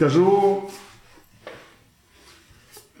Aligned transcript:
Скажу 0.00 0.70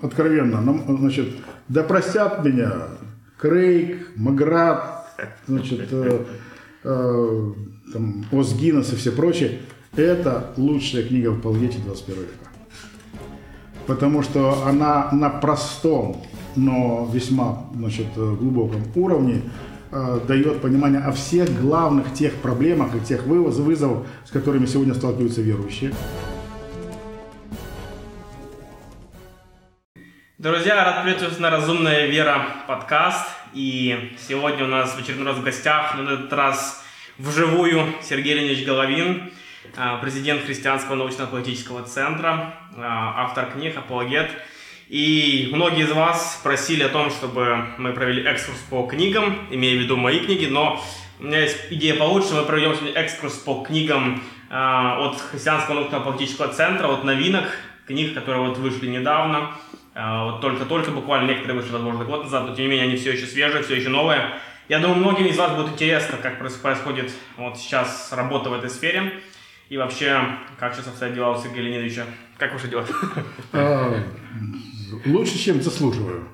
откровенно, 0.02 0.84
значит, 0.86 1.30
да 1.66 1.82
простят 1.82 2.44
меня 2.44 2.72
Крейг, 3.38 4.08
Маград, 4.16 5.06
значит, 5.46 5.88
э, 5.90 6.24
э, 6.84 7.52
там, 7.94 8.26
Озгинос 8.30 8.92
и 8.92 8.96
все 8.96 9.12
прочее. 9.12 9.60
Это 9.96 10.52
лучшая 10.58 11.04
книга 11.04 11.28
в 11.28 11.38
апологете 11.38 11.78
21 11.78 12.20
века. 12.20 12.32
Потому 13.86 14.22
что 14.22 14.66
она 14.66 15.08
на 15.10 15.30
простом, 15.30 16.22
но 16.54 17.08
весьма 17.10 17.64
значит, 17.74 18.08
глубоком 18.14 18.82
уровне 18.94 19.40
э, 19.90 20.20
дает 20.28 20.60
понимание 20.60 21.00
о 21.00 21.12
всех 21.12 21.48
главных 21.62 22.12
тех 22.12 22.34
проблемах 22.34 22.94
и 22.94 23.00
тех 23.00 23.24
вызовов, 23.24 24.06
с 24.26 24.30
которыми 24.30 24.66
сегодня 24.66 24.92
сталкиваются 24.92 25.40
верующие. 25.40 25.94
Друзья, 30.40 30.86
рад 30.86 31.02
приветствовать 31.02 31.38
на 31.38 31.50
«Разумная 31.50 32.06
вера» 32.06 32.46
подкаст. 32.66 33.28
И 33.52 34.16
сегодня 34.26 34.64
у 34.64 34.68
нас 34.68 34.94
в 34.94 34.98
очередной 34.98 35.26
раз 35.26 35.36
в 35.36 35.42
гостях, 35.42 35.94
на 35.98 36.12
этот 36.12 36.32
раз 36.32 36.82
вживую, 37.18 37.92
Сергей 38.02 38.32
Леонидович 38.32 38.64
Головин, 38.64 39.34
а, 39.76 39.98
президент 39.98 40.42
Христианского 40.46 40.94
научно-политического 40.94 41.82
центра, 41.82 42.54
а, 42.74 43.24
автор 43.26 43.50
книг 43.50 43.76
«Апологет». 43.76 44.30
И 44.88 45.50
многие 45.52 45.82
из 45.82 45.92
вас 45.92 46.40
просили 46.42 46.84
о 46.84 46.88
том, 46.88 47.10
чтобы 47.10 47.66
мы 47.76 47.92
провели 47.92 48.22
экскурс 48.22 48.60
по 48.70 48.86
книгам, 48.86 49.46
имея 49.50 49.76
в 49.76 49.82
виду 49.82 49.98
мои 49.98 50.20
книги, 50.20 50.46
но 50.46 50.82
у 51.18 51.24
меня 51.24 51.40
есть 51.40 51.58
идея 51.68 51.96
получше, 51.96 52.32
мы 52.32 52.44
проведем 52.44 52.74
сегодня 52.76 52.98
экскурс 52.98 53.34
по 53.34 53.62
книгам 53.62 54.22
а, 54.48 55.06
от 55.06 55.20
Христианского 55.20 55.74
научно-политического 55.74 56.48
центра, 56.48 56.88
от 56.88 57.04
новинок, 57.04 57.44
книг, 57.86 58.14
которые 58.14 58.48
вот 58.48 58.56
вышли 58.56 58.86
недавно– 58.86 59.52
вот 59.94 60.40
только-только, 60.40 60.92
буквально 60.92 61.28
некоторые 61.28 61.60
вышли, 61.60 61.72
возможно, 61.72 62.04
год 62.04 62.24
назад, 62.24 62.48
но 62.48 62.54
тем 62.54 62.64
не 62.66 62.70
менее 62.70 62.86
они 62.86 62.96
все 62.96 63.12
еще 63.12 63.26
свежие, 63.26 63.62
все 63.62 63.76
еще 63.76 63.88
новые. 63.88 64.34
Я 64.68 64.78
думаю, 64.78 65.00
многим 65.00 65.26
из 65.26 65.36
вас 65.36 65.56
будет 65.56 65.72
интересно, 65.72 66.16
как 66.22 66.38
происходит 66.38 67.10
вот 67.36 67.58
сейчас 67.58 68.12
работа 68.12 68.50
в 68.50 68.52
этой 68.52 68.70
сфере. 68.70 69.14
И 69.68 69.76
вообще, 69.76 70.20
как 70.58 70.74
сейчас 70.74 70.88
обстоят 70.88 71.14
дела 71.14 71.30
у 71.30 71.40
Сергея 71.40 71.62
Леонидовича? 71.62 72.04
Как 72.38 72.52
ваши 72.52 72.68
дела? 72.68 72.84
А, 73.52 73.94
лучше, 75.06 75.38
чем 75.38 75.60
заслуживаю. 75.60 76.28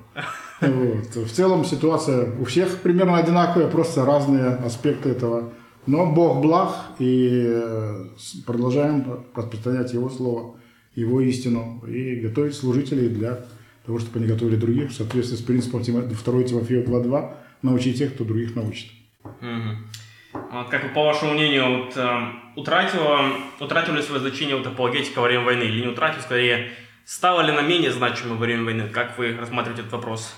Вот. 0.61 1.15
В 1.15 1.31
целом 1.31 1.65
ситуация 1.65 2.35
у 2.39 2.45
всех 2.45 2.81
примерно 2.81 3.17
одинаковая, 3.17 3.67
просто 3.67 4.05
разные 4.05 4.49
аспекты 4.55 5.09
этого. 5.09 5.53
Но 5.85 6.05
Бог 6.05 6.41
благ, 6.41 6.75
и 6.99 7.43
э, 7.47 8.05
продолжаем 8.45 9.23
распространять 9.33 9.93
Его 9.93 10.09
Слово 10.09 10.55
его 10.97 11.21
истину 11.21 11.83
и 11.87 12.15
готовить 12.15 12.55
служителей 12.55 13.07
для 13.07 13.45
того, 13.85 13.99
чтобы 13.99 14.19
они 14.19 14.27
готовили 14.27 14.55
других 14.55 14.89
в 14.89 14.95
соответствии 14.95 15.37
с 15.37 15.41
принципом 15.41 15.83
2 15.83 16.43
Тимофея 16.43 16.83
2.2 16.83 17.33
научить 17.61 17.99
тех, 17.99 18.15
кто 18.15 18.23
других 18.23 18.55
научит. 18.55 18.91
Угу. 19.23 20.41
Вот 20.51 20.69
как 20.69 20.93
по 20.93 21.05
вашему 21.05 21.33
мнению, 21.33 21.85
вот, 21.85 21.95
э, 21.95 22.19
утратила, 22.55 23.31
утратила 23.59 23.95
ли 23.95 24.01
свое 24.01 24.21
значение 24.21 24.55
вот, 24.55 24.65
апологетика 24.65 25.19
во 25.19 25.27
время 25.27 25.45
войны 25.45 25.63
или 25.63 25.81
не 25.81 25.87
утратила, 25.87 26.21
скорее, 26.21 26.71
стала 27.05 27.41
ли 27.41 27.51
она 27.51 27.61
менее 27.61 27.91
значимой 27.91 28.37
во 28.37 28.45
время 28.45 28.63
войны? 28.63 28.89
Как 28.91 29.17
вы 29.19 29.37
рассматриваете 29.37 29.81
этот 29.81 29.93
вопрос? 29.93 30.35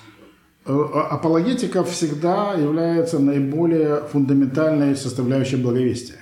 Э, 0.65 0.71
а, 0.71 1.07
апологетика 1.07 1.85
всегда 1.85 2.53
является 2.53 3.19
наиболее 3.19 4.03
фундаментальной 4.11 4.95
составляющей 4.97 5.55
благовестия. 5.55 6.18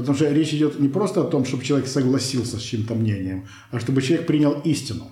Потому 0.00 0.16
что 0.16 0.30
речь 0.32 0.52
идет 0.52 0.80
не 0.80 0.88
просто 0.88 1.20
о 1.20 1.24
том, 1.24 1.44
чтобы 1.44 1.64
человек 1.64 1.88
согласился 1.88 2.58
с 2.58 2.62
чьим-то 2.62 2.94
мнением, 2.94 3.46
а 3.70 3.80
чтобы 3.80 4.02
человек 4.02 4.26
принял 4.26 4.52
истину. 4.64 5.04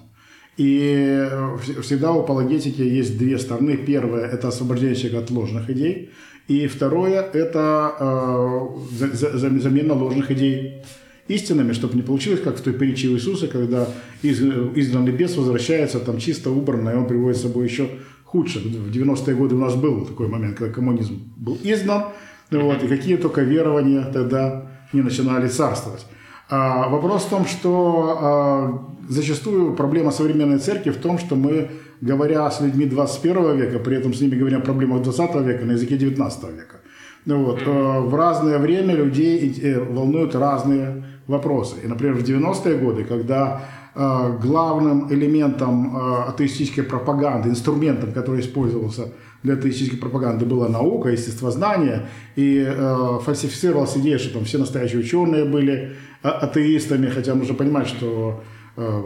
И 0.57 1.29
э, 1.31 1.57
всегда 1.83 2.13
у 2.13 2.21
апологетики 2.21 2.81
есть 2.81 3.19
две 3.19 3.39
стороны. 3.39 3.77
Первое– 3.77 4.27
это 4.33 4.49
освобождение 4.49 4.97
человека 4.97 5.25
от 5.25 5.31
ложных 5.31 5.71
идей. 5.71 6.11
И 6.49 6.67
второе– 6.67 7.21
это 7.33 7.95
э, 7.99 9.59
замена 9.59 9.95
ложных 9.95 10.31
идей 10.31 10.83
истинами, 11.29 11.73
чтобы 11.73 11.97
не 11.97 12.03
получилось, 12.03 12.41
как 12.41 12.57
в 12.57 12.63
той 12.63 12.73
притче 12.73 13.09
Иисуса, 13.09 13.49
когда 13.49 13.89
из, 14.23 14.41
изгнанный 14.41 15.13
бес 15.13 15.37
возвращается 15.37 15.99
там 15.99 16.19
чисто 16.19 16.51
убранно, 16.51 16.91
и 16.91 16.95
он 16.95 17.07
приводит 17.07 17.39
с 17.39 17.43
собой 17.43 17.67
еще 17.67 17.89
худше. 18.25 18.61
В 18.61 18.91
90-е 18.91 19.35
годы 19.35 19.57
у 19.57 19.59
нас 19.59 19.75
был 19.75 20.07
такой 20.07 20.29
момент, 20.29 20.57
когда 20.57 20.73
коммунизм 20.73 21.33
был 21.37 21.59
изгнан, 21.63 22.05
вот, 22.51 22.83
и 22.83 22.87
какие 22.87 23.17
только 23.17 23.43
верования 23.43 24.05
тогда 24.13 24.76
не 24.93 25.03
начинали 25.03 25.49
царствовать. 25.49 26.07
А 26.49 26.89
вопрос 26.89 27.25
в 27.25 27.31
том, 27.31 27.45
что 27.45 28.19
а, 28.21 28.83
зачастую 29.09 29.75
проблема 29.75 30.13
современной 30.13 30.59
церкви 30.59 30.91
в 30.91 30.97
том, 30.97 31.19
что 31.19 31.35
мы, 31.35 31.71
говоря 32.01 32.49
с 32.51 32.61
людьми 32.61 32.87
21 32.87 33.57
века, 33.57 33.79
при 33.81 33.97
этом 33.97 34.15
с 34.15 34.21
ними 34.21 34.37
говорим 34.37 34.61
о 34.61 34.63
проблемах 34.63 35.03
20 35.03 35.35
века 35.37 35.65
на 35.65 35.73
языке 35.73 35.97
19 35.97 36.45
века. 36.45 36.77
Ну 37.25 37.45
вот, 37.45 37.63
а, 37.67 38.01
в 38.01 38.15
разное 38.15 38.59
время 38.59 38.95
людей 38.95 39.59
э, 39.61 39.81
волнуют 39.81 40.37
разные 40.37 41.05
вопросы. 41.27 41.77
И, 41.83 41.89
например, 41.89 42.15
в 42.15 42.23
90-е 42.23 42.79
годы, 42.79 43.03
когда 43.03 43.63
а, 43.97 44.31
главным 44.31 45.13
элементом 45.13 45.97
атеистической 46.29 46.85
пропаганды, 46.85 47.49
инструментом, 47.49 48.13
который 48.13 48.41
использовался 48.41 49.09
для 49.43 49.55
атеистической 49.55 49.99
пропаганды 49.99 50.45
была 50.45 50.69
наука, 50.69 51.11
естествознание, 51.11 52.09
и 52.37 52.65
э, 52.67 53.19
фальсифицировалась 53.25 53.97
идея, 53.97 54.19
что 54.19 54.35
там 54.35 54.45
все 54.45 54.59
настоящие 54.59 55.01
ученые 55.01 55.45
были 55.45 55.97
а, 56.23 56.31
атеистами, 56.31 57.09
хотя 57.09 57.35
нужно 57.35 57.55
понимать, 57.55 57.87
что 57.87 58.43
э, 58.77 59.03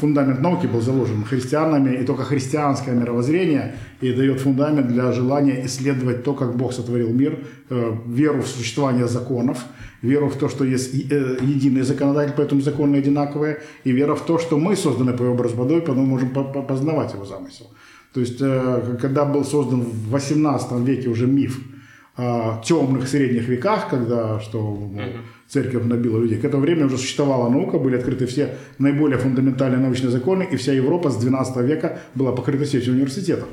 фундамент 0.00 0.40
науки 0.40 0.66
был 0.66 0.80
заложен 0.80 1.24
христианами, 1.24 1.96
и 1.96 2.04
только 2.04 2.24
христианское 2.24 2.92
мировоззрение 2.92 3.76
и 4.00 4.12
дает 4.12 4.40
фундамент 4.40 4.88
для 4.88 5.12
желания 5.12 5.64
исследовать 5.66 6.24
то, 6.24 6.34
как 6.34 6.56
Бог 6.56 6.72
сотворил 6.72 7.10
мир, 7.10 7.38
э, 7.70 7.92
веру 8.06 8.42
в 8.42 8.48
существование 8.48 9.06
законов, 9.06 9.64
веру 10.02 10.28
в 10.28 10.36
то, 10.36 10.48
что 10.48 10.64
есть 10.64 10.94
э, 10.94 11.38
единый 11.40 11.82
законодатель, 11.82 12.34
поэтому 12.36 12.60
законы 12.60 12.96
одинаковые, 12.96 13.60
и 13.84 13.92
вера 13.92 14.14
в 14.14 14.24
то, 14.24 14.38
что 14.38 14.58
мы 14.58 14.76
созданы 14.76 15.12
по 15.12 15.22
его 15.22 15.34
образу 15.34 15.56
водой, 15.56 15.80
поэтому 15.80 16.06
можем 16.06 16.30
познавать 16.30 17.14
его 17.14 17.24
замысел. 17.24 17.66
То 18.16 18.20
есть, 18.20 18.38
э, 18.40 18.96
когда 18.98 19.26
был 19.26 19.44
создан 19.44 19.82
в 19.82 20.10
18 20.10 20.80
веке 20.80 21.10
уже 21.10 21.26
миф 21.26 21.60
о 22.16 22.62
темных 22.64 23.08
средних 23.08 23.46
веках, 23.46 23.90
когда 23.90 24.40
что 24.40 24.90
церковь 25.46 25.84
набила 25.84 26.18
людей, 26.18 26.38
к 26.38 26.44
этому 26.46 26.62
времени 26.62 26.84
уже 26.84 26.96
существовала 26.96 27.50
наука, 27.50 27.78
были 27.78 27.96
открыты 27.96 28.24
все 28.24 28.54
наиболее 28.78 29.18
фундаментальные 29.18 29.80
научные 29.80 30.10
законы, 30.10 30.48
и 30.50 30.56
вся 30.56 30.72
Европа 30.72 31.10
с 31.10 31.16
12 31.16 31.58
века 31.58 31.98
была 32.14 32.32
покрыта 32.32 32.64
сетью 32.64 32.94
университетов. 32.94 33.48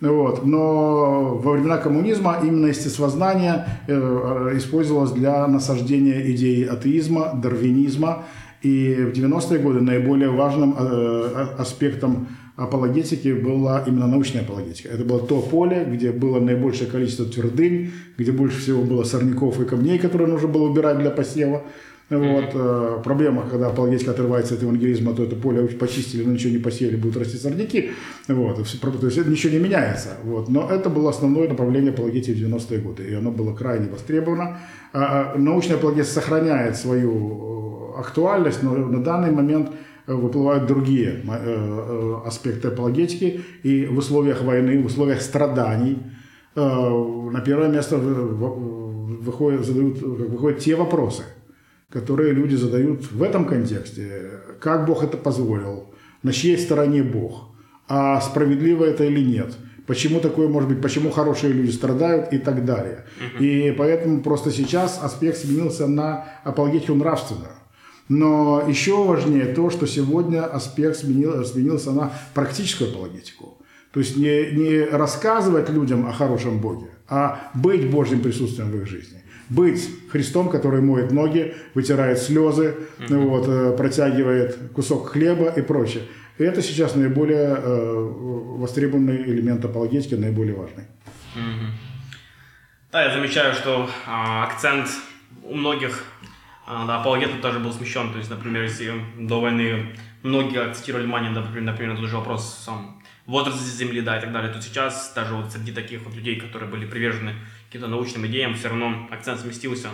Вот. 0.00 0.46
Но 0.46 1.34
во 1.34 1.50
времена 1.50 1.78
коммунизма 1.78 2.38
именно 2.40 2.66
естествознание 2.66 3.66
э, 3.88 4.52
использовалось 4.54 5.10
для 5.10 5.44
насаждения 5.48 6.30
идеи 6.30 6.64
атеизма, 6.64 7.32
дарвинизма. 7.34 8.22
И 8.62 8.94
в 8.94 9.10
90-е 9.10 9.58
годы 9.58 9.80
наиболее 9.80 10.30
важным 10.30 10.76
э, 10.78 11.46
аспектом 11.58 12.28
апологетики 12.56 13.32
была 13.32 13.82
именно 13.86 14.06
научная 14.06 14.42
апологетика. 14.42 14.88
Это 14.88 15.04
было 15.04 15.20
то 15.20 15.40
поле, 15.40 15.84
где 15.90 16.12
было 16.12 16.38
наибольшее 16.40 16.88
количество 16.88 17.26
твердынь, 17.26 17.90
где 18.16 18.32
больше 18.32 18.60
всего 18.60 18.82
было 18.82 19.04
сорняков 19.04 19.60
и 19.60 19.64
камней, 19.64 19.98
которые 19.98 20.28
нужно 20.28 20.48
было 20.48 20.68
убирать 20.68 20.98
для 20.98 21.10
посева. 21.10 21.62
Вот. 22.10 22.54
Mm-hmm. 22.54 23.02
Проблема, 23.02 23.48
когда 23.50 23.68
апологетика 23.68 24.10
отрывается 24.10 24.54
от 24.54 24.62
евангелизма, 24.62 25.14
то 25.14 25.24
это 25.24 25.36
поле 25.36 25.66
почистили, 25.68 26.22
но 26.22 26.32
ничего 26.32 26.52
не 26.52 26.58
посеяли, 26.58 26.96
будут 26.96 27.16
расти 27.16 27.38
сорняки. 27.38 27.90
Вот. 28.28 28.56
То 28.56 29.06
есть 29.06 29.26
ничего 29.26 29.52
не 29.52 29.58
меняется. 29.58 30.10
Вот. 30.22 30.48
Но 30.48 30.68
это 30.70 30.90
было 30.90 31.10
основное 31.10 31.48
направление 31.48 31.92
апологетики 31.92 32.38
в 32.38 32.46
90-е 32.46 32.78
годы, 32.80 33.04
и 33.04 33.14
оно 33.14 33.30
было 33.30 33.54
крайне 33.54 33.88
востребовано. 33.88 34.58
А, 34.92 35.32
а 35.34 35.38
научная 35.38 35.76
апологетика 35.76 36.12
сохраняет 36.12 36.76
свою 36.76 37.94
э, 37.96 38.00
актуальность, 38.00 38.62
но 38.62 38.74
на 38.74 39.02
данный 39.02 39.30
момент 39.30 39.70
выплывают 40.06 40.66
другие 40.66 41.22
э, 41.24 41.28
э, 41.28 42.14
аспекты 42.26 42.68
апологетики, 42.68 43.40
и 43.62 43.86
в 43.86 43.98
условиях 43.98 44.42
войны, 44.42 44.82
в 44.82 44.86
условиях 44.86 45.22
страданий 45.22 45.98
э, 46.54 46.60
на 46.60 47.40
первое 47.40 47.68
место 47.68 47.96
выходят, 47.96 49.64
задают, 49.64 50.02
выходят 50.02 50.58
те 50.58 50.76
вопросы, 50.76 51.24
которые 51.90 52.32
люди 52.32 52.54
задают 52.54 53.10
в 53.10 53.22
этом 53.22 53.46
контексте. 53.46 54.40
Как 54.60 54.86
Бог 54.86 55.02
это 55.02 55.16
позволил? 55.16 55.94
На 56.22 56.32
чьей 56.32 56.58
стороне 56.58 57.02
Бог? 57.02 57.50
А 57.88 58.20
справедливо 58.20 58.84
это 58.84 59.04
или 59.04 59.20
нет? 59.20 59.54
Почему 59.86 60.20
такое 60.20 60.48
может 60.48 60.70
быть? 60.70 60.80
Почему 60.80 61.10
хорошие 61.10 61.52
люди 61.52 61.70
страдают 61.70 62.32
и 62.32 62.38
так 62.38 62.64
далее? 62.64 63.04
И 63.38 63.74
поэтому 63.76 64.22
просто 64.22 64.50
сейчас 64.50 64.98
аспект 65.02 65.38
сменился 65.38 65.86
на 65.86 66.24
апологетику 66.44 66.94
нравственную. 66.94 67.52
Но 68.08 68.64
еще 68.68 69.04
важнее 69.04 69.46
то, 69.46 69.70
что 69.70 69.86
сегодня 69.86 70.44
аспект 70.44 70.96
сменил, 70.96 71.44
сменился 71.44 71.92
на 71.92 72.12
практическую 72.34 72.90
апологетику. 72.90 73.58
То 73.92 74.00
есть 74.00 74.16
не, 74.16 74.50
не 74.50 74.84
рассказывать 74.84 75.70
людям 75.70 76.06
о 76.06 76.12
хорошем 76.12 76.60
Боге, 76.60 76.88
а 77.08 77.50
быть 77.54 77.88
Божьим 77.90 78.20
присутствием 78.20 78.70
в 78.70 78.76
их 78.76 78.86
жизни. 78.86 79.22
быть 79.48 79.88
Христом, 80.10 80.48
который 80.48 80.80
моет 80.80 81.12
ноги, 81.12 81.54
вытирает 81.74 82.18
слезы, 82.18 82.74
mm-hmm. 82.98 83.28
вот, 83.28 83.48
э, 83.48 83.76
протягивает 83.76 84.58
кусок 84.74 85.10
хлеба 85.10 85.48
и 85.50 85.62
прочее. 85.62 86.04
И 86.38 86.42
это 86.42 86.62
сейчас 86.62 86.96
наиболее 86.96 87.56
э, 87.56 88.12
востребованный 88.58 89.22
элемент 89.22 89.64
апологетики, 89.64 90.14
наиболее 90.14 90.56
важный. 90.56 90.84
Mm-hmm. 91.36 91.70
Да, 92.90 93.04
я 93.04 93.12
замечаю, 93.12 93.54
что 93.54 93.88
а, 94.06 94.44
акцент 94.44 94.88
у 95.42 95.54
многих 95.54 96.04
да, 96.66 97.00
апологетов 97.00 97.40
тоже 97.40 97.58
был 97.58 97.72
смещен. 97.72 98.12
То 98.12 98.18
есть, 98.18 98.30
например, 98.30 98.62
если 98.62 98.94
до 99.18 99.40
войны 99.40 99.94
многие 100.22 100.62
акцентировали 100.62 101.04
внимание, 101.04 101.30
например, 101.30 101.62
например, 101.62 101.94
на 101.94 102.00
тот 102.00 102.08
же 102.08 102.16
вопрос 102.16 102.62
сам, 102.64 103.02
возраста 103.26 103.62
Земли, 103.62 104.00
да, 104.00 104.18
и 104.18 104.20
так 104.20 104.32
далее, 104.32 104.52
то 104.52 104.60
сейчас 104.60 105.12
даже 105.14 105.34
вот 105.34 105.52
среди 105.52 105.72
таких 105.72 106.02
вот 106.02 106.14
людей, 106.14 106.36
которые 106.36 106.70
были 106.70 106.86
привержены 106.86 107.34
каким-то 107.66 107.88
научным 107.88 108.26
идеям, 108.26 108.54
все 108.54 108.68
равно 108.68 109.08
акцент 109.10 109.40
сместился 109.40 109.88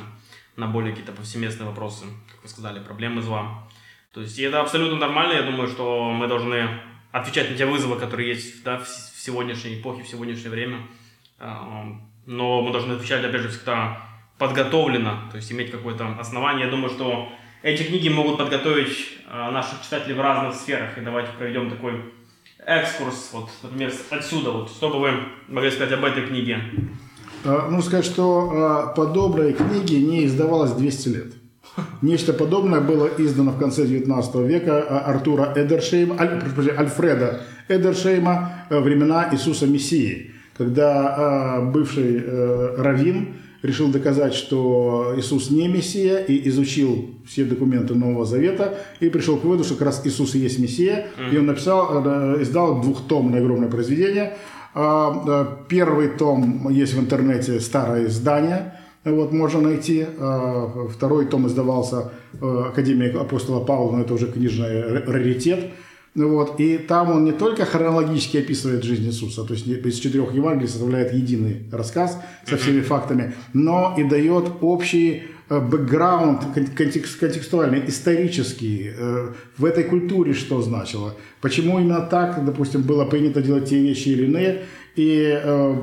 на 0.56 0.66
более 0.66 0.92
какие-то 0.92 1.12
повсеместные 1.12 1.68
вопросы, 1.68 2.04
как 2.30 2.42
вы 2.42 2.48
сказали, 2.48 2.80
проблемы 2.80 3.22
зла. 3.22 3.68
То 4.12 4.20
есть 4.20 4.38
и 4.38 4.42
это 4.42 4.60
абсолютно 4.60 4.98
нормально, 4.98 5.34
я 5.34 5.42
думаю, 5.42 5.68
что 5.68 6.10
мы 6.10 6.26
должны 6.26 6.68
отвечать 7.12 7.50
на 7.50 7.56
те 7.56 7.66
вызовы, 7.66 7.98
которые 7.98 8.28
есть 8.28 8.62
да, 8.64 8.78
в 8.78 8.88
сегодняшней 8.88 9.80
эпохе, 9.80 10.02
в 10.02 10.08
сегодняшнее 10.08 10.50
время. 10.50 10.86
А, 11.38 11.84
но 12.26 12.62
мы 12.62 12.72
должны 12.72 12.92
отвечать, 12.92 13.24
опять 13.24 13.42
же, 13.42 13.48
всегда 13.48 14.09
подготовлено, 14.40 15.18
то 15.30 15.36
есть 15.36 15.52
иметь 15.52 15.70
какое-то 15.70 16.16
основание. 16.18 16.64
Я 16.64 16.70
думаю, 16.70 16.88
что 16.88 17.28
эти 17.62 17.82
книги 17.82 18.08
могут 18.08 18.38
подготовить 18.38 19.18
а, 19.30 19.50
наших 19.50 19.82
читателей 19.82 20.14
в 20.14 20.20
разных 20.20 20.54
сферах. 20.54 20.96
И 20.96 21.02
давайте 21.02 21.28
проведем 21.38 21.70
такой 21.70 21.92
экскурс, 22.64 23.30
вот, 23.34 23.50
например, 23.62 23.92
отсюда, 24.08 24.50
вот, 24.50 24.70
что 24.70 24.88
бы 24.88 24.98
вы 24.98 25.10
могли 25.48 25.70
сказать 25.70 25.92
об 25.92 26.04
этой 26.06 26.26
книге? 26.26 26.58
Нужно 27.44 27.82
сказать, 27.82 28.06
что 28.06 28.92
подобной 28.96 29.52
книги 29.52 29.96
не 29.96 30.24
издавалось 30.24 30.72
200 30.72 31.08
лет. 31.08 31.32
Нечто 32.02 32.32
подобное 32.32 32.80
было 32.80 33.10
издано 33.18 33.50
в 33.50 33.58
конце 33.58 33.86
19 33.86 34.34
века 34.36 35.00
Артура 35.00 35.52
Эдершейма, 35.54 36.16
Аль, 36.18 36.42
Альфреда 36.78 37.42
Эдершейма 37.68 38.66
«Времена 38.70 39.28
Иисуса 39.32 39.66
Мессии», 39.66 40.32
когда 40.56 41.60
бывший 41.72 42.22
э, 42.24 42.76
раввин 42.78 43.36
решил 43.62 43.88
доказать, 43.88 44.34
что 44.34 45.14
Иисус 45.16 45.50
не 45.50 45.68
Мессия, 45.68 46.18
и 46.18 46.48
изучил 46.48 47.10
все 47.26 47.44
документы 47.44 47.94
Нового 47.94 48.24
Завета, 48.24 48.78
и 49.00 49.08
пришел 49.08 49.36
к 49.36 49.44
выводу, 49.44 49.64
что 49.64 49.74
как 49.74 49.86
раз 49.86 50.02
Иисус 50.04 50.34
и 50.34 50.38
есть 50.38 50.58
Мессия, 50.58 51.08
и 51.32 51.36
он 51.36 51.46
написал, 51.46 52.02
э, 52.04 52.42
издал 52.42 52.80
двухтомное 52.80 53.40
огромное 53.40 53.68
произведение. 53.68 54.36
А, 54.72 55.64
первый 55.68 56.08
том 56.08 56.68
есть 56.70 56.94
в 56.94 57.00
интернете, 57.00 57.60
старое 57.60 58.06
издание, 58.06 58.74
вот, 59.04 59.32
можно 59.32 59.60
найти. 59.60 60.06
А, 60.18 60.88
второй 60.90 61.26
том 61.26 61.46
издавался 61.46 62.12
э, 62.40 62.64
Академией 62.68 63.12
апостола 63.12 63.64
Павла, 63.64 63.96
но 63.96 64.02
это 64.02 64.14
уже 64.14 64.30
книжный 64.30 65.02
раритет. 65.04 65.70
Вот, 66.14 66.58
и 66.58 66.76
там 66.76 67.10
он 67.10 67.24
не 67.24 67.30
только 67.30 67.64
хронологически 67.64 68.38
описывает 68.38 68.82
жизнь 68.82 69.06
Иисуса, 69.06 69.44
то 69.44 69.54
есть 69.54 69.66
из 69.68 69.98
четырех 69.98 70.34
Евангелий 70.34 70.68
составляет 70.68 71.12
единый 71.12 71.62
рассказ 71.70 72.20
со 72.44 72.56
всеми 72.56 72.80
фактами, 72.80 73.34
но 73.52 73.94
и 73.96 74.02
дает 74.02 74.50
общий 74.60 75.22
э, 75.22 75.22
бэкграунд 75.58 76.54
контекст, 76.76 77.18
контекстуальный, 77.18 77.82
исторический, 77.88 78.92
э, 78.96 79.28
в 79.56 79.64
этой 79.64 79.82
культуре 79.84 80.32
что 80.32 80.62
значило, 80.62 81.14
почему 81.40 81.80
именно 81.80 82.02
так, 82.02 82.44
допустим, 82.44 82.82
было 82.82 83.04
принято 83.04 83.42
делать 83.42 83.68
те 83.68 83.80
вещи 83.80 84.10
или 84.10 84.26
иные, 84.26 84.62
и 84.94 85.40
э, 85.42 85.76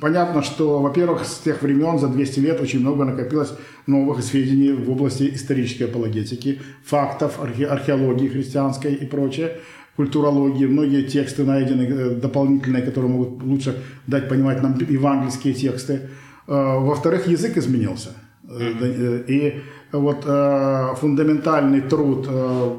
понятно, 0.00 0.42
что, 0.42 0.80
во-первых, 0.80 1.24
с 1.24 1.38
тех 1.38 1.62
времен, 1.62 1.98
за 1.98 2.08
200 2.08 2.40
лет, 2.40 2.60
очень 2.60 2.80
много 2.80 3.04
накопилось 3.04 3.52
новых 3.86 4.22
сведений 4.22 4.72
в 4.72 4.90
области 4.90 5.30
исторической 5.34 5.84
апологетики, 5.84 6.60
фактов, 6.84 7.38
архе- 7.40 7.66
археологии 7.66 8.28
христианской 8.28 8.94
и 8.94 9.06
прочее, 9.06 9.58
культурологии. 9.96 10.66
Многие 10.66 11.02
тексты 11.02 11.44
найдены 11.44 11.82
э, 11.82 12.10
дополнительные, 12.10 12.82
которые 12.82 13.10
могут 13.10 13.42
лучше 13.42 13.82
дать 14.06 14.28
понимать 14.28 14.62
нам 14.62 14.78
евангельские 14.78 15.54
тексты. 15.54 16.08
Э, 16.46 16.78
во-вторых, 16.78 17.26
язык 17.26 17.56
изменился. 17.56 18.10
Mm-hmm. 18.58 19.26
И 19.28 19.62
вот 19.92 20.24
э, 20.26 20.94
фундаментальный 20.96 21.80
труд 21.82 22.26
э, 22.28 22.76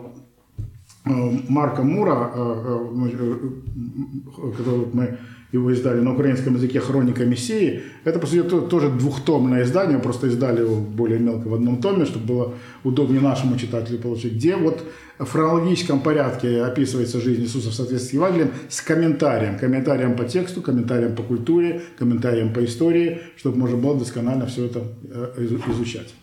Марка 1.06 1.84
Мура, 1.84 2.32
который 4.56 4.88
мы 4.94 5.18
его 5.54 5.72
издали 5.72 6.02
на 6.02 6.14
украинском 6.14 6.56
языке 6.56 6.80
«Хроника 6.82 7.24
Мессии». 7.26 7.84
Это, 8.04 8.20
по 8.20 8.28
сути, 8.28 8.42
тоже 8.44 8.90
двухтомное 8.90 9.64
издание, 9.64 10.00
просто 10.00 10.28
издали 10.28 10.62
его 10.62 10.76
более 10.76 11.20
мелко 11.20 11.48
в 11.48 11.54
одном 11.54 11.80
томе, 11.80 12.06
чтобы 12.06 12.26
было 12.26 12.54
удобнее 12.84 13.22
нашему 13.22 13.58
читателю 13.58 14.00
получить, 14.00 14.34
где 14.34 14.56
вот 14.56 14.84
в 15.20 15.32
хронологическом 15.32 16.02
порядке 16.02 16.64
описывается 16.64 17.22
жизнь 17.22 17.44
Иисуса 17.44 17.70
в 17.70 17.74
соответствии 17.74 18.10
с 18.10 18.14
Евангелием? 18.14 18.52
С 18.68 18.82
комментарием, 18.82 19.60
комментарием 19.60 20.16
по 20.16 20.26
тексту, 20.26 20.62
комментарием 20.62 21.16
по 21.16 21.22
культуре, 21.22 21.84
комментарием 22.00 22.52
по 22.52 22.66
истории, 22.66 23.22
чтобы 23.38 23.58
можно 23.58 23.78
было 23.78 23.98
досконально 23.98 24.48
все 24.48 24.66
это 24.66 24.82
э, 25.08 25.48
изучать. 25.70 26.14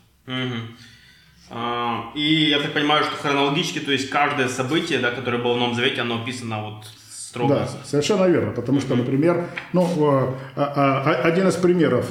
И 2.14 2.48
я 2.50 2.58
так 2.60 2.72
понимаю, 2.72 3.04
что 3.04 3.16
хронологически, 3.16 3.78
то 3.78 3.92
есть 3.92 4.10
каждое 4.10 4.48
событие, 4.48 4.98
да, 4.98 5.10
которое 5.10 5.38
было 5.38 5.54
в 5.54 5.56
Новом 5.56 5.74
Завете, 5.74 6.00
оно 6.00 6.22
описано 6.22 6.62
вот 6.62 6.84
строго. 7.30 7.54
Да, 7.54 7.68
совершенно 7.84 8.26
верно, 8.26 8.50
потому 8.50 8.80
что, 8.80 8.96
например, 8.96 9.46
ну, 9.72 9.86
а, 10.02 10.34
а, 10.56 11.14
один 11.22 11.46
из 11.46 11.54
примеров 11.54 12.10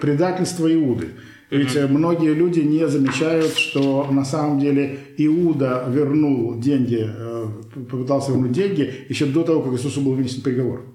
предательства 0.00 0.72
Иуды. 0.72 1.10
Ведь 1.50 1.76
многие 1.90 2.32
люди 2.34 2.60
не 2.60 2.88
замечают, 2.88 3.56
что 3.56 4.08
на 4.10 4.24
самом 4.24 4.58
деле 4.58 4.98
Иуда 5.18 5.84
вернул 5.88 6.58
деньги, 6.58 7.06
э, 7.06 7.46
попытался 7.90 8.32
вернуть 8.32 8.52
деньги 8.52 8.90
еще 9.10 9.26
до 9.26 9.42
того, 9.42 9.60
как 9.60 9.74
Иисусу 9.74 10.00
был 10.00 10.14
вынесен 10.14 10.42
приговор. 10.42 10.86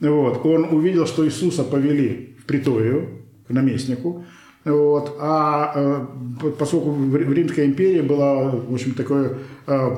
Вот. 0.00 0.44
Он 0.44 0.64
увидел, 0.64 1.06
что 1.06 1.26
Иисуса 1.26 1.64
повели 1.64 2.36
в 2.38 2.44
приторию, 2.44 3.22
к 3.48 3.50
наместнику, 3.50 4.24
вот. 4.64 5.16
А 5.18 5.72
э, 5.74 6.06
поскольку 6.58 6.90
в 6.90 7.32
Римской 7.32 7.64
империи 7.64 8.02
была, 8.02 8.50
в 8.50 8.74
общем, 8.74 8.92
такое 8.94 9.38
э, 9.66 9.96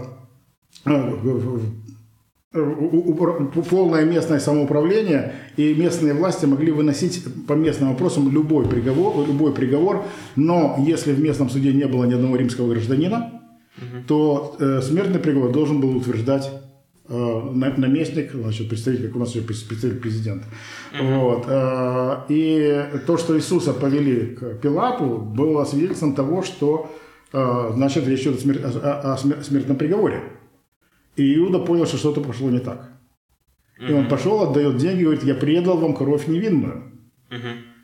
полное 2.55 4.05
местное 4.05 4.39
самоуправление, 4.39 5.35
и 5.57 5.75
местные 5.75 6.15
власти 6.15 6.47
могли 6.47 6.71
выносить 6.71 7.25
по 7.49 7.55
местным 7.55 7.91
вопросам 7.91 8.31
любой 8.31 8.67
приговор, 8.67 9.27
любой 9.27 9.53
приговор, 9.53 10.05
но 10.37 10.77
если 10.79 11.13
в 11.13 11.21
местном 11.21 11.51
суде 11.51 11.73
не 11.73 11.87
было 11.87 12.05
ни 12.05 12.15
одного 12.15 12.37
римского 12.37 12.71
гражданина, 12.71 13.43
угу. 13.77 14.05
то 14.07 14.57
э, 14.61 14.81
смертный 14.83 15.19
приговор 15.19 15.51
должен 15.51 15.81
был 15.81 15.97
утверждать 15.97 16.49
э, 17.09 17.41
наместник, 17.77 18.33
значит, 18.33 18.69
представитель, 18.69 19.09
как 19.09 19.17
у 19.17 19.21
нас 19.21 19.33
представитель 19.33 19.99
президента. 19.99 20.47
Угу. 20.99 21.09
Вот. 21.09 21.45
Э, 21.49 22.19
и 22.29 22.85
то, 23.07 23.17
что 23.19 23.37
Иисуса 23.37 23.73
повели 23.73 24.37
к 24.37 24.61
Пилату, 24.61 25.19
было 25.19 25.65
свидетельством 25.65 26.15
того, 26.15 26.43
что 26.43 26.89
э, 27.33 27.71
значит, 27.75 28.07
речь 28.07 28.23
идет 28.23 28.41
о 28.85 29.17
смертном 29.17 29.77
приговоре. 29.77 30.23
И 31.17 31.37
Иуда 31.37 31.59
понял, 31.59 31.87
что 31.87 31.97
что-то 31.97 32.21
пошло 32.21 32.51
не 32.51 32.59
так. 32.61 32.91
И 33.89 33.93
он 33.93 34.09
пошел, 34.09 34.43
отдает 34.43 34.77
деньги, 34.77 35.03
говорит, 35.03 35.25
я 35.25 35.35
предал 35.35 35.77
вам 35.79 35.95
кровь 35.95 36.27
невинную. 36.27 36.93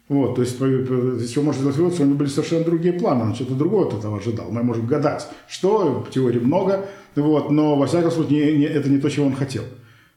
Вот, 0.08 0.34
то 0.34 0.42
есть, 0.42 0.58
еще 0.58 1.40
можно 1.40 1.60
сделать 1.60 1.76
вывод, 1.76 1.94
что 1.94 2.02
у 2.02 2.06
него 2.06 2.18
были 2.18 2.28
совершенно 2.28 2.64
другие 2.64 2.92
планы, 2.94 3.22
он 3.22 3.34
что-то 3.36 3.54
другое 3.54 3.86
от 3.86 3.94
этого 3.94 4.18
ожидал. 4.18 4.50
Мы 4.50 4.64
можем 4.64 4.86
гадать, 4.86 5.28
что, 5.48 6.04
теорий 6.10 6.40
много, 6.40 6.88
вот, 7.14 7.50
но, 7.52 7.76
во 7.76 7.86
всяком 7.86 8.10
случае, 8.10 8.52
не, 8.52 8.58
не, 8.58 8.64
это 8.64 8.88
не 8.88 8.98
то, 8.98 9.08
чего 9.08 9.26
он 9.26 9.34
хотел. 9.34 9.62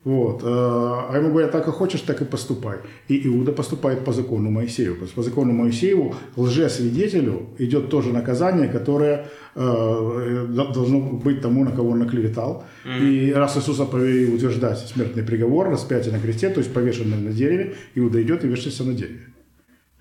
Вот. 0.03 0.43
Э, 0.43 0.45
а 0.45 1.17
ему 1.17 1.29
говорят, 1.29 1.51
так 1.51 1.67
и 1.67 1.72
хочешь, 1.72 2.01
так 2.01 2.22
и 2.22 2.25
поступай. 2.25 2.79
И 3.07 3.25
Иуда 3.27 3.53
поступает 3.53 4.03
по 4.03 4.12
закону 4.12 4.50
Моисею. 4.51 4.98
По 5.15 5.24
закону 5.24 5.53
Моисею 5.53 6.13
лжесвидетелю 6.36 7.48
идет 7.57 7.89
тоже 7.89 8.12
наказание, 8.12 8.67
которое 8.67 9.27
э, 9.55 10.45
должно 10.74 11.00
быть 11.00 11.41
тому, 11.41 11.63
на 11.63 11.72
кого 11.72 11.91
он 11.91 12.00
наклеветал. 12.00 12.65
Mm-hmm. 12.86 13.10
И 13.10 13.33
раз 13.33 13.55
Иисуса 13.57 13.86
повели 13.86 14.33
утверждать 14.33 14.79
смертный 14.79 15.24
приговор, 15.24 15.69
распятие 15.69 16.13
на 16.13 16.19
кресте, 16.19 16.50
то 16.50 16.60
есть 16.60 16.74
повешенный 16.74 17.17
на 17.17 17.31
дереве, 17.31 17.75
Иуда 17.95 18.22
идет 18.22 18.43
и 18.43 18.48
вешается 18.48 18.83
на 18.83 18.93
дереве. 18.93 19.22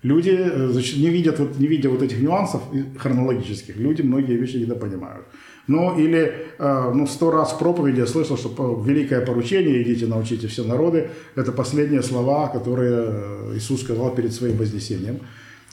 Люди 0.01 0.31
э, 0.37 0.67
значит, 0.67 0.97
не 0.97 1.09
видят, 1.09 1.39
вот, 1.39 1.57
не 1.59 1.67
видя 1.67 1.89
вот 1.89 2.01
этих 2.01 2.21
нюансов 2.21 2.61
хронологических, 2.97 3.77
люди 3.77 4.01
многие 4.01 4.35
вещи 4.35 4.57
не 4.57 4.65
понимают. 4.65 5.25
Ну, 5.67 5.97
или, 5.97 6.47
э, 6.59 6.91
ну, 6.93 7.07
сто 7.07 7.31
раз 7.31 7.53
в 7.53 7.59
проповеди 7.59 7.99
я 7.99 8.05
слышал, 8.05 8.37
что 8.37 8.83
великое 8.85 9.25
поручение, 9.25 9.81
идите 9.81 10.07
научите 10.07 10.47
все 10.47 10.63
народы, 10.63 11.09
это 11.35 11.51
последние 11.51 12.03
слова, 12.03 12.49
которые 12.49 13.05
э, 13.07 13.53
Иисус 13.55 13.81
сказал 13.81 14.13
перед 14.13 14.33
своим 14.33 14.57
вознесением. 14.57 15.19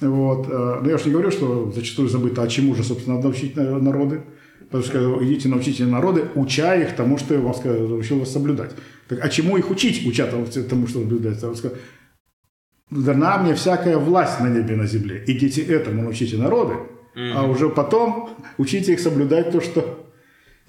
Вот. 0.01 0.47
Э, 0.49 0.81
но 0.83 0.91
я 0.91 0.97
же 0.97 1.07
не 1.07 1.13
говорю, 1.13 1.31
что 1.31 1.73
зачастую 1.75 2.09
забыто, 2.09 2.43
а 2.43 2.49
чему 2.49 2.75
же, 2.75 2.85
собственно, 2.85 3.17
надо 3.17 3.29
научить 3.29 3.57
народы. 3.57 4.23
Потому 4.71 4.85
что 4.85 5.25
идите 5.25 5.49
научите 5.49 5.85
народы, 5.85 6.27
уча 6.37 6.77
их 6.77 6.95
тому, 6.95 7.19
что 7.19 7.35
я 7.35 7.41
вам 7.41 7.55
сказал, 7.55 7.89
научил 7.89 8.21
вас 8.21 8.31
соблюдать. 8.31 8.71
Так, 9.09 9.19
а 9.21 9.29
чему 9.29 9.57
их 9.57 9.69
учить, 9.71 10.07
уча 10.07 10.27
тому, 10.29 10.47
что 10.87 11.01
соблюдать? 11.01 11.43
дана 12.91 13.39
мне 13.39 13.55
всякая 13.55 13.99
власть 13.99 14.41
на 14.41 14.49
небе 14.49 14.75
и 14.75 14.77
на 14.77 14.87
земле. 14.87 15.25
Идите 15.27 15.63
этому 15.63 16.03
научите 16.03 16.37
народы, 16.37 16.75
а 17.15 17.45
уже 17.45 17.69
потом 17.69 18.31
учите 18.59 18.93
их 18.93 19.01
соблюдать 19.01 19.51
то, 19.51 19.61
что 19.61 20.01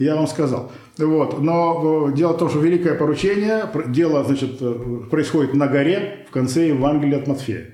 я 0.02 0.16
вам 0.16 0.28
сказал. 0.28 0.72
Вот. 0.98 1.42
Но 1.42 2.10
э, 2.10 2.14
дело 2.16 2.34
в 2.34 2.38
том, 2.38 2.50
что 2.50 2.60
великое 2.60 2.96
поручение, 2.96 3.66
дело 3.88 4.24
значит, 4.24 4.58
э, 4.60 5.02
происходит 5.10 5.54
на 5.54 5.68
горе 5.68 6.26
в 6.28 6.32
конце 6.32 6.70
Евангелия 6.70 7.20
от 7.20 7.28
Матфея. 7.28 7.68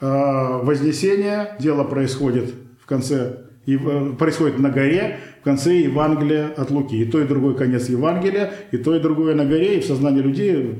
А 0.00 0.58
вознесение, 0.58 1.56
дело 1.60 1.84
происходит 1.84 2.52
в 2.80 2.86
конце 2.86 3.44
э, 3.66 4.12
происходит 4.18 4.58
на 4.58 4.70
горе 4.70 5.20
в 5.40 5.44
конце 5.44 5.74
Евангелия 5.76 6.48
от 6.48 6.70
Луки. 6.70 6.96
И 6.96 7.04
то, 7.04 7.20
и 7.20 7.26
другой 7.26 7.56
конец 7.56 7.88
Евангелия, 7.88 8.52
и 8.72 8.76
то, 8.76 8.96
и 8.96 9.00
другое 9.00 9.34
на 9.34 9.44
горе, 9.44 9.78
и 9.78 9.80
в 9.80 9.84
сознании 9.84 10.20
людей 10.20 10.78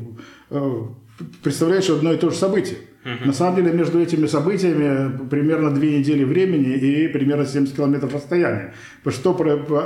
представляешь 1.42 1.88
одно 1.90 2.12
и 2.12 2.16
то 2.16 2.30
же 2.30 2.36
событие. 2.36 2.78
Угу. 3.04 3.26
На 3.26 3.32
самом 3.32 3.56
деле 3.56 3.72
между 3.72 4.00
этими 4.00 4.26
событиями 4.26 5.26
примерно 5.28 5.70
две 5.72 5.98
недели 5.98 6.22
времени 6.22 6.74
и 6.74 7.08
примерно 7.08 7.44
70 7.44 7.74
километров 7.74 8.14
расстояния. 8.14 8.74
Что 9.06 9.32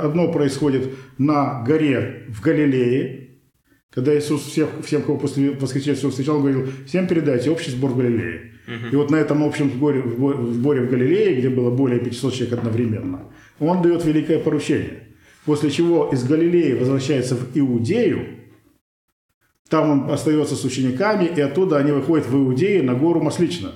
одно 0.03 0.31
происходит 0.31 0.89
на 1.17 1.63
горе 1.63 2.25
в 2.29 2.41
Галилее, 2.41 3.29
когда 3.91 4.15
Иисус 4.15 4.43
всех, 4.43 4.69
всем, 4.85 5.01
кого 5.01 5.17
после 5.17 5.51
воскресения 5.51 5.95
встречал, 5.95 6.39
говорил, 6.39 6.67
всем 6.85 7.07
передайте 7.07 7.49
общий 7.49 7.71
сбор 7.71 7.91
в 7.91 7.97
Галилее. 7.97 8.51
Угу. 8.67 8.87
И 8.91 8.95
вот 8.95 9.09
на 9.09 9.15
этом 9.15 9.43
общем 9.43 9.71
сборе, 9.71 10.01
в 10.01 10.53
сборе 10.53 10.81
в 10.81 10.89
Галилее, 10.91 11.35
где 11.35 11.49
было 11.49 11.71
более 11.71 11.99
500 11.99 12.33
человек 12.33 12.59
одновременно, 12.59 13.31
он 13.59 13.81
дает 13.81 14.05
великое 14.05 14.37
поручение. 14.37 15.03
После 15.45 15.71
чего 15.71 16.09
из 16.11 16.23
Галилеи 16.25 16.73
возвращается 16.73 17.35
в 17.35 17.57
Иудею, 17.57 18.36
там 19.69 19.89
он 19.89 20.11
остается 20.11 20.55
с 20.55 20.63
учениками, 20.63 21.25
и 21.25 21.41
оттуда 21.41 21.77
они 21.77 21.91
выходят 21.91 22.27
в 22.27 22.35
Иудею 22.35 22.85
на 22.85 22.93
гору 22.93 23.21
Маслично. 23.21 23.71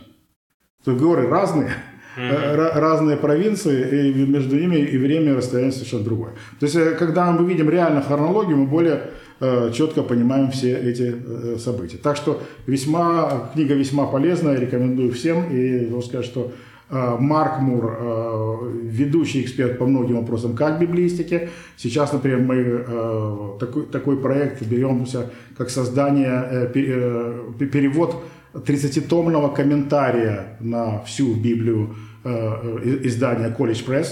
То 0.83 0.91
есть 0.91 1.03
горы 1.03 1.27
разные, 1.27 1.71
mm-hmm. 2.17 2.79
разные 2.79 3.17
провинции, 3.17 4.09
и 4.09 4.25
между 4.25 4.55
ними 4.55 4.77
и 4.77 4.97
время 4.97 5.33
и 5.33 5.35
расстояние 5.35 5.71
совершенно 5.71 6.03
другое. 6.03 6.31
То 6.59 6.65
есть, 6.65 6.75
э, 6.75 6.95
когда 6.95 7.31
мы 7.31 7.47
видим 7.47 7.69
реально 7.69 8.01
хронологию, 8.01 8.57
мы 8.57 8.67
более 8.67 9.11
э, 9.39 9.71
четко 9.73 10.01
понимаем 10.01 10.49
все 10.51 10.75
эти 10.77 11.13
э, 11.13 11.57
события. 11.59 11.97
Так 11.97 12.17
что 12.17 12.41
весьма, 12.65 13.51
книга 13.53 13.75
весьма 13.75 14.07
полезная, 14.07 14.57
рекомендую 14.59 15.11
всем. 15.13 15.51
И 15.51 15.85
должен 15.85 16.09
сказать, 16.09 16.25
что 16.25 16.51
Марк 16.91 17.61
Мур, 17.61 17.97
э, 17.97 18.57
ведущий 18.83 19.41
эксперт 19.41 19.77
по 19.77 19.85
многим 19.85 20.17
вопросам 20.17 20.55
как 20.55 20.79
библистики. 20.79 21.49
Сейчас, 21.77 22.11
например, 22.11 22.39
мы 22.39 22.55
э, 22.55 23.57
такой, 23.59 23.85
такой 23.85 24.17
проект 24.17 24.61
беремся, 24.63 25.29
как 25.57 25.69
создание, 25.69 26.69
перевод 26.73 28.21
30-томного 28.53 29.55
комментария 29.55 30.57
на 30.59 31.01
всю 31.03 31.33
Библию 31.35 31.95
издания 32.23 33.55
College 33.57 33.85
Press. 33.87 34.07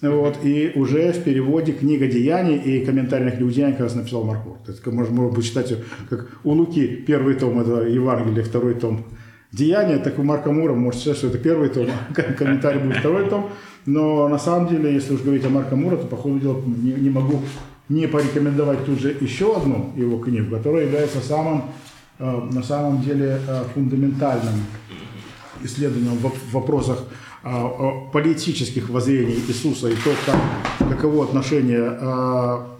Вот, 0.00 0.38
и 0.44 0.72
уже 0.74 1.12
в 1.12 1.24
переводе 1.24 1.72
книга 1.72 2.06
деяний 2.06 2.56
и 2.56 2.84
комментарий 2.84 3.30
книгу 3.30 3.50
деяний 3.50 3.72
как 3.72 3.82
раз 3.82 3.94
написал 3.94 4.24
Марк 4.24 4.44
Мур. 4.44 4.56
То 4.64 4.72
есть, 4.72 4.86
можно, 4.86 5.14
можно 5.14 5.42
читать 5.42 5.72
как 6.10 6.28
у 6.44 6.52
Луки 6.52 6.86
первый 7.06 7.34
том 7.34 7.58
это 7.60 7.82
Евангелие, 7.88 8.44
второй 8.44 8.74
том 8.74 9.04
Деяние, 9.54 9.98
так 9.98 10.18
у 10.18 10.24
Марка 10.24 10.50
Мура 10.50 10.74
может 10.74 11.00
сказать, 11.00 11.18
что 11.18 11.28
это 11.28 11.38
первый 11.38 11.68
том, 11.68 11.86
комментарий 12.38 12.80
будет 12.80 12.96
второй 12.96 13.28
том. 13.28 13.50
Но 13.86 14.26
на 14.28 14.38
самом 14.38 14.68
деле, 14.68 14.92
если 14.92 15.14
уж 15.14 15.20
говорить 15.20 15.44
о 15.44 15.48
Марка 15.48 15.76
Мура, 15.76 15.96
то, 15.96 16.06
по 16.06 16.16
ходу 16.16 16.40
дела, 16.40 16.60
не, 16.66 16.92
не 16.92 17.10
могу 17.10 17.40
не 17.88 18.08
порекомендовать 18.08 18.84
тут 18.84 18.98
же 18.98 19.16
еще 19.20 19.56
одну 19.56 19.92
его 19.94 20.18
книгу, 20.18 20.56
которая 20.56 20.86
является 20.86 21.20
самым, 21.20 21.64
э, 22.18 22.48
на 22.52 22.62
самом 22.64 23.02
деле 23.02 23.38
э, 23.46 23.64
фундаментальным 23.74 24.64
исследованием 25.62 26.16
в 26.16 26.52
вопросах 26.52 27.04
э, 27.44 27.48
политических 28.12 28.88
воззрений 28.88 29.38
Иисуса 29.46 29.88
и 29.88 29.94
то, 29.94 30.10
как, 30.26 30.88
каково 30.88 31.26
отношение 31.26 31.96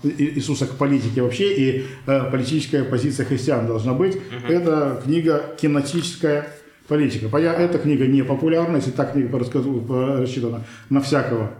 Иисуса 0.02 0.66
к 0.66 0.72
политике 0.72 1.22
вообще 1.22 1.54
и 1.54 1.86
политическая 2.06 2.82
позиция 2.82 3.26
христиан 3.26 3.66
должна 3.68 3.92
быть. 3.92 4.18
Это 4.48 5.00
книга 5.04 5.54
кинетическая 5.60 6.48
политика. 6.88 7.36
Эта 7.36 7.78
книга 7.78 8.06
не 8.06 8.22
популярна, 8.24 8.76
если 8.76 8.90
так 8.90 9.12
книга 9.12 9.38
рассчитана 9.38 10.64
на 10.90 11.00
всякого 11.00 11.50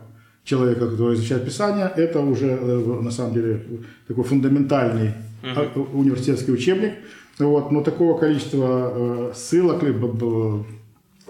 человека, 0.44 0.90
который 0.90 1.14
изучает 1.14 1.44
Писание, 1.44 1.90
это 1.96 2.20
уже 2.20 2.46
э, 2.46 3.00
на 3.02 3.10
самом 3.10 3.34
деле 3.34 3.62
такой 4.06 4.24
фундаментальный 4.24 5.12
uh-huh. 5.42 5.90
университетский 5.94 6.52
учебник. 6.52 6.92
Вот, 7.38 7.72
но 7.72 7.82
такого 7.82 8.18
количества 8.18 8.92
э, 8.94 9.32
ссылок 9.34 9.82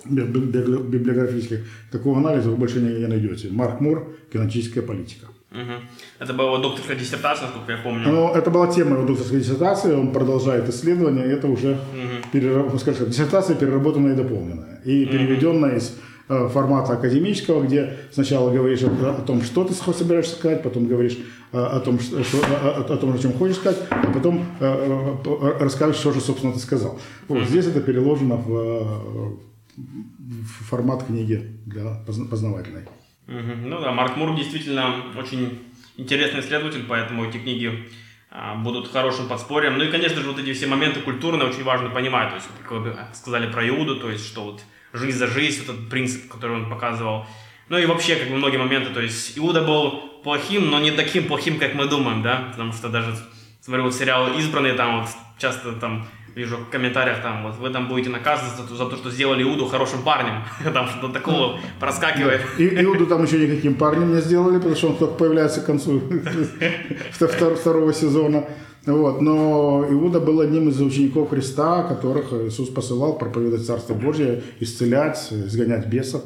библиографических, 0.05 1.61
такого 1.91 2.19
анализа 2.19 2.51
вы 2.51 2.57
больше 2.57 2.81
не, 2.81 3.07
найдете. 3.07 3.49
Марк 3.51 3.81
Мур, 3.81 4.15
кинетическая 4.33 4.83
политика. 4.83 5.27
Угу. 5.55 5.73
Это 6.19 6.33
была 6.35 6.49
его 6.49 6.59
докторская 6.59 6.97
диссертация, 6.97 7.47
насколько 7.47 7.73
я 7.73 7.79
помню. 7.79 8.09
Ну, 8.09 8.35
это 8.35 8.51
была 8.51 8.67
тема 8.67 8.97
его 8.97 9.07
докторской 9.07 9.39
диссертации, 9.39 9.95
он 9.95 10.13
продолжает 10.13 10.69
исследование, 10.69 11.25
это 11.27 11.47
уже 11.47 11.73
угу. 11.73 12.29
перераб... 12.33 12.73
Ну, 12.73 12.79
скажем, 12.79 13.09
диссертация 13.09 13.55
переработанная 13.55 14.15
и 14.15 14.17
дополненная. 14.17 14.81
И 14.85 15.07
переведенная 15.07 15.77
из 15.77 15.97
э, 16.29 16.49
формата 16.49 16.95
академического, 16.95 17.63
где 17.63 17.97
сначала 18.11 18.51
говоришь 18.51 18.83
о, 18.83 19.17
о 19.17 19.23
том, 19.23 19.43
что 19.43 19.63
ты 19.65 19.75
собираешься 19.75 20.35
сказать, 20.35 20.63
потом 20.65 20.87
говоришь 20.87 21.19
о, 21.53 21.59
э, 21.59 21.67
о 21.77 21.81
том, 21.81 22.01
что, 22.01 22.17
о, 22.19 22.81
о 22.93 22.97
том, 22.97 23.15
о 23.15 23.19
чем 23.19 23.33
хочешь 23.35 23.57
сказать, 23.57 23.79
а 23.91 24.11
потом 24.13 24.45
э, 24.59 25.17
э, 25.25 25.59
расскажешь, 25.61 26.01
что 26.01 26.13
же, 26.13 26.21
собственно, 26.21 26.53
ты 26.53 26.59
сказал. 26.59 26.99
Вот, 27.29 27.45
Здесь 27.45 27.67
это 27.67 27.81
переложено 27.81 28.37
в, 28.37 29.39
в 29.77 30.69
формат 30.69 31.05
книги 31.05 31.61
для 31.65 32.03
познавательной. 32.07 32.83
Ну 33.27 33.81
да, 33.81 33.93
Марк 33.93 34.17
Мур 34.17 34.37
действительно 34.37 35.03
очень 35.17 35.59
интересный 35.97 36.41
исследователь, 36.41 36.85
поэтому 36.87 37.25
эти 37.25 37.39
книги 37.39 37.89
а, 38.31 38.55
будут 38.57 38.91
хорошим 38.91 39.29
подспорьем. 39.29 39.79
Ну 39.79 39.85
и, 39.85 39.91
конечно 39.91 40.21
же, 40.21 40.29
вот 40.29 40.39
эти 40.39 40.53
все 40.53 40.67
моменты 40.67 41.01
культурные 41.01 41.49
очень 41.49 41.63
важно 41.63 41.89
понимать. 41.89 42.31
То 42.31 42.35
есть, 42.37 42.49
как 42.69 43.15
сказали 43.15 43.51
про 43.51 43.67
Иуду, 43.69 43.97
то 43.97 44.11
есть, 44.11 44.27
что 44.27 44.45
вот 44.45 44.63
жизнь 44.93 45.17
за 45.17 45.27
жизнь, 45.27 45.63
этот 45.63 45.89
принцип, 45.89 46.31
который 46.31 46.57
он 46.57 46.69
показывал. 46.69 47.27
Ну 47.69 47.79
и 47.79 47.87
вообще, 47.87 48.17
как 48.17 48.29
бы 48.29 48.37
многие 48.37 48.59
моменты, 48.59 48.91
то 48.93 49.01
есть, 49.01 49.39
Иуда 49.39 49.63
был 49.63 50.21
плохим, 50.23 50.71
но 50.71 50.81
не 50.81 50.91
таким 50.91 51.27
плохим, 51.27 51.59
как 51.59 51.75
мы 51.75 51.87
думаем, 51.87 52.23
да, 52.23 52.49
потому 52.51 52.73
что 52.73 52.89
даже, 52.89 53.17
смотрю, 53.61 53.85
вот 53.85 53.95
сериал 53.95 54.37
«Избранные», 54.39 54.75
там 54.75 55.01
вот 55.01 55.11
часто 55.39 55.73
там 55.73 56.07
вижу 56.35 56.57
в 56.57 56.69
комментариях 56.69 57.23
там, 57.23 57.45
вот 57.45 57.57
вы 57.59 57.71
там 57.71 57.89
будете 57.89 58.11
наказаны 58.11 58.51
за, 58.57 58.75
за 58.75 58.87
то, 58.87 58.97
что 58.97 59.11
сделали 59.11 59.43
Иуду 59.43 59.67
хорошим 59.67 60.03
парнем. 60.03 60.43
там 60.73 60.89
что-то 60.89 61.13
такого 61.13 61.59
проскакивает. 61.81 62.43
И, 62.59 62.83
Иуду 62.83 63.07
там 63.07 63.25
еще 63.25 63.39
никаким 63.39 63.75
парнем 63.75 64.15
не 64.15 64.21
сделали, 64.21 64.57
потому 64.57 64.75
что 64.75 64.89
он 64.89 64.97
только 64.97 65.15
появляется 65.15 65.61
к 65.61 65.67
концу 65.67 66.03
второго 67.11 67.93
сезона. 67.93 68.45
Вот. 68.87 69.21
Но 69.23 69.87
Иуда 69.89 70.21
был 70.21 70.41
одним 70.41 70.69
из 70.69 70.81
учеников 70.81 71.31
Христа, 71.31 71.85
которых 71.85 72.33
Иисус 72.33 72.69
посылал 72.69 73.19
проповедовать 73.19 73.67
Царство 73.67 73.95
Божье, 73.95 74.43
исцелять, 74.61 75.29
изгонять 75.31 75.87
бесов. 75.87 76.23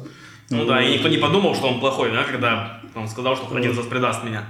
Ну 0.49 0.65
да, 0.65 0.81
и 0.81 0.95
никто 0.95 1.07
не 1.07 1.17
подумал, 1.17 1.55
что 1.55 1.67
он 1.67 1.79
плохой, 1.79 2.11
да, 2.11 2.23
когда 2.23 2.81
он 2.95 3.07
сказал, 3.07 3.35
что 3.35 3.55
один 3.55 3.71
из 3.71 3.77
вас 3.77 3.85
предаст 3.85 4.23
меня. 4.23 4.45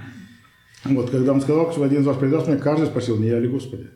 Вот, 0.84 1.10
когда 1.10 1.32
он 1.32 1.40
сказал, 1.42 1.70
что 1.70 1.82
один 1.82 2.00
из 2.00 2.06
вас 2.06 2.16
предаст 2.16 2.48
меня, 2.48 2.56
каждый 2.56 2.86
спросил, 2.86 3.18
не 3.18 3.28
я 3.28 3.38
ли 3.38 3.48
Господи? 3.48 3.90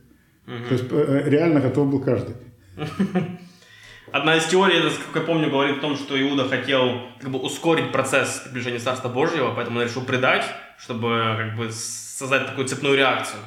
Угу. 0.46 0.68
То 0.68 0.74
есть 0.74 0.84
э, 0.90 1.22
реально 1.26 1.60
готов 1.60 1.88
был 1.88 2.00
каждый. 2.00 2.34
Одна 4.12 4.36
из 4.36 4.44
теорий, 4.44 4.78
это, 4.78 4.90
как 5.12 5.22
я 5.22 5.26
помню, 5.26 5.50
говорит 5.50 5.78
о 5.78 5.80
том, 5.80 5.96
что 5.96 6.20
Иуда 6.20 6.48
хотел 6.48 7.00
как 7.20 7.30
бы 7.30 7.38
ускорить 7.40 7.90
процесс 7.90 8.42
приближения 8.44 8.78
Царства 8.78 9.08
Божьего, 9.08 9.52
поэтому 9.54 9.80
он 9.80 9.86
решил 9.86 10.02
предать, 10.02 10.44
чтобы 10.78 11.34
как 11.36 11.56
бы 11.56 11.70
создать 11.72 12.46
такую 12.46 12.68
цепную 12.68 12.96
реакцию. 12.96 13.40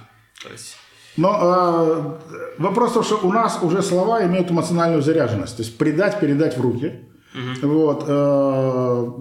То 0.43 0.49
есть... 0.49 0.75
Но 1.15 2.19
э, 2.29 2.53
вопрос 2.57 2.91
в 2.91 2.93
том, 2.95 3.03
что 3.03 3.19
у 3.23 3.31
нас 3.31 3.59
уже 3.61 3.81
слова 3.81 4.23
имеют 4.25 4.51
эмоциональную 4.51 5.01
заряженность. 5.01 5.57
То 5.57 5.63
есть 5.63 5.77
предать, 5.77 6.19
передать 6.19 6.57
в 6.57 6.61
руки. 6.61 6.99
Угу. 7.33 7.67
Вот, 7.67 8.03
э, 8.07 9.11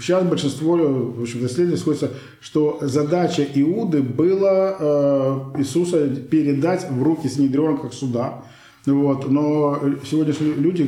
сейчас 0.00 0.24
большинство 0.24 0.76
в 0.76 1.22
общем, 1.22 1.46
исследований 1.46 1.76
сходится, 1.76 2.10
что 2.40 2.78
задача 2.80 3.46
Иуды 3.54 4.02
была 4.02 4.76
э, 4.78 5.40
Иисуса 5.58 6.06
передать 6.08 6.90
в 6.90 7.02
руки 7.02 7.28
Синедриона 7.28 7.78
как 7.78 7.92
суда. 7.92 8.44
Вот. 8.86 9.30
Но 9.30 9.80
сегодняшние 10.08 10.54
люди 10.54 10.84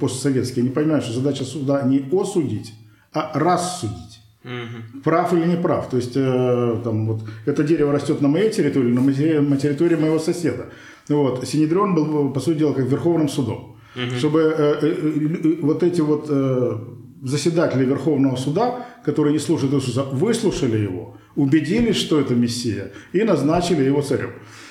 постсоветские 0.00 0.64
не 0.64 0.70
понимают, 0.70 1.04
что 1.04 1.14
задача 1.14 1.44
суда 1.44 1.82
не 1.82 2.04
осудить, 2.12 2.74
а 3.12 3.30
рассудить. 3.34 4.20
Угу. 4.44 5.02
Прав 5.04 5.32
или 5.32 5.44
не 5.46 5.56
прав. 5.56 5.88
То 5.88 5.96
есть, 5.96 6.12
э, 6.16 6.80
там, 6.82 7.06
вот, 7.06 7.20
это 7.46 7.62
дерево 7.62 7.92
растет 7.92 8.20
на 8.20 8.28
моей 8.28 8.50
территории, 8.50 8.92
на 8.92 9.56
территории 9.56 9.96
моего 9.96 10.18
соседа. 10.18 10.66
Вот. 11.08 11.46
Синедрион 11.46 11.94
был, 11.94 12.30
по 12.32 12.40
сути 12.40 12.58
дела, 12.58 12.72
как 12.72 12.86
верховным 12.86 13.28
судом. 13.28 13.76
Угу. 13.94 14.18
Чтобы 14.18 14.40
э, 14.40 14.78
э, 14.80 14.86
э, 14.86 15.56
вот 15.62 15.82
эти 15.82 16.00
вот 16.00 16.26
э, 16.28 16.78
заседатели 17.22 17.84
Верховного 17.84 18.36
суда, 18.36 18.86
которые 19.04 19.32
не 19.32 19.38
слушают 19.38 19.74
Иисуса, 19.74 20.04
выслушали 20.04 20.78
его, 20.78 21.16
убедились, 21.36 21.96
что 21.96 22.20
это 22.20 22.34
Мессия, 22.34 22.92
и 23.12 23.22
назначили 23.24 23.84
его 23.84 24.02
царем. 24.02 24.30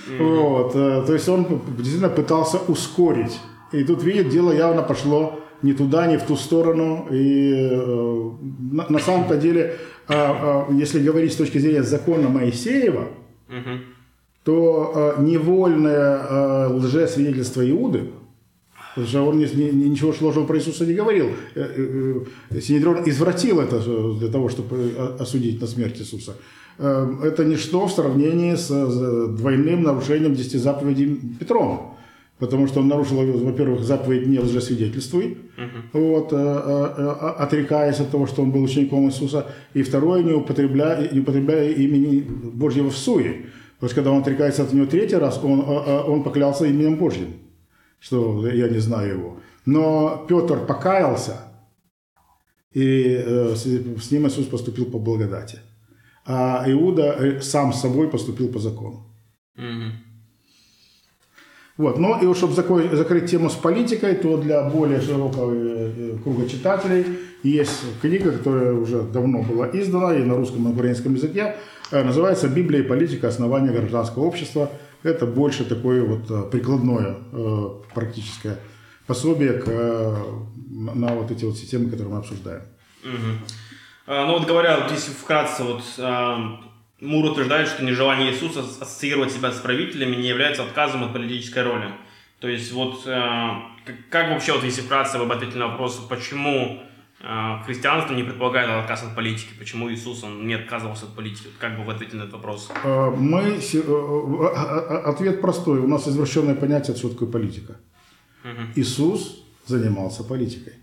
Mm-hmm. 0.10 0.40
Вот, 0.40 0.76
э, 0.76 1.04
то 1.06 1.14
есть 1.14 1.30
он 1.30 1.62
действительно 1.78 2.10
пытался 2.10 2.60
ускорить 2.60 3.38
И 3.74 3.84
тут 3.84 4.04
видит, 4.04 4.30
дело 4.30 4.54
явно 4.54 4.82
пошло 4.82 5.40
не 5.62 5.74
туда, 5.74 6.08
не 6.08 6.18
в 6.18 6.24
ту 6.24 6.36
сторону. 6.36 7.08
И 7.12 7.54
э, 7.54 8.32
на, 8.72 8.86
на 8.90 9.00
самом-то 9.00 9.38
деле, 9.38 9.76
э, 10.08 10.14
э, 10.14 10.64
если 10.72 11.00
говорить 11.04 11.34
с 11.34 11.36
точки 11.36 11.58
зрения 11.58 11.84
закона 11.84 12.30
Моисеева, 12.30 13.08
Мгм. 13.50 13.82
то 14.44 15.16
э, 15.18 15.22
невольное 15.22 16.20
э, 16.30 16.68
лжесвидетельство 16.74 17.70
Иуды, 17.70 18.12
потому 18.98 19.08
что 19.08 19.22
он 19.30 19.38
ни- 19.38 19.56
ни- 19.56 19.90
ничего 19.90 20.12
сложного 20.14 20.46
про 20.48 20.58
Иисуса 20.58 20.86
не 20.86 20.94
говорил, 20.94 21.26
э, 21.56 21.62
э, 21.78 22.16
э, 22.52 22.62
Синедрион 22.62 23.04
извратил 23.06 23.60
это 23.60 23.80
для 24.20 24.28
того, 24.30 24.50
чтобы 24.50 24.76
осудить 25.20 25.62
на 25.62 25.68
смерть 25.68 26.00
Иисуса. 26.02 26.32
Э, 26.80 27.08
Это 27.24 27.46
ничто 27.46 27.86
в 27.86 27.92
сравнении 27.92 28.56
с 28.56 28.68
двойным 29.38 29.84
нарушением 29.84 30.34
десяти 30.36 30.58
заповедей 30.58 31.20
Петром. 31.40 31.94
Потому 32.40 32.68
что 32.68 32.82
он 32.82 32.88
нарушил, 32.88 33.18
во-первых, 33.18 33.84
заповедь 33.84 34.28
«не 34.28 34.40
лжесвидетельствуй», 34.40 35.38
вот, 35.94 36.34
э, 36.34 36.36
э, 36.36 37.10
отрекаясь 37.44 38.00
от 38.00 38.10
того, 38.12 38.28
что 38.28 38.44
он 38.44 38.52
был 38.52 38.62
учеником 38.64 39.06
Иисуса, 39.08 39.46
и 39.76 39.82
второе, 39.82 40.24
не 40.24 40.34
употребляя, 40.34 41.10
не 41.14 41.20
употребляя 41.22 41.72
имени 41.72 42.24
Божьего 42.54 42.90
в 42.90 42.98
суе. 42.98 43.32
То 43.80 43.86
есть, 43.86 43.96
когда 43.96 44.12
он 44.12 44.22
отрекается 44.22 44.62
от 44.64 44.74
него 44.74 44.86
третий 44.86 45.18
раз, 45.18 45.40
он, 45.44 45.62
он 45.62 46.24
поклялся 46.24 46.66
именем 46.66 46.96
Божьим, 46.98 47.28
что 48.08 48.48
я 48.48 48.70
не 48.70 48.80
знаю 48.80 49.10
его. 49.10 49.38
Но 49.66 50.26
Петр 50.30 50.66
покаялся, 50.66 51.34
и 52.72 53.22
э, 53.26 53.56
с, 53.56 54.12
ним 54.12 54.28
Иисус 54.28 54.46
поступил 54.46 54.86
по 54.86 54.98
благодати. 54.98 55.60
А 56.26 56.64
Иуда 56.68 57.16
э, 57.20 57.42
сам 57.42 57.74
с 57.74 57.82
собой 57.82 58.08
поступил 58.08 58.48
по 58.48 58.60
закону. 58.60 59.04
Вот. 61.78 62.00
Ну 62.00 62.18
и 62.22 62.34
чтобы 62.34 62.54
зако- 62.54 62.96
закрыть 62.96 63.30
тему 63.30 63.50
с 63.50 63.56
политикой, 63.56 64.16
то 64.16 64.38
для 64.38 64.70
более 64.70 65.02
широкого 65.02 65.54
э, 65.54 66.18
круга 66.24 66.48
читателей 66.48 67.06
есть 67.44 67.82
книга, 68.02 68.32
которая 68.32 68.74
уже 68.74 69.02
давно 69.02 69.44
была 69.44 69.68
издана 69.74 70.16
и 70.16 70.24
на 70.24 70.36
русском, 70.38 70.62
и 70.62 70.64
на 70.64 70.70
украинском 70.72 71.16
языке. 71.16 71.56
Называется 71.92 72.48
«Библия 72.48 72.82
и 72.82 72.88
политика. 72.88 73.28
Основания 73.28 73.72
гражданского 73.72 74.24
общества». 74.24 74.70
Это 75.08 75.26
больше 75.26 75.64
такое 75.64 76.04
вот 76.04 76.30
э, 76.30 76.50
прикладное 76.52 77.18
э, 77.32 77.70
практическое 77.94 78.60
пособие 79.06 79.54
к, 79.54 79.68
э, 79.68 80.24
на 80.70 81.14
вот 81.14 81.32
эти 81.32 81.46
вот 81.46 81.58
системы, 81.58 81.90
которые 81.90 82.14
мы 82.14 82.20
обсуждаем. 82.20 82.64
А, 84.06 84.26
Ну 84.26 84.38
вот 84.38 84.48
говоря, 84.48 84.80
вот 84.82 84.92
если 84.92 85.12
вкратце, 85.12 85.64
вот 85.64 85.84
а, 86.00 86.60
Мур 87.00 87.26
утверждает, 87.32 87.68
что 87.68 87.84
нежелание 87.84 88.32
Иисуса 88.32 88.62
ассоциировать 88.62 89.32
себя 89.32 89.52
с 89.52 89.60
правителями 89.60 90.16
не 90.16 90.28
является 90.28 90.64
отказом 90.64 91.04
от 91.04 91.14
политической 91.14 91.64
роли. 91.64 91.90
То 92.40 92.48
есть 92.48 92.72
вот 92.72 93.04
а, 93.08 93.62
как, 94.10 94.30
вообще, 94.30 94.54
вот 94.54 94.64
если 94.64 94.82
вкратце 94.82 95.18
вы 95.18 95.34
ответили 95.34 95.60
на 95.60 95.68
вопрос, 95.68 95.96
почему 96.10 96.84
христианство 97.66 98.14
не 98.14 98.24
предполагает 98.24 98.70
отказ 98.70 99.04
от 99.04 99.16
политики, 99.16 99.50
почему 99.58 99.92
Иисус 99.92 100.24
он 100.24 100.48
не 100.48 100.54
отказывался 100.54 101.06
от 101.06 101.16
политики, 101.16 101.48
как 101.60 101.78
бы 101.78 101.84
вы 101.84 101.94
ответили 101.94 102.18
на 102.18 102.22
этот 102.24 102.34
вопрос? 102.34 102.70
Э, 102.84 103.10
Мы, 103.10 103.40
э, 103.42 103.58
э, 103.58 103.80
э, 103.80 104.98
ответ 105.10 105.42
простой. 105.42 105.80
У 105.80 105.88
нас 105.88 106.08
извращенное 106.08 106.56
понятие, 106.56 106.96
что 106.96 107.10
такое 107.10 107.30
политика. 107.30 107.78
Иисус 108.76 109.44
занимался 109.66 110.24
политикой. 110.24 110.74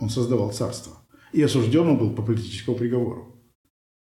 Он 0.00 0.08
создавал 0.08 0.50
царство. 0.52 0.92
И 1.32 1.42
осужден 1.42 1.86
он 1.88 1.96
был 1.98 2.10
по 2.14 2.22
политическому 2.22 2.76
приговору. 2.76 3.36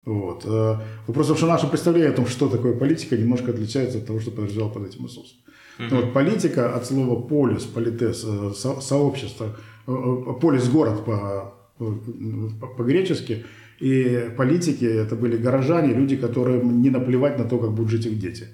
Вот. 0.05 0.45
Э, 0.45 0.77
том, 1.07 1.35
что 1.37 1.47
наше 1.47 1.67
представление 1.67 2.11
о 2.11 2.15
том, 2.15 2.27
что 2.27 2.47
такое 2.49 2.73
политика, 2.77 3.17
немножко 3.17 3.51
отличается 3.51 3.97
от 3.97 4.05
того, 4.07 4.19
что 4.19 4.31
подразумевал 4.31 4.71
под 4.71 4.87
этим 4.87 5.05
Иисус. 5.05 5.33
Ну 5.79 5.95
Вот, 6.01 6.13
политика 6.13 6.75
от 6.75 6.85
слова 6.85 7.21
полис, 7.21 7.63
политес, 7.63 8.21
со- 8.59 8.81
сообщество, 8.81 9.55
полис 9.85 10.67
город 10.69 11.05
по- 11.05 11.56
по-гречески, 11.77 13.45
и 13.79 14.31
политики 14.37 14.85
это 14.85 15.15
были 15.15 15.37
горожане, 15.37 15.93
люди, 15.93 16.15
которым 16.15 16.81
не 16.81 16.89
наплевать 16.89 17.37
на 17.37 17.45
то, 17.45 17.57
как 17.59 17.71
будут 17.71 17.91
жить 17.91 18.05
их 18.05 18.19
дети. 18.19 18.47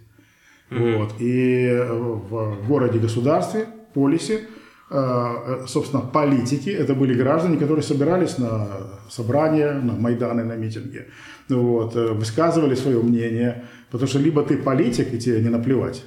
Вот. 0.70 1.14
И 1.20 1.66
э, 1.66 1.94
в 1.94 2.68
городе-государстве, 2.68 3.68
полисе, 3.94 4.42
э, 4.90 5.66
собственно, 5.68 6.02
политики, 6.02 6.70
это 6.70 6.96
были 6.96 7.14
граждане, 7.14 7.58
которые 7.58 7.84
собирались 7.84 8.38
на 8.38 8.68
собрания, 9.10 9.74
на 9.74 9.94
майданы, 9.94 10.44
на 10.44 10.56
митинги, 10.56 11.06
вот, 11.50 11.96
э, 11.96 12.14
высказывали 12.14 12.76
свое 12.76 13.02
мнение, 13.02 13.66
потому 13.92 14.08
что 14.08 14.20
либо 14.20 14.42
ты 14.44 14.58
политик, 14.58 15.14
и 15.14 15.20
тебе 15.20 15.42
не 15.42 15.50
наплевать, 15.50 16.04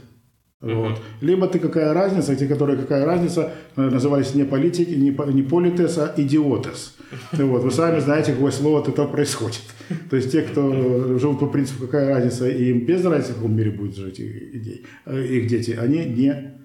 вот. 0.61 0.98
Либо 1.20 1.46
ты 1.46 1.59
какая 1.59 1.92
разница, 1.92 2.35
те, 2.35 2.46
которые 2.46 2.79
какая 2.79 3.05
разница, 3.05 3.52
э, 3.76 3.81
назывались 3.83 4.35
не 4.35 4.44
политики, 4.44 4.90
не, 4.90 5.11
не 5.33 5.42
политес, 5.42 5.98
а 5.98 6.14
идиотес. 6.16 6.95
Вот. 7.33 7.62
Вы 7.62 7.71
сами 7.71 8.01
знаете, 8.01 8.33
какое 8.33 8.51
слово 8.51 8.81
от 8.81 8.88
этого 8.88 9.07
происходит. 9.07 9.62
То 10.11 10.16
есть 10.16 10.33
те, 10.33 10.42
кто 10.42 11.19
живут 11.19 11.38
по 11.40 11.47
принципу, 11.47 11.87
какая 11.87 12.09
разница, 12.09 12.49
и 12.49 12.71
им 12.71 12.85
без 12.87 13.05
разницы, 13.05 13.33
в 13.33 13.37
каком 13.37 13.55
мире 13.55 13.71
будет 13.71 13.97
жить 13.97 14.19
их 14.19 15.47
дети, 15.47 15.79
они 15.81 16.05
не 16.05 16.61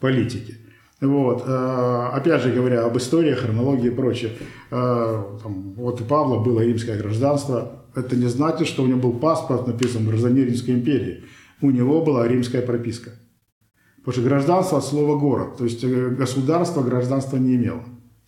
политики. 0.00 0.56
Вот. 1.00 1.44
э, 1.46 2.08
Опять 2.12 2.42
же 2.42 2.52
говоря 2.52 2.84
об 2.84 2.96
истории, 2.98 3.32
хронологии 3.32 3.86
и 3.86 3.94
прочее. 3.94 4.32
э, 4.70 5.24
там, 5.42 5.72
вот 5.74 6.00
у 6.02 6.04
Павла 6.04 6.42
было 6.42 6.60
римское 6.60 6.98
гражданство. 6.98 7.86
Это 7.94 8.16
не 8.16 8.26
значит, 8.26 8.66
что 8.68 8.82
у 8.82 8.86
него 8.86 9.00
был 9.00 9.12
паспорт, 9.14 9.66
написан 9.66 10.06
гражданин 10.06 10.44
Римской 10.44 10.74
империи. 10.74 11.24
У 11.62 11.70
него 11.70 12.04
была 12.04 12.28
римская 12.28 12.60
прописка. 12.60 13.12
Потому 13.98 14.12
что 14.12 14.22
гражданство 14.28 14.78
от 14.78 14.84
слова 14.84 15.18
город. 15.18 15.56
То 15.56 15.64
есть 15.64 15.82
э, 15.84 16.10
государство 16.10 16.82
гражданства 16.82 17.38
не 17.38 17.54
имело 17.54 17.82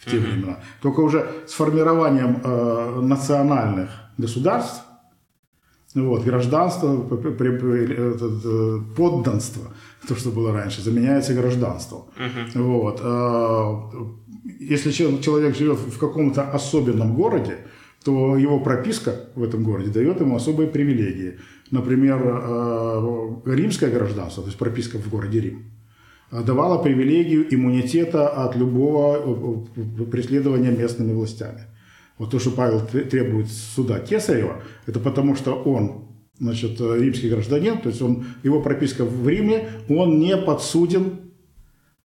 в 0.04 0.10
те 0.10 0.18
времена. 0.18 0.56
Только 0.82 1.00
уже 1.00 1.26
с 1.46 1.52
формированием 1.52 2.40
э, 2.44 3.00
национальных 3.02 3.88
государств 4.18 4.82
вот, 5.94 6.24
гражданство, 6.24 7.06
э, 7.10 8.78
подданство, 8.96 9.62
то, 10.08 10.14
что 10.16 10.30
было 10.30 10.52
раньше, 10.52 10.82
заменяется 10.82 11.34
гражданством. 11.34 12.02
Вот. 12.54 13.00
э, 13.02 13.82
Если 14.70 14.90
чел- 14.92 15.20
человек 15.20 15.56
живет 15.56 15.78
в 15.78 15.98
каком-то 15.98 16.42
особенном 16.50 17.14
городе, 17.14 17.56
то 18.04 18.36
его 18.36 18.58
прописка 18.60 19.12
в 19.36 19.42
этом 19.44 19.62
городе 19.62 19.90
дает 19.90 20.20
ему 20.20 20.34
особые 20.36 20.68
привилегии. 20.68 21.38
Например, 21.70 22.20
э, 22.24 23.30
римское 23.46 23.90
гражданство, 23.90 24.42
то 24.42 24.48
есть 24.48 24.58
прописка 24.58 24.98
в 24.98 25.08
городе 25.10 25.40
Рим, 25.40 25.62
давала 26.40 26.82
привилегию 26.82 27.46
иммунитета 27.54 28.28
от 28.28 28.56
любого 28.56 29.66
э, 29.76 29.80
э, 30.00 30.04
преследования 30.06 30.70
местными 30.70 31.12
властями. 31.12 31.66
Вот 32.18 32.30
то, 32.30 32.38
что 32.38 32.50
Павел 32.50 32.80
тре- 32.80 33.04
требует 33.04 33.48
суда 33.48 34.00
Кесарева, 34.00 34.62
это 34.86 34.98
потому 34.98 35.36
что 35.36 35.54
он, 35.54 36.06
значит, 36.38 36.80
э, 36.80 36.98
римский 36.98 37.28
гражданин, 37.28 37.78
то 37.78 37.90
есть 37.90 38.00
он, 38.00 38.24
его 38.42 38.62
прописка 38.62 39.04
в 39.04 39.28
Риме, 39.28 39.68
он 39.90 40.18
не 40.18 40.36
подсуден 40.38 41.32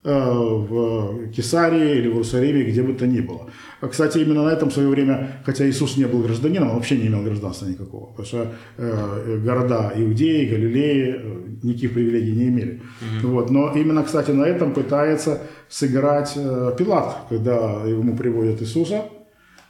э, 0.03 0.13
в 0.13 1.29
Кесарии 1.31 1.99
или 1.99 2.09
в 2.09 2.15
Иерусалиме, 2.15 2.65
где 2.65 2.83
бы 2.83 2.95
то 2.95 3.07
ни 3.07 3.21
было. 3.21 3.49
А, 3.81 3.89
Кстати, 3.89 4.19
именно 4.19 4.45
на 4.45 4.51
этом 4.51 4.71
в 4.71 4.73
свое 4.73 4.89
время, 4.89 5.41
хотя 5.45 5.67
Иисус 5.69 5.97
не 5.97 6.07
был 6.07 6.23
гражданином, 6.23 6.71
он 6.71 6.77
вообще 6.77 6.97
не 6.97 7.07
имел 7.09 7.23
гражданства 7.23 7.67
никакого, 7.67 8.07
потому 8.07 8.27
что 8.27 8.53
э, 8.79 9.39
города 9.45 9.93
Иудеи, 9.97 10.47
Галилеи 10.47 11.15
э, 11.17 11.43
никаких 11.63 11.93
привилегий 11.95 12.33
не 12.33 12.49
имели. 12.49 12.81
Вот. 13.23 13.51
Но 13.51 13.73
именно, 13.75 14.03
кстати, 14.03 14.31
на 14.31 14.45
этом 14.45 14.73
пытается 14.73 15.43
сыграть 15.69 16.33
э, 16.37 16.73
Пилат, 16.79 17.17
когда 17.29 17.83
ему 17.85 18.17
приводят 18.17 18.63
Иисуса, 18.63 19.03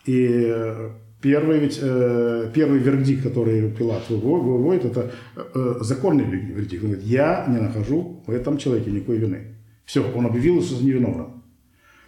и 0.05 0.29
э, 0.55 0.91
первый, 1.21 1.59
ведь, 1.59 1.81
э, 1.83 2.51
первый 2.55 2.79
вердикт, 2.79 3.25
который 3.25 3.71
Пилат 3.71 4.03
выво- 4.09 4.41
выводит, 4.41 4.85
это 4.85 5.11
э, 5.37 5.75
законный 5.81 6.25
вердикт. 6.25 6.85
Он 6.85 6.91
говорит, 6.91 7.07
я 7.09 7.45
не 7.49 7.59
нахожу 7.61 8.23
в 8.27 8.31
этом 8.31 8.57
человеке 8.59 8.93
никакой 8.93 9.17
вины. 9.19 9.57
Все, 9.85 10.05
он 10.15 10.27
объявил 10.27 10.57
Иисуса 10.59 10.85
невиновным. 10.85 11.36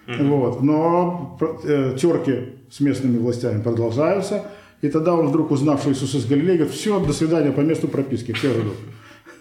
Вот. 0.09 0.63
Но 0.63 1.39
э, 1.65 1.97
терки 1.99 2.55
с 2.71 2.81
местными 2.81 3.19
властями 3.19 3.63
продолжаются. 3.63 4.45
И 4.81 4.89
тогда 4.89 5.15
он 5.15 5.29
вдруг, 5.29 5.51
узнав, 5.51 5.81
что 5.81 5.93
Иисус 5.93 6.15
из 6.15 6.27
Галилеи, 6.27 6.57
говорит, 6.57 6.75
все, 6.75 6.99
до 7.05 7.13
свидания, 7.13 7.53
по 7.53 7.61
месту 7.61 7.89
прописки, 7.89 8.33
все 8.33 8.53
идут. 8.53 8.77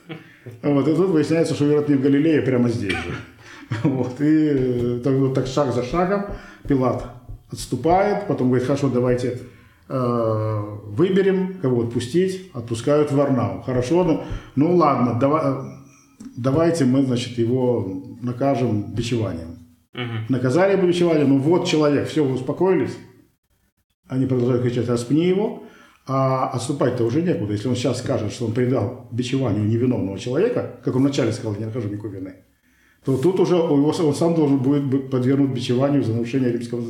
Вот, 0.63 0.87
и 0.87 0.95
тут 0.95 1.09
выясняется, 1.09 1.53
что 1.55 1.65
Ирод 1.65 1.89
не 1.89 1.95
в 1.95 2.01
Галилее, 2.01 2.39
а 2.39 2.45
прямо 2.45 2.69
здесь 2.69 2.93
же. 2.93 3.15
Вот, 3.83 4.19
и 4.21 4.49
э, 4.49 4.99
так, 5.03 5.13
вот 5.13 5.33
так 5.33 5.45
шаг 5.47 5.73
за 5.73 5.83
шагом 5.83 6.25
Пилат 6.67 7.05
отступает, 7.51 8.27
потом 8.27 8.47
говорит, 8.47 8.65
хорошо, 8.65 8.89
давайте 8.89 9.39
э, 9.89 10.63
выберем, 10.85 11.59
кого 11.61 11.83
отпустить, 11.83 12.49
отпускают 12.53 13.11
в 13.11 13.15
Варнау. 13.15 13.61
Хорошо, 13.61 14.03
ну, 14.03 14.23
ну 14.55 14.75
ладно, 14.75 15.17
давай, 15.19 15.43
давайте 16.35 16.85
мы, 16.85 17.05
значит, 17.05 17.37
его 17.37 18.03
накажем 18.21 18.93
бичеванием. 18.93 19.56
Мгм. 19.97 20.27
Наказали 20.29 20.79
бы 20.79 20.87
бичеванием, 20.87 21.29
ну 21.29 21.39
вот 21.39 21.67
человек, 21.67 22.07
все, 22.07 22.23
вы 22.23 22.35
успокоились. 22.35 22.95
Они 24.07 24.27
продолжают 24.27 24.63
кричать, 24.63 24.87
распни 24.87 25.25
его, 25.25 25.63
а 26.05 26.49
отступать-то 26.49 27.03
уже 27.03 27.23
некуда. 27.23 27.53
Если 27.53 27.67
он 27.67 27.75
сейчас 27.75 27.99
скажет, 27.99 28.31
что 28.31 28.45
он 28.45 28.53
предал 28.53 29.09
бичеванию 29.11 29.65
невиновного 29.65 30.19
человека, 30.19 30.79
как 30.85 30.95
он 30.95 31.01
вначале 31.01 31.33
сказал, 31.33 31.53
я 31.53 31.59
не 31.59 31.65
нахожу 31.65 31.89
никакой 31.89 32.11
вины, 32.11 32.35
то 33.03 33.17
тут 33.17 33.39
уже 33.39 33.55
он 33.55 34.15
сам 34.15 34.35
должен 34.35 34.59
будет 34.59 34.85
быть 34.85 35.09
подвергнут 35.09 35.51
бичеванию 35.51 36.03
за 36.03 36.13
нарушение 36.13 36.51
римского. 36.51 36.83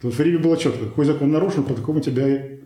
То 0.00 0.10
в 0.10 0.18
Риме 0.18 0.38
было 0.38 0.56
четко, 0.56 0.86
какой 0.86 1.04
закон 1.04 1.30
нарушен, 1.30 1.64
по 1.64 1.74
такому 1.74 2.00
тебя 2.00 2.26
и 2.26 2.60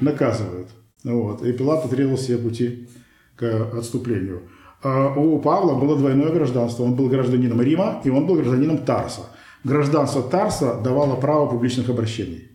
наказывают. 0.00 0.68
Вот. 1.02 1.42
И 1.44 1.52
Пилат 1.52 1.84
отрезал 1.84 2.16
все 2.16 2.38
пути 2.38 2.88
к 3.34 3.76
отступлению. 3.76 4.42
А 4.82 5.14
у 5.14 5.38
Павла 5.38 5.74
было 5.74 5.96
двойное 5.96 6.30
гражданство. 6.30 6.84
Он 6.84 6.94
был 6.94 7.08
гражданином 7.08 7.60
Рима, 7.60 8.00
и 8.04 8.10
он 8.10 8.26
был 8.26 8.36
гражданином 8.36 8.78
Тарса. 8.78 9.22
Гражданство 9.62 10.22
Тарса 10.22 10.80
давало 10.82 11.16
право 11.16 11.46
публичных 11.46 11.90
обращений. 11.90 12.48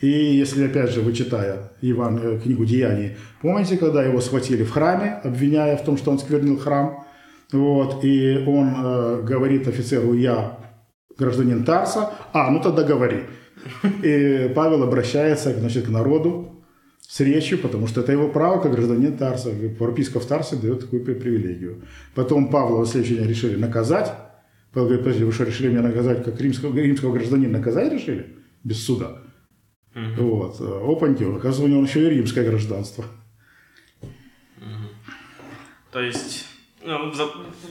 И 0.00 0.08
если, 0.08 0.66
опять 0.66 0.90
же, 0.90 1.00
вы 1.00 1.12
читая 1.12 1.72
Иван, 1.80 2.20
э, 2.22 2.38
книгу 2.38 2.64
«Деяний», 2.66 3.16
помните, 3.40 3.78
когда 3.78 4.04
его 4.04 4.20
схватили 4.20 4.62
в 4.62 4.70
храме, 4.70 5.20
обвиняя 5.24 5.76
в 5.76 5.84
том, 5.84 5.96
что 5.96 6.10
он 6.10 6.18
сквернил 6.18 6.58
храм, 6.58 7.04
вот, 7.50 8.04
и 8.04 8.44
он 8.46 8.74
э, 8.76 9.22
говорит 9.22 9.66
офицеру 9.66 10.12
«я 10.12 10.58
гражданин 11.18 11.64
Тарса», 11.64 12.12
а, 12.32 12.50
ну 12.50 12.60
тогда 12.60 12.82
говори. 12.82 13.22
И 14.02 14.52
Павел 14.54 14.82
обращается 14.82 15.58
значит, 15.58 15.86
к 15.86 15.88
народу 15.88 16.55
с 17.08 17.20
речью, 17.20 17.58
потому 17.58 17.86
что 17.86 18.00
это 18.00 18.12
его 18.12 18.28
право 18.28 18.60
как 18.60 18.72
гражданин 18.72 19.16
Тарса. 19.16 19.52
Прописка 19.78 20.20
в 20.20 20.26
Тарсе 20.26 20.56
дает 20.56 20.80
такую 20.80 21.04
привилегию. 21.04 21.82
Потом 22.14 22.50
Павла 22.50 22.84
в 22.84 22.88
следующий 22.88 23.16
день 23.16 23.28
решили 23.28 23.56
наказать. 23.56 24.12
Павел 24.72 24.88
говорит, 24.88 25.04
подожди, 25.04 25.24
вы 25.24 25.32
что, 25.32 25.44
решили 25.44 25.68
меня 25.68 25.82
наказать, 25.82 26.24
как 26.24 26.40
римского, 26.40 26.76
римского 26.76 27.12
гражданина 27.12 27.58
наказать 27.58 27.92
решили? 27.92 28.36
Без 28.64 28.84
суда. 28.84 29.22
Угу. 29.94 30.22
Вот. 30.22 30.60
Опаньки, 30.60 31.22
оказывается, 31.22 31.62
у 31.62 31.68
него 31.68 31.82
еще 31.82 32.06
и 32.06 32.10
римское 32.10 32.44
гражданство. 32.44 33.04
Угу. 34.02 34.10
То 35.92 36.00
есть, 36.00 36.46
ну, 36.84 37.12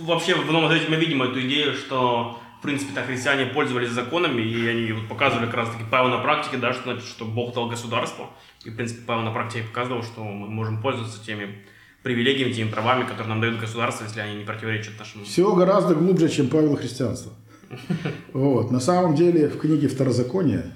вообще 0.01 0.35
в 0.35 0.51
Новом 0.51 0.69
Завете 0.69 0.89
мы 0.89 0.95
видим 0.95 1.21
эту 1.21 1.41
идею, 1.41 1.73
что 1.73 2.39
в 2.59 2.61
принципе, 2.61 2.93
так 2.95 3.05
христиане 3.05 3.45
пользовались 3.45 3.89
законами, 3.89 4.41
и 4.41 4.67
они 4.67 4.91
вот 4.93 5.07
показывали 5.07 5.45
как 5.45 5.55
раз 5.55 5.69
таки 5.69 5.83
Павел 5.91 6.09
на 6.09 6.17
практике, 6.19 6.57
да, 6.57 6.73
что 6.73 6.83
значит, 6.83 7.05
что 7.05 7.25
Бог 7.25 7.53
дал 7.53 7.67
государство. 7.67 8.31
И, 8.65 8.71
в 8.71 8.75
принципе, 8.75 9.01
Павел 9.05 9.23
на 9.23 9.31
практике 9.31 9.63
показывал, 9.67 10.01
что 10.01 10.23
мы 10.23 10.47
можем 10.47 10.81
пользоваться 10.81 11.23
теми 11.23 11.63
привилегиями, 12.01 12.51
теми 12.51 12.69
правами, 12.69 13.03
которые 13.03 13.29
нам 13.29 13.41
дают 13.41 13.59
государство, 13.59 14.05
если 14.05 14.19
они 14.19 14.37
не 14.37 14.43
противоречат 14.43 14.97
нашему. 14.97 15.23
Все 15.23 15.55
гораздо 15.55 15.93
глубже, 15.93 16.29
чем 16.29 16.49
Павел 16.49 16.75
христианство. 16.75 17.31
Вот. 18.33 18.71
На 18.71 18.79
самом 18.79 19.15
деле 19.15 19.49
в 19.49 19.59
книге 19.59 19.87
Второзакония 19.87 20.71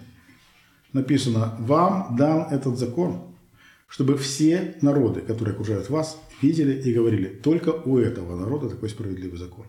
написано 0.94 1.56
«Вам 1.60 2.16
дан 2.16 2.48
этот 2.52 2.78
закон, 2.78 3.36
чтобы 3.88 4.18
все 4.18 4.76
народы, 4.82 5.22
которые 5.22 5.54
окружают 5.54 5.90
вас, 5.90 6.20
видели 6.42 6.80
и 6.82 6.94
говорили, 6.94 7.28
только 7.28 7.70
у 7.70 7.98
этого 7.98 8.36
народа 8.36 8.70
такой 8.70 8.90
справедливый 8.90 9.38
закон». 9.38 9.66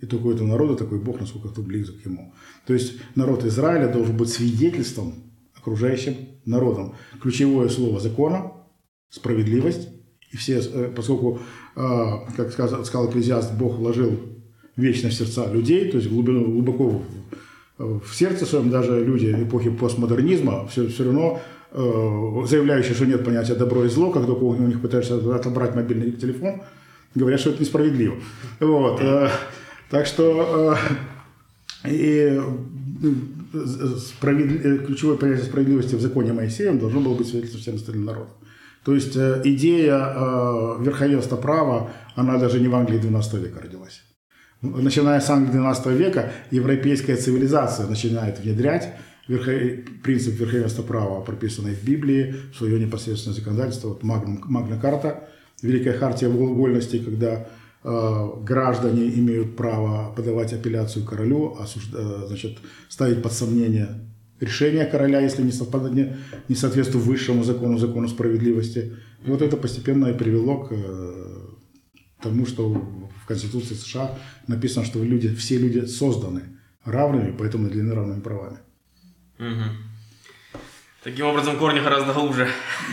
И 0.00 0.06
только 0.06 0.26
у 0.26 0.32
этого 0.32 0.46
народа 0.46 0.76
такой 0.76 1.00
Бог, 1.00 1.20
насколько 1.20 1.48
кто 1.48 1.62
близок 1.62 2.00
к 2.00 2.04
ему. 2.04 2.32
То 2.66 2.74
есть 2.74 3.00
народ 3.16 3.44
Израиля 3.44 3.92
должен 3.92 4.16
быть 4.16 4.28
свидетельством 4.28 5.14
окружающим 5.56 6.27
народам. 6.48 6.94
Ключевое 7.20 7.68
слово 7.68 8.00
закона– 8.00 8.52
справедливость. 9.10 9.88
И 10.30 10.36
все, 10.36 10.58
э, 10.58 10.90
поскольку, 10.94 11.40
э, 11.76 12.04
как 12.36 12.52
сказал, 12.52 13.08
Экклезиаст, 13.08 13.54
Бог 13.54 13.76
вложил 13.76 14.18
вечность 14.76 15.16
в 15.16 15.18
сердца 15.24 15.50
людей, 15.50 15.90
то 15.90 15.96
есть 15.96 16.10
глубину, 16.10 16.44
глубоко 16.50 17.02
в 17.78 18.12
сердце 18.12 18.44
своем 18.44 18.70
даже 18.70 19.04
люди 19.04 19.26
эпохи 19.26 19.70
постмодернизма 19.70 20.66
все, 20.66 20.88
все 20.88 21.04
равно 21.04 21.40
э, 21.70 22.46
заявляющие, 22.46 22.94
что 22.94 23.06
нет 23.06 23.24
понятия 23.24 23.54
добро 23.54 23.84
и 23.84 23.88
зло, 23.88 24.10
когда 24.10 24.32
у 24.32 24.54
них 24.54 24.80
пытаешься 24.80 25.16
отобрать 25.34 25.76
мобильный 25.76 26.10
телефон, 26.12 26.62
говорят, 27.14 27.40
что 27.40 27.50
это 27.50 27.62
несправедливо. 27.62 28.16
Вот. 28.60 29.00
Так 29.90 30.06
что 30.06 30.76
и 31.84 32.40
справедли... 33.98 34.60
Э, 34.62 34.78
ключевое 34.86 35.16
понятие 35.16 35.44
справедливости 35.44 35.94
в 35.94 36.00
законе 36.00 36.32
Моисеем 36.32 36.78
должно 36.78 37.00
было 37.00 37.14
быть 37.14 37.28
свидетельством 37.28 37.60
всем 37.60 37.74
остальным 37.76 38.04
народам. 38.04 38.34
То 38.84 38.94
есть 38.94 39.16
идея 39.16 39.98
верховенства 40.78 41.36
права, 41.36 41.90
она 42.14 42.38
даже 42.38 42.58
не 42.58 42.68
в 42.68 42.74
Англии 42.74 42.98
12 42.98 43.34
века 43.34 43.60
родилась. 43.60 44.02
Начиная 44.62 45.20
с 45.20 45.28
Англии 45.28 45.52
12 45.52 45.86
века, 45.88 46.32
европейская 46.50 47.16
цивилизация 47.16 47.86
начинает 47.86 48.40
внедрять 48.40 48.94
верхо... 49.26 49.52
принцип 50.02 50.40
верховенства 50.40 50.82
права, 50.82 51.20
прописанный 51.20 51.74
в 51.74 51.84
Библии, 51.84 52.34
в 52.52 52.56
свое 52.56 52.78
непосредственное 52.78 53.36
законодательство. 53.36 53.88
Вот 53.88 54.02
Магна, 54.04 54.38
Магна 54.44 54.78
Карта, 54.78 55.28
Великая 55.60 55.92
Хартия 55.92 56.28
вольностей, 56.28 57.00
когда 57.00 57.46
Э, 57.46 57.57
граждане 57.84 59.08
имеют 59.18 59.56
право 59.56 60.12
подавать 60.14 60.52
апелляцию 60.52 61.04
королю, 61.04 61.56
осужда, 61.60 61.98
э, 61.98 62.26
значит, 62.26 62.58
ставить 62.88 63.22
под 63.22 63.32
сомнение 63.32 64.00
решение 64.40 64.84
короля, 64.84 65.20
если 65.20 65.42
не, 65.42 65.52
совпадает, 65.52 65.94
не, 65.94 66.16
не 66.48 66.54
соответствует 66.54 67.04
высшему 67.04 67.44
закону, 67.44 67.78
закону 67.78 68.08
справедливости. 68.08 68.96
И 69.24 69.30
вот 69.30 69.42
это 69.42 69.56
постепенно 69.56 70.08
и 70.08 70.18
привело 70.18 70.64
к 70.64 70.72
э, 70.72 71.46
тому, 72.20 72.46
что 72.46 72.68
в 72.70 73.26
Конституции 73.26 73.74
США 73.74 74.18
написано, 74.46 74.84
что 74.84 75.02
люди, 75.02 75.34
все 75.34 75.58
люди 75.58 75.86
созданы 75.86 76.42
равными, 76.84 77.34
поэтому 77.36 77.64
наделены 77.64 77.94
равными 77.94 78.20
правами. 78.20 78.58
Угу. 79.38 79.64
Таким 81.04 81.26
образом, 81.26 81.58
корни 81.58 81.80
гораздо 81.80 82.12
глубже. 82.12 82.48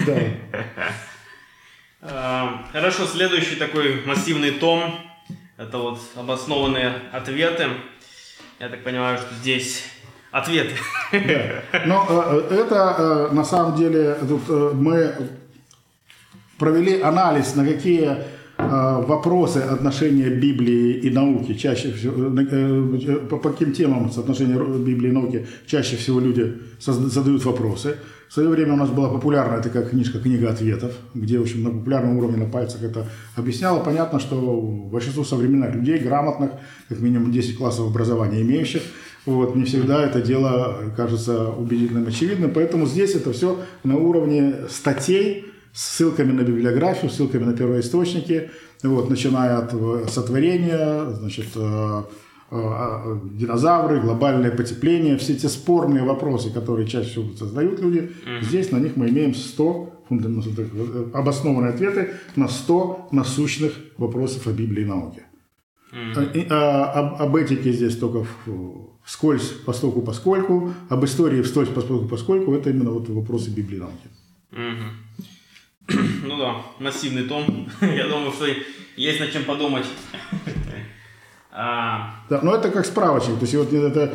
Да. 0.05 0.15
Эм, 2.07 2.59
хорошо, 2.71 3.07
следующий 3.07 3.55
такой 3.55 4.03
массивный 4.05 4.51
том. 4.51 4.93
Это 5.57 5.79
вот 5.79 5.99
обоснованные 6.15 6.93
ответы. 7.11 7.67
Я 8.59 8.69
так 8.69 8.83
понимаю, 8.83 9.17
что 9.17 9.33
здесь 9.35 9.83
ответы. 10.31 10.75
Да. 11.11 11.81
Но 11.85 12.05
э, 12.09 12.55
это 12.59 12.95
э, 12.97 13.33
на 13.33 13.43
самом 13.43 13.75
деле 13.75 14.17
тут 14.27 14.41
э, 14.49 14.71
мы 14.75 15.15
провели 16.59 17.01
анализ, 17.01 17.55
на 17.55 17.65
какие 17.65 18.35
вопросы 18.57 19.57
отношения 19.57 20.29
Библии 20.29 20.93
и 20.93 21.09
науки 21.09 21.55
чаще 21.55 21.91
всего, 21.91 22.31
по 23.27 23.49
каким 23.49 23.73
темам 23.73 24.09
соотношения 24.09 24.57
Библии 24.57 25.09
и 25.09 25.11
науки 25.11 25.45
чаще 25.67 25.97
всего 25.97 26.21
люди 26.21 26.53
задают 26.79 27.43
вопросы. 27.43 27.97
В 28.29 28.33
свое 28.33 28.49
время 28.49 28.73
у 28.73 28.77
нас 28.77 28.89
была 28.89 29.09
популярная 29.09 29.61
такая 29.61 29.83
книжка 29.83 30.19
«Книга 30.19 30.49
ответов», 30.49 30.93
где, 31.13 31.37
в 31.37 31.43
общем, 31.43 31.63
на 31.63 31.69
популярном 31.69 32.17
уровне 32.17 32.37
на 32.37 32.49
пальцах 32.49 32.83
это 32.83 33.05
объясняло. 33.35 33.83
Понятно, 33.83 34.19
что 34.19 34.61
большинство 34.91 35.23
современных 35.23 35.75
людей, 35.75 35.99
грамотных, 35.99 36.51
как 36.89 36.99
минимум 36.99 37.31
10 37.31 37.57
классов 37.57 37.87
образования 37.87 38.41
имеющих, 38.41 38.81
вот, 39.25 39.55
не 39.55 39.63
всегда 39.63 40.03
это 40.03 40.21
дело 40.21 40.93
кажется 40.95 41.49
убедительным, 41.49 42.07
очевидным. 42.07 42.51
Поэтому 42.51 42.85
здесь 42.85 43.15
это 43.15 43.31
все 43.33 43.59
на 43.83 43.97
уровне 43.97 44.53
статей, 44.69 45.45
с 45.73 45.97
ссылками 45.97 46.31
на 46.31 46.41
библиографию, 46.41 47.11
ссылками 47.11 47.43
на 47.43 47.53
первоисточники, 47.53 48.49
вот, 48.81 49.09
начиная 49.09 49.57
от 49.57 49.73
э, 49.73 50.05
сотворения, 50.09 51.09
значит, 51.11 51.47
э, 51.55 52.03
динозавры, 52.51 53.99
глобальное 53.99 54.51
потепление, 54.51 55.17
все 55.17 55.35
те 55.35 55.49
спорные 55.49 56.03
вопросы, 56.03 56.51
которые 56.51 56.87
чаще 56.87 57.09
всего 57.09 57.33
задают 57.33 57.79
люди, 57.79 58.11
mm-hmm. 58.25 58.43
здесь 58.43 58.71
на 58.71 58.77
них 58.77 58.95
мы 58.95 59.09
имеем 59.09 59.33
100 59.33 60.03
э, 60.11 61.09
обоснованные 61.13 61.71
ответы 61.73 62.13
на 62.35 62.47
100 62.47 63.09
насущных 63.11 63.73
вопросов 63.97 64.45
о 64.47 64.51
Библии 64.51 64.83
и 64.83 64.85
науке. 64.85 65.23
Mm-hmm. 65.91 66.47
А, 66.51 66.91
об, 66.91 67.21
об 67.21 67.35
этике 67.35 67.71
здесь 67.71 67.97
только 67.97 68.27
вскользь, 69.03 69.49
постольку 69.65 70.01
поскольку, 70.01 70.71
об 70.89 71.03
истории 71.03 71.41
вскользь, 71.41 71.69
постольку 71.69 72.07
поскольку, 72.07 72.53
это 72.53 72.69
именно 72.69 72.91
вот 72.91 73.09
вопросы 73.09 73.49
Библии 73.49 73.77
и 73.77 73.79
науки. 73.79 74.07
Mm-hmm. 74.51 74.91
Ну 76.25 76.37
да, 76.37 76.61
массивный 76.79 77.23
том. 77.23 77.69
Я 77.81 78.07
думаю, 78.07 78.31
что 78.31 78.45
есть 78.95 79.19
над 79.19 79.31
чем 79.31 79.45
подумать. 79.45 79.85
А... 81.57 82.15
Да, 82.29 82.41
но 82.41 82.53
это 82.53 82.69
как 82.69 82.85
справочник, 82.85 83.35
то 83.35 83.45
есть 83.45 83.55
вот 83.55 83.71
это, 83.71 84.13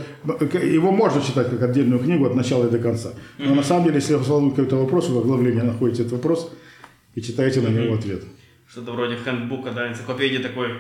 его 0.59 0.93
можно 0.93 1.23
читать 1.23 1.49
как 1.49 1.63
отдельную 1.63 1.99
книгу 1.99 2.27
от 2.27 2.35
начала 2.35 2.67
и 2.67 2.71
до 2.71 2.79
конца. 2.79 3.13
Но 3.39 3.47
mm-hmm. 3.47 3.55
на 3.55 3.63
самом 3.63 3.85
деле, 3.85 3.97
если 3.97 4.13
вы 4.13 4.23
волнует 4.25 4.57
какой-то 4.57 4.77
вопрос, 4.77 5.09
в 5.09 5.19
оглавлении 5.19 5.63
находите 5.63 6.03
этот 6.03 6.13
вопрос 6.13 6.53
и 7.15 7.23
читаете 7.23 7.61
mm-hmm. 7.61 7.71
на 7.71 7.81
него 7.81 7.95
ответ. 7.95 8.25
Что-то 8.69 8.93
вроде 8.93 9.17
хендбука, 9.17 9.71
да, 9.71 9.89
энциклопедии 9.89 10.43
такой. 10.43 10.75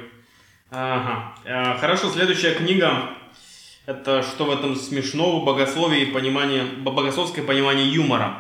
Ага. 0.71 1.35
А, 1.47 1.79
хорошо, 1.79 2.11
следующая 2.11 2.55
книга. 2.55 3.09
Это 3.87 4.23
что 4.23 4.45
в 4.45 4.51
этом 4.51 4.77
смешного 4.77 5.43
богословии 5.43 6.03
и 6.03 6.13
понимание, 6.13 6.65
богословское 6.65 7.43
понимание 7.43 7.89
юмора. 7.89 8.37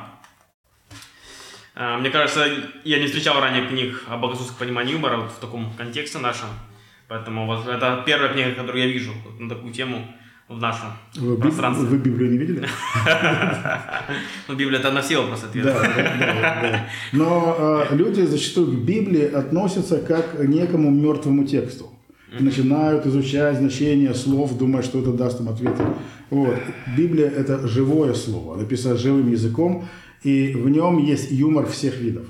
А, 1.74 1.96
мне 1.96 2.10
кажется, 2.10 2.46
я 2.84 2.98
не 2.98 3.06
встречал 3.06 3.40
ранее 3.40 3.66
книг 3.66 4.04
о 4.08 4.18
богословском 4.18 4.58
понимании 4.58 4.92
юмора 4.92 5.16
вот 5.16 5.32
в 5.32 5.38
таком 5.38 5.72
контексте 5.78 6.18
нашем. 6.18 6.48
Поэтому 7.10 7.44
вот 7.44 7.66
это 7.66 8.04
первая 8.06 8.32
книга, 8.32 8.52
которую 8.52 8.86
я 8.86 8.92
вижу 8.92 9.10
на 9.40 9.48
такую 9.48 9.72
тему 9.72 10.06
в 10.48 10.60
нашем 10.60 10.90
вы, 11.16 11.36
пространстве. 11.36 11.88
Вы, 11.88 11.98
Библию 11.98 12.30
не 12.30 12.38
видели? 12.38 12.68
Ну, 14.46 14.54
Библия 14.54 14.78
это 14.78 14.92
на 14.92 15.02
все 15.02 15.18
вопросы 15.18 15.46
ответ. 15.46 15.74
Но 17.12 17.56
а, 17.58 17.94
люди 17.94 18.20
зачастую 18.20 18.68
к 18.68 18.84
Библии 18.84 19.24
относятся 19.24 19.98
как 19.98 20.36
к 20.36 20.44
некому 20.44 20.90
мертвому 20.92 21.44
тексту. 21.44 21.90
начинают 22.38 23.06
изучать 23.06 23.56
значение 23.56 24.14
слов, 24.14 24.56
думая, 24.56 24.82
что 24.82 25.00
это 25.00 25.12
даст 25.12 25.40
им 25.40 25.48
ответы. 25.48 25.82
Вот. 26.30 26.58
Библия– 26.96 27.28
это 27.36 27.66
живое 27.66 28.14
слово, 28.14 28.54
написано 28.54 28.96
живым 28.96 29.32
языком, 29.32 29.88
и 30.22 30.52
в 30.54 30.68
нем 30.68 30.98
есть 30.98 31.32
юмор 31.32 31.66
всех 31.66 31.98
видов. 31.98 32.26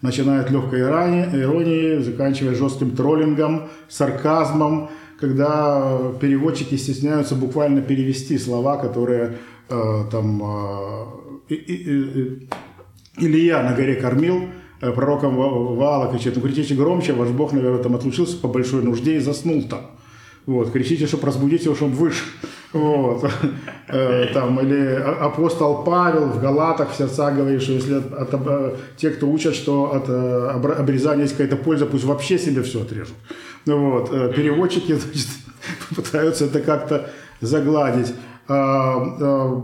Начиная 0.00 0.42
от 0.42 0.50
легкой 0.50 0.82
иронии, 0.82 1.98
заканчивая 1.98 2.54
жестким 2.54 2.92
троллингом, 2.92 3.68
сарказмом, 3.88 4.90
когда 5.18 6.12
переводчики 6.20 6.76
стесняются 6.76 7.34
буквально 7.34 7.82
перевести 7.82 8.38
слова, 8.38 8.76
которые 8.76 9.38
э, 9.68 10.04
там 10.10 10.42
э, 11.48 11.54
и, 11.54 12.48
Илья 13.16 13.62
на 13.64 13.74
горе 13.74 13.96
кормил, 13.96 14.44
э, 14.80 14.92
пророком 14.92 15.36
Ваала 15.36 16.12
кричит, 16.12 16.36
ну 16.36 16.42
кричите 16.42 16.74
громче, 16.74 17.12
ваш 17.12 17.30
Бог, 17.30 17.52
наверное, 17.52 17.82
там 17.82 17.96
отлучился 17.96 18.36
по 18.36 18.46
большой 18.46 18.84
нужде 18.84 19.16
и 19.16 19.18
заснул 19.18 19.64
там. 19.64 19.80
Вот, 20.46 20.70
кричите, 20.70 21.06
чтобы 21.06 21.26
разбудить 21.26 21.64
его, 21.64 21.74
чтобы 21.74 21.94
выше. 21.94 22.24
Вот. 22.72 23.30
Э, 23.88 24.26
там, 24.34 24.60
или 24.60 25.02
апостол 25.20 25.84
Павел 25.84 26.26
в 26.26 26.40
Галатах 26.40 26.92
в 26.92 26.96
сердца 26.96 27.30
говорит, 27.30 27.62
что 27.62 27.72
если 27.72 27.94
от, 27.94 28.34
от, 28.34 28.46
э, 28.46 28.76
те, 28.96 29.10
кто 29.10 29.26
учат, 29.26 29.54
что 29.54 29.94
от 29.94 30.08
обрезания 30.78 31.22
есть 31.22 31.36
какая-то 31.36 31.56
польза, 31.56 31.86
пусть 31.86 32.04
вообще 32.04 32.38
себе 32.38 32.62
все 32.62 32.82
отрежут. 32.82 33.14
Вот. 33.64 34.10
Переводчики 34.34 34.92
значит, 34.94 35.28
пытаются 35.96 36.44
это 36.44 36.60
как-то 36.60 37.10
загладить. 37.40 38.14
А, 38.48 39.16
а, 39.20 39.62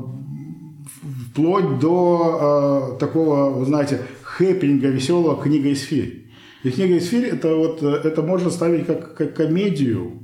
вплоть 1.31 1.79
до 1.79 2.95
э, 2.95 2.99
такого, 3.01 3.51
вы 3.51 3.65
знаете, 3.65 4.03
хэппинга 4.23 4.89
веселого 4.89 5.43
книга 5.43 5.73
«Исфирь». 5.73 6.27
И 6.63 6.71
книга 6.71 6.99
«Исфирь» 6.99 7.27
это, 7.27 7.55
вот, 7.55 7.83
это 7.83 8.23
можно 8.23 8.51
ставить 8.51 8.87
как, 8.87 9.15
как 9.15 9.35
комедию, 9.35 10.24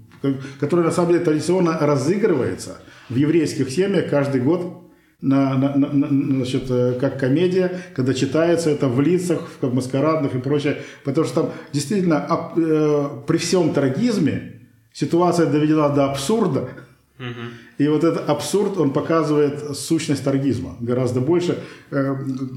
которая 0.59 0.87
на 0.87 0.93
самом 0.93 1.13
деле 1.13 1.25
традиционно 1.25 1.79
разыгрывается 1.79 2.81
в 3.09 3.17
еврейских 3.17 3.71
семьях 3.71 4.11
каждый 4.11 4.41
год 4.41 4.91
на, 5.21 5.57
на, 5.57 5.77
на, 5.77 6.09
значит, 6.09 6.69
как 6.99 7.19
комедия, 7.21 7.81
когда 7.95 8.15
читается 8.15 8.71
это 8.71 8.89
в 8.89 9.01
лицах, 9.01 9.41
в 9.61 9.75
маскарадных 9.75 10.35
и 10.35 10.39
прочее. 10.39 10.79
Потому 11.05 11.27
что 11.27 11.43
там 11.43 11.53
действительно 11.73 12.27
э, 12.57 13.09
при 13.27 13.37
всем 13.37 13.75
трагизме 13.75 14.61
ситуация 14.93 15.47
доведена 15.47 15.91
до 15.91 16.11
абсурда. 16.11 16.71
И 17.79 17.89
вот 17.89 18.05
этот 18.05 18.29
абсурд, 18.29 18.79
он 18.79 18.93
показывает 18.93 19.77
сущность 19.77 20.25
торгизма 20.25 20.77
гораздо 20.81 21.21
больше. 21.21 21.59
Э, 21.91 22.15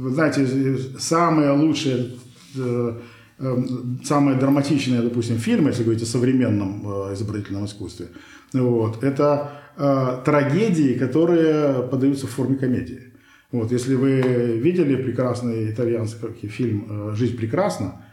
знаете, 0.10 0.78
самые 1.00 1.52
лучшие, 1.52 2.12
э, 2.56 2.58
э, 2.58 2.94
самые 4.04 4.38
драматичные, 4.38 5.02
допустим, 5.02 5.38
фильмы, 5.38 5.70
если 5.70 5.84
говорить 5.84 6.04
о 6.04 6.06
современном 6.06 7.14
изобразительном 7.14 7.66
искусстве, 7.66 8.08
вот, 8.54 9.04
это 9.04 9.52
трагедии, 10.24 10.94
которые 10.94 11.84
подаются 11.84 12.28
в 12.28 12.30
форме 12.30 12.56
комедии. 12.56 13.14
Вот, 13.52 13.72
если 13.72 13.96
вы 13.96 14.22
видели 14.62 14.96
прекрасный 14.96 15.72
итальянский 15.72 16.48
фильм 16.48 17.16
«Жизнь 17.16 17.38
прекрасна», 17.38 18.06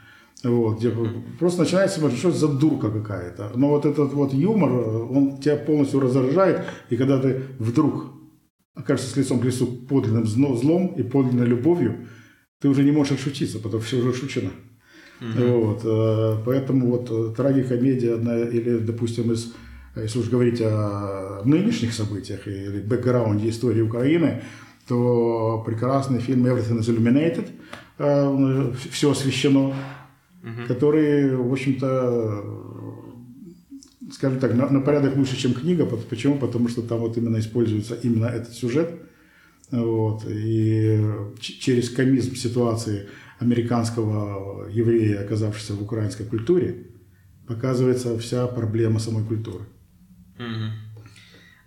вот, 0.43 0.79
где 0.79 0.91
просто 1.39 1.61
начинается 1.61 2.11
что 2.11 2.31
за 2.31 2.49
дурка 2.49 2.91
какая-то. 2.91 3.53
Но 3.55 3.69
вот 3.69 3.85
этот 3.85 4.15
вот 4.15 4.33
юмор, 4.33 4.71
он 4.73 5.39
тебя 5.39 5.57
полностью 5.57 6.01
разоржает, 6.01 6.65
и 6.89 6.97
когда 6.97 7.21
ты 7.21 7.43
вдруг 7.59 8.07
окажешься 8.75 9.11
с 9.11 9.17
лицом 9.17 9.41
к 9.41 9.45
лицу 9.45 9.67
подлинным 9.67 10.27
злом 10.27 10.95
и 10.97 11.03
подлинной 11.03 11.47
любовью, 11.47 12.07
ты 12.61 12.69
уже 12.69 12.85
не 12.85 12.93
можешь 12.93 13.13
отшутиться, 13.13 13.59
потому 13.59 13.83
что 13.83 13.89
все 13.89 13.99
уже 13.99 14.15
шучено. 14.15 14.51
Mm-hmm. 15.21 15.61
Вот, 15.61 15.81
э, 15.85 16.43
поэтому 16.47 16.87
вот 16.87 17.09
э, 17.11 17.35
трагикомедия 17.37 18.15
одна, 18.15 18.39
или, 18.39 18.79
допустим, 18.79 19.33
из, 19.33 19.53
если 19.95 20.19
уж 20.19 20.29
говорить 20.29 20.61
о 20.63 21.43
нынешних 21.45 21.93
событиях 21.93 22.49
или 22.49 22.81
бэкграунде 22.81 23.51
истории 23.51 23.83
Украины, 23.83 24.43
то 24.89 25.63
прекрасный 25.67 26.21
фильм 26.21 26.47
«Everything 26.47 26.79
is 26.79 26.89
Illuminated», 26.89 27.49
э, 27.99 28.73
«Все 28.91 29.11
освещено», 29.11 29.75
угу. 30.43 30.67
которые, 30.67 31.37
в 31.37 31.53
общем-то, 31.53 32.45
скажем 34.13 34.41
так, 34.41 34.55
на, 34.55 34.69
на 34.71 34.81
порядок 34.81 35.17
лучше, 35.17 35.37
чем 35.37 35.55
книга. 35.55 35.87
Почему? 35.87 36.39
Потому 36.39 36.69
что 36.69 36.83
там 36.83 37.01
вот 37.01 37.17
именно 37.17 37.39
используется 37.39 37.95
именно 38.03 38.27
этот 38.27 38.55
сюжет. 38.55 38.91
Вот, 39.71 40.25
и 40.29 41.01
через 41.39 41.91
комизм 41.91 42.35
ситуации 42.35 43.07
американского 43.41 44.69
еврея, 44.69 45.25
оказавшегося 45.25 45.75
в 45.75 45.83
украинской 45.83 46.25
культуре, 46.25 46.87
показывается 47.49 48.19
вся 48.19 48.47
проблема 48.47 49.01
самой 49.01 49.25
культуры. 49.25 49.65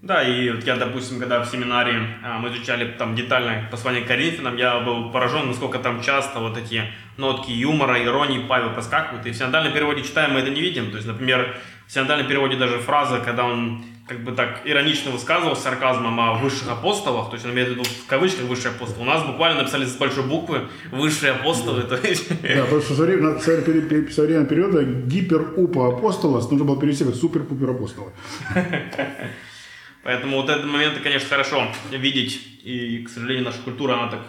Да, 0.02 0.22
и 0.22 0.50
вот 0.50 0.66
я, 0.66 0.76
допустим, 0.76 1.18
когда 1.18 1.42
в 1.42 1.50
семинаре 1.50 2.18
а, 2.24 2.38
мы 2.38 2.50
изучали 2.50 2.92
там 2.98 3.16
детально 3.16 3.70
послание 3.72 4.04
к 4.04 4.08
Коринфянам, 4.08 4.58
я 4.58 4.82
был 4.82 5.12
поражен, 5.12 5.48
насколько 5.48 5.80
там 5.80 6.02
часто 6.02 6.40
вот 6.40 6.58
эти 6.58 6.84
нотки 7.16 7.52
юмора, 7.52 8.04
иронии 8.04 8.46
Павел 8.46 8.74
проскакивают. 8.74 9.26
И 9.26 9.32
в 9.32 9.36
синодальном 9.36 9.72
переводе 9.74 10.04
читаем, 10.04 10.34
мы 10.34 10.42
это 10.42 10.50
не 10.50 10.60
видим. 10.60 10.92
То 10.92 10.98
есть, 10.98 11.08
например, 11.08 11.56
в 11.88 11.92
синодальном 11.92 12.28
переводе 12.28 12.58
даже 12.58 12.80
фраза, 12.80 13.22
когда 13.22 13.46
он 13.46 13.86
как 14.08 14.24
бы 14.24 14.34
так 14.34 14.62
иронично 14.66 15.12
высказывал 15.12 15.56
с 15.56 15.62
сарказмом 15.62 16.20
о 16.20 16.34
высших 16.34 16.70
апостолах, 16.70 17.30
то 17.30 17.36
есть 17.36 17.46
он 17.46 17.54
имеет 17.54 17.70
в 17.70 17.72
виду 17.72 17.84
в 17.84 18.06
кавычках 18.08 18.46
высшие 18.46 18.72
апостолы. 18.72 19.04
У 19.04 19.06
нас 19.06 19.26
буквально 19.26 19.62
написали 19.62 19.86
с 19.86 19.96
большой 19.96 20.24
буквы 20.24 20.68
высшие 20.92 21.32
апостолы. 21.32 21.84
Да, 21.84 21.98
то 21.98 22.08
есть... 22.08 22.28
да 22.42 22.68
что 22.68 22.82
со 22.82 23.04
временем, 23.04 23.40
со 24.12 24.22
временем 24.24 24.46
периода 24.46 24.84
гиперупа 24.84 25.98
апостолос 25.98 26.52
нужно 26.52 26.66
было 26.66 26.80
перевести 26.80 27.06
как 27.06 27.16
супер-пупер 27.16 27.70
апостолы. 27.70 28.12
Поэтому 30.04 30.42
вот 30.42 30.50
этот 30.50 30.66
момент, 30.66 31.00
конечно, 31.02 31.30
хорошо 31.30 31.66
видеть. 31.90 32.42
И, 32.64 33.04
к 33.06 33.10
сожалению, 33.10 33.46
наша 33.46 33.60
культура, 33.60 33.94
она 33.94 34.10
так 34.10 34.22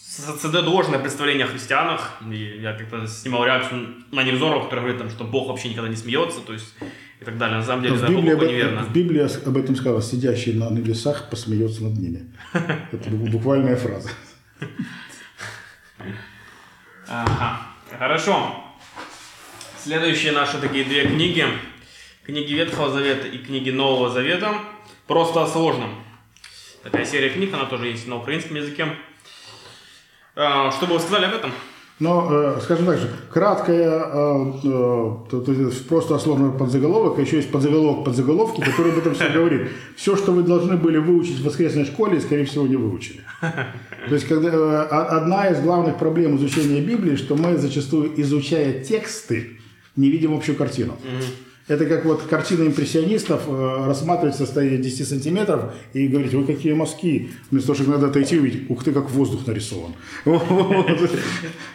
создает 0.00 0.66
ложное 0.66 0.98
представление 0.98 1.44
о 1.44 1.48
христианах. 1.48 2.22
И 2.32 2.58
я 2.62 2.72
как-то 2.72 3.06
снимал 3.06 3.44
реакцию 3.44 3.96
на 4.12 4.22
Невзорова, 4.22 4.64
который 4.64 4.80
говорит, 4.80 4.98
там, 4.98 5.10
что 5.10 5.24
Бог 5.24 5.48
вообще 5.48 5.68
никогда 5.68 5.90
не 5.90 5.96
смеется, 5.96 6.40
то 6.40 6.54
есть 6.54 6.74
и 7.20 7.24
так 7.24 7.36
далее. 7.38 7.58
На 7.58 7.64
самом 7.64 7.82
деле, 7.82 7.94
в 7.94 8.08
Библии, 8.08 8.32
об, 8.32 8.42
неверно. 8.42 8.82
В 8.82 8.92
Библии 8.92 9.48
об 9.48 9.56
этом 9.56 9.76
сказано, 9.76 10.02
сидящий 10.02 10.54
на 10.54 10.70
небесах 10.70 11.28
посмеется 11.30 11.84
над 11.84 11.98
ними. 11.98 12.32
Это 12.92 13.10
буквальная 13.10 13.76
фраза. 13.76 14.10
Ага, 17.08 17.60
хорошо. 17.98 18.64
Следующие 19.82 20.32
наши 20.32 20.58
такие 20.58 20.84
две 20.84 21.06
книги 21.06 21.44
книги 22.24 22.52
Ветхого 22.52 22.90
Завета 22.90 23.26
и 23.26 23.38
книги 23.38 23.70
Нового 23.70 24.10
Завета 24.10 24.54
просто 25.06 25.42
о 25.42 25.46
сложном. 25.46 26.02
Такая 26.82 27.04
серия 27.04 27.30
книг, 27.30 27.52
она 27.52 27.64
тоже 27.64 27.88
есть 27.88 28.06
на 28.06 28.16
украинском 28.16 28.56
языке. 28.56 28.86
А, 30.36 30.70
что 30.70 30.86
бы 30.86 30.94
вы 30.94 31.00
сказали 31.00 31.24
об 31.24 31.34
этом? 31.34 31.52
Ну, 32.00 32.28
э, 32.30 32.60
скажем 32.62 32.86
так 32.86 32.98
же, 32.98 33.10
краткая, 33.30 34.00
э, 34.06 34.52
э, 34.64 35.14
то, 35.30 35.44
есть 35.46 35.86
просто 35.86 36.18
сложный 36.18 36.50
подзаголовок, 36.50 37.18
а 37.18 37.20
еще 37.20 37.36
есть 37.36 37.50
подзаголовок 37.50 38.06
подзаголовки, 38.06 38.62
который 38.62 38.92
об 38.92 38.98
этом 38.98 39.14
все 39.14 39.28
говорит. 39.28 39.68
Все, 39.96 40.16
что 40.16 40.32
вы 40.32 40.42
должны 40.42 40.78
были 40.78 40.96
выучить 40.96 41.40
в 41.40 41.44
воскресной 41.44 41.84
школе, 41.84 42.18
скорее 42.20 42.46
всего, 42.46 42.66
не 42.66 42.76
выучили. 42.76 43.20
То 43.40 44.14
есть, 44.14 44.26
когда, 44.26 44.82
одна 44.84 45.48
из 45.48 45.60
главных 45.60 45.98
проблем 45.98 46.36
изучения 46.36 46.80
Библии, 46.80 47.16
что 47.16 47.36
мы 47.36 47.58
зачастую, 47.58 48.18
изучая 48.18 48.82
тексты, 48.82 49.58
не 49.94 50.08
видим 50.08 50.34
общую 50.34 50.56
картину. 50.56 50.94
Mm-hmm. 51.02 51.49
Это 51.70 51.86
как 51.86 52.04
вот 52.04 52.22
картина 52.22 52.66
импрессионистов 52.66 53.44
э, 53.46 53.84
рассматривать 53.86 54.34
состояние 54.34 54.78
10 54.78 55.08
сантиметров 55.08 55.72
и 55.92 56.08
говорить, 56.08 56.34
вы 56.34 56.44
какие 56.44 56.72
мазки, 56.72 57.30
вместо 57.48 57.68
того, 57.68 57.76
чтобы 57.76 57.90
иногда 57.92 58.08
отойти 58.08 58.34
и 58.34 58.38
увидеть, 58.40 58.68
ух 58.68 58.82
ты, 58.82 58.92
как 58.92 59.08
воздух 59.10 59.46
нарисован. 59.46 59.92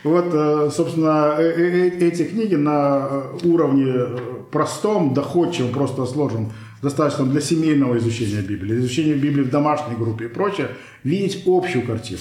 Вот, 0.03 0.25
э, 0.33 0.69
собственно, 0.75 1.37
э, 1.39 1.91
эти 2.01 2.25
книги 2.25 2.55
на 2.55 3.23
уровне 3.43 4.19
простом, 4.51 5.13
доходчивом, 5.13 5.71
просто 5.71 6.05
сложном, 6.05 6.51
достаточно 6.81 7.25
для 7.25 7.39
семейного 7.39 7.97
изучения 7.97 8.41
Библии, 8.41 8.75
изучения 8.75 9.13
Библии 9.13 9.43
в 9.43 9.49
домашней 9.49 9.95
группе 9.95 10.25
и 10.25 10.27
прочее, 10.27 10.71
видеть 11.05 11.43
общую 11.45 11.87
картину, 11.87 12.19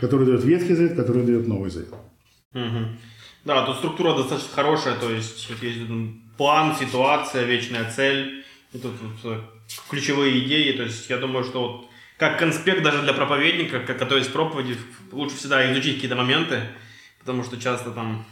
которую 0.00 0.26
дает 0.28 0.44
Ветхий 0.44 0.74
Завет, 0.74 0.96
которую 0.96 1.26
дает 1.26 1.46
Новый 1.46 1.68
Завет. 1.68 1.92
Да, 3.44 3.66
тут 3.66 3.76
структура 3.76 4.16
достаточно 4.16 4.54
хорошая, 4.54 4.94
то 4.96 5.10
есть 5.10 5.48
есть 5.62 5.80
план, 6.38 6.74
ситуация, 6.76 7.44
вечная 7.44 7.90
цель, 7.90 8.44
и 8.72 8.78
тут 8.78 8.94
э, 9.24 9.40
ключевые 9.90 10.46
идеи. 10.46 10.72
То 10.72 10.84
есть 10.84 11.10
я 11.10 11.18
думаю, 11.18 11.44
что 11.44 11.60
вот 11.60 11.90
как 12.16 12.38
конспект 12.38 12.82
даже 12.82 13.02
для 13.02 13.12
проповедника, 13.12 13.80
как 13.80 13.98
готовить 13.98 14.32
проповеди, 14.32 14.78
лучше 15.12 15.36
всегда 15.36 15.70
изучить 15.72 15.96
какие-то 15.96 16.16
моменты, 16.16 16.62
потому 17.18 17.44
что 17.44 17.60
часто 17.60 17.90
там 17.90 18.24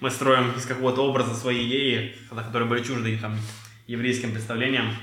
мы 0.00 0.10
строим 0.10 0.50
из 0.52 0.66
какого-то 0.66 1.02
образа 1.02 1.34
свои 1.34 1.68
идеи, 1.68 2.16
которые 2.28 2.68
были 2.68 2.82
чужды 2.82 3.16
там, 3.18 3.38
еврейским 3.86 4.32
представлениям. 4.32 4.94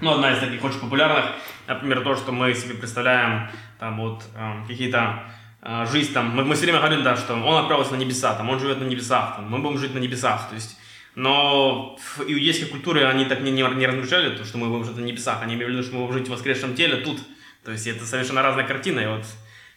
Ну, 0.00 0.12
одна 0.12 0.32
из 0.32 0.40
таких 0.40 0.62
очень 0.62 0.80
популярных, 0.80 1.26
например, 1.68 2.02
то, 2.02 2.16
что 2.16 2.32
мы 2.32 2.52
себе 2.54 2.74
представляем 2.74 3.48
там 3.78 4.00
вот 4.00 4.24
э, 4.34 4.64
какие-то 4.66 5.22
э, 5.62 5.86
жизнь 5.90 6.12
там, 6.12 6.30
мы, 6.30 6.44
мы 6.44 6.56
все 6.56 6.64
время 6.64 6.80
говорим, 6.80 7.04
да, 7.04 7.16
что 7.16 7.34
он 7.34 7.62
отправился 7.62 7.92
на 7.92 7.96
небеса, 7.96 8.34
там, 8.34 8.50
он 8.50 8.58
живет 8.58 8.80
на 8.80 8.84
небесах, 8.84 9.36
там, 9.36 9.48
мы 9.48 9.58
будем 9.58 9.78
жить 9.78 9.94
на 9.94 9.98
небесах, 9.98 10.48
то 10.48 10.56
есть 10.56 10.76
Но 11.14 11.96
в 11.96 12.22
иудейской 12.22 12.68
культуре 12.68 13.06
они 13.06 13.24
так 13.24 13.40
не, 13.40 13.52
не, 13.52 13.62
не 13.62 13.86
размышляли, 13.86 14.36
то, 14.36 14.44
что 14.44 14.58
мы 14.58 14.68
будем 14.68 14.84
жить 14.84 14.96
на 14.96 15.00
небесах. 15.00 15.42
Они 15.42 15.54
имели 15.54 15.66
в 15.66 15.68
виду, 15.70 15.82
что 15.82 15.94
мы 15.94 16.06
будем 16.06 16.18
жить 16.18 16.28
в 16.28 16.32
воскресшем 16.32 16.74
теле 16.74 16.96
тут. 16.96 17.20
То 17.64 17.70
есть 17.70 17.86
это 17.86 18.04
совершенно 18.04 18.42
разная 18.42 18.66
картина. 18.66 19.00
И 19.00 19.06
вот 19.06 19.24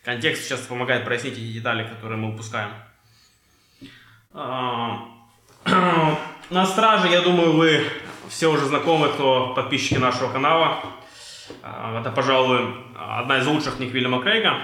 контекст 0.03 0.43
сейчас 0.43 0.61
помогает 0.61 1.05
прояснить 1.05 1.33
эти 1.33 1.53
детали, 1.53 1.83
которые 1.83 2.17
мы 2.17 2.33
упускаем. 2.33 2.71
А, 4.33 5.07
на 6.49 6.65
страже, 6.65 7.07
я 7.07 7.21
думаю, 7.21 7.53
вы 7.53 7.83
все 8.29 8.51
уже 8.51 8.65
знакомы, 8.65 9.09
кто 9.09 9.53
подписчики 9.53 9.99
нашего 9.99 10.31
канала. 10.31 10.83
А, 11.61 12.01
это, 12.01 12.11
пожалуй, 12.11 12.73
одна 12.97 13.37
из 13.37 13.45
лучших 13.45 13.77
книг 13.77 13.91
Вильяма 13.91 14.21
Крейга, 14.21 14.63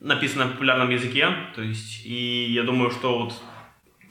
написана 0.00 0.46
на 0.46 0.50
популярном 0.52 0.90
языке. 0.90 1.28
То 1.54 1.62
есть, 1.62 2.04
и 2.04 2.46
я 2.50 2.62
думаю, 2.62 2.90
что 2.90 3.18
вот 3.18 3.34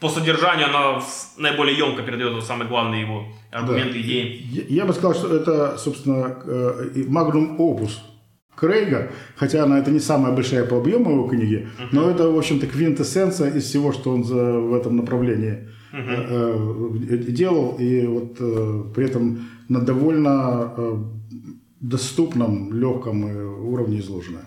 по 0.04 0.10
содержанию 0.10 0.68
она 0.68 1.02
наиболее 1.38 1.78
емко 1.78 2.04
передает 2.04 2.34
вот 2.34 2.44
самые 2.44 2.68
главные 2.68 3.02
его 3.02 3.24
аргументы, 3.52 3.94
Да. 3.94 4.02
идеи. 4.02 4.42
Я, 4.52 4.64
я 4.82 4.86
бы 4.86 4.92
сказал, 4.94 5.14
что 5.16 5.34
это, 5.36 5.78
собственно, 5.78 6.36
магнум 7.08 7.56
опус 7.60 8.02
Крейга, 8.56 9.12
хотя 9.38 9.64
она 9.64 9.80
это 9.80 9.92
не 9.92 10.00
самая 10.00 10.34
большая 10.34 10.66
по 10.66 10.78
объему 10.78 11.12
его 11.12 11.28
книги, 11.30 11.68
но 11.94 12.10
это, 12.12 12.30
в 12.30 12.38
общем-то, 12.38 12.68
квинтэссенция 12.68 13.52
из 13.58 13.64
всего, 13.64 13.94
что 13.94 14.12
он 14.12 14.24
за, 14.26 14.36
в 14.60 14.74
этом 14.74 14.98
направлении 14.98 15.70
э, 15.94 15.98
э, 17.10 17.18
делал, 17.32 17.78
и 17.80 18.06
вот 18.06 18.36
э, 18.40 18.84
при 18.94 19.06
этом 19.06 19.48
на 19.70 19.80
довольно 19.80 20.74
э, 20.78 20.98
доступном, 21.80 22.74
легком 22.74 23.26
э, 23.26 23.44
уровне 23.46 24.00
изложено. 24.00 24.42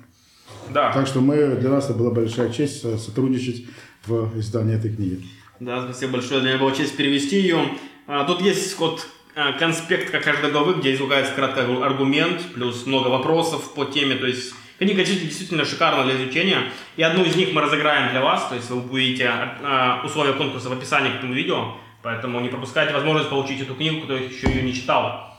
Да. 0.75 0.93
Так 0.93 1.07
что 1.07 1.21
мы, 1.21 1.57
для 1.61 1.71
нас 1.71 1.85
это 1.91 1.99
была 1.99 2.11
большая 2.11 2.51
честь 2.51 2.85
э, 2.85 2.99
сотрудничать 2.99 3.65
в 4.07 4.39
издании 4.39 4.77
этой 4.77 4.95
книги. 4.95 5.19
Да, 5.61 5.83
спасибо 5.85 6.15
большое. 6.15 6.41
Для 6.41 6.51
меня 6.51 6.61
была 6.61 6.73
честь 6.73 6.97
перевести 6.97 7.37
ее. 7.41 7.71
А, 8.07 8.25
Тут 8.25 8.43
есть 8.43 8.79
вот 8.79 9.07
а, 9.35 9.53
конспект 9.53 10.11
как 10.11 10.23
каждой 10.23 10.51
главы, 10.53 10.75
где 10.75 10.95
излагается 10.95 11.33
краткий 11.33 11.61
аргу- 11.61 11.83
аргумент, 11.83 12.43
плюс 12.55 12.85
много 12.87 13.09
вопросов 13.09 13.75
по 13.75 13.85
теме. 13.87 14.17
То 14.17 14.27
есть 14.27 14.55
книга 14.79 15.03
действительно 15.03 15.65
шикарна 15.65 16.05
для 16.05 16.17
изучения. 16.17 16.71
И 16.97 17.03
одну 17.03 17.25
из 17.25 17.37
них 17.37 17.53
мы 17.53 17.63
разыграем 17.63 18.11
для 18.11 18.21
вас. 18.21 18.49
То 18.49 18.55
есть 18.55 18.69
вы 18.69 18.83
увидите 18.83 19.31
а, 19.31 20.03
условия 20.05 20.35
конкурса 20.35 20.69
в 20.69 20.73
описании 20.73 21.11
к 21.11 21.17
этому 21.17 21.33
видео. 21.33 21.75
Поэтому 22.03 22.39
не 22.41 22.49
пропускайте 22.49 22.93
возможность 22.93 23.31
получить 23.31 23.61
эту 23.61 23.75
книгу, 23.75 24.03
кто 24.03 24.15
еще 24.15 24.49
ее 24.49 24.63
не 24.63 24.75
читал. 24.75 25.35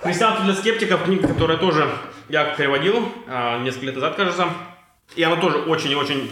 Христианство 0.00 0.44
для 0.44 0.54
скептиков, 0.54 1.04
книга, 1.04 1.28
которую 1.28 1.58
тоже 1.58 1.88
я 2.30 2.44
переводил 2.44 3.08
а, 3.26 3.62
несколько 3.62 3.86
лет 3.86 3.94
назад, 3.96 4.16
кажется. 4.16 4.48
И 5.16 5.22
она 5.22 5.36
тоже 5.36 5.58
очень 5.58 5.90
и 5.92 5.94
очень 5.94 6.30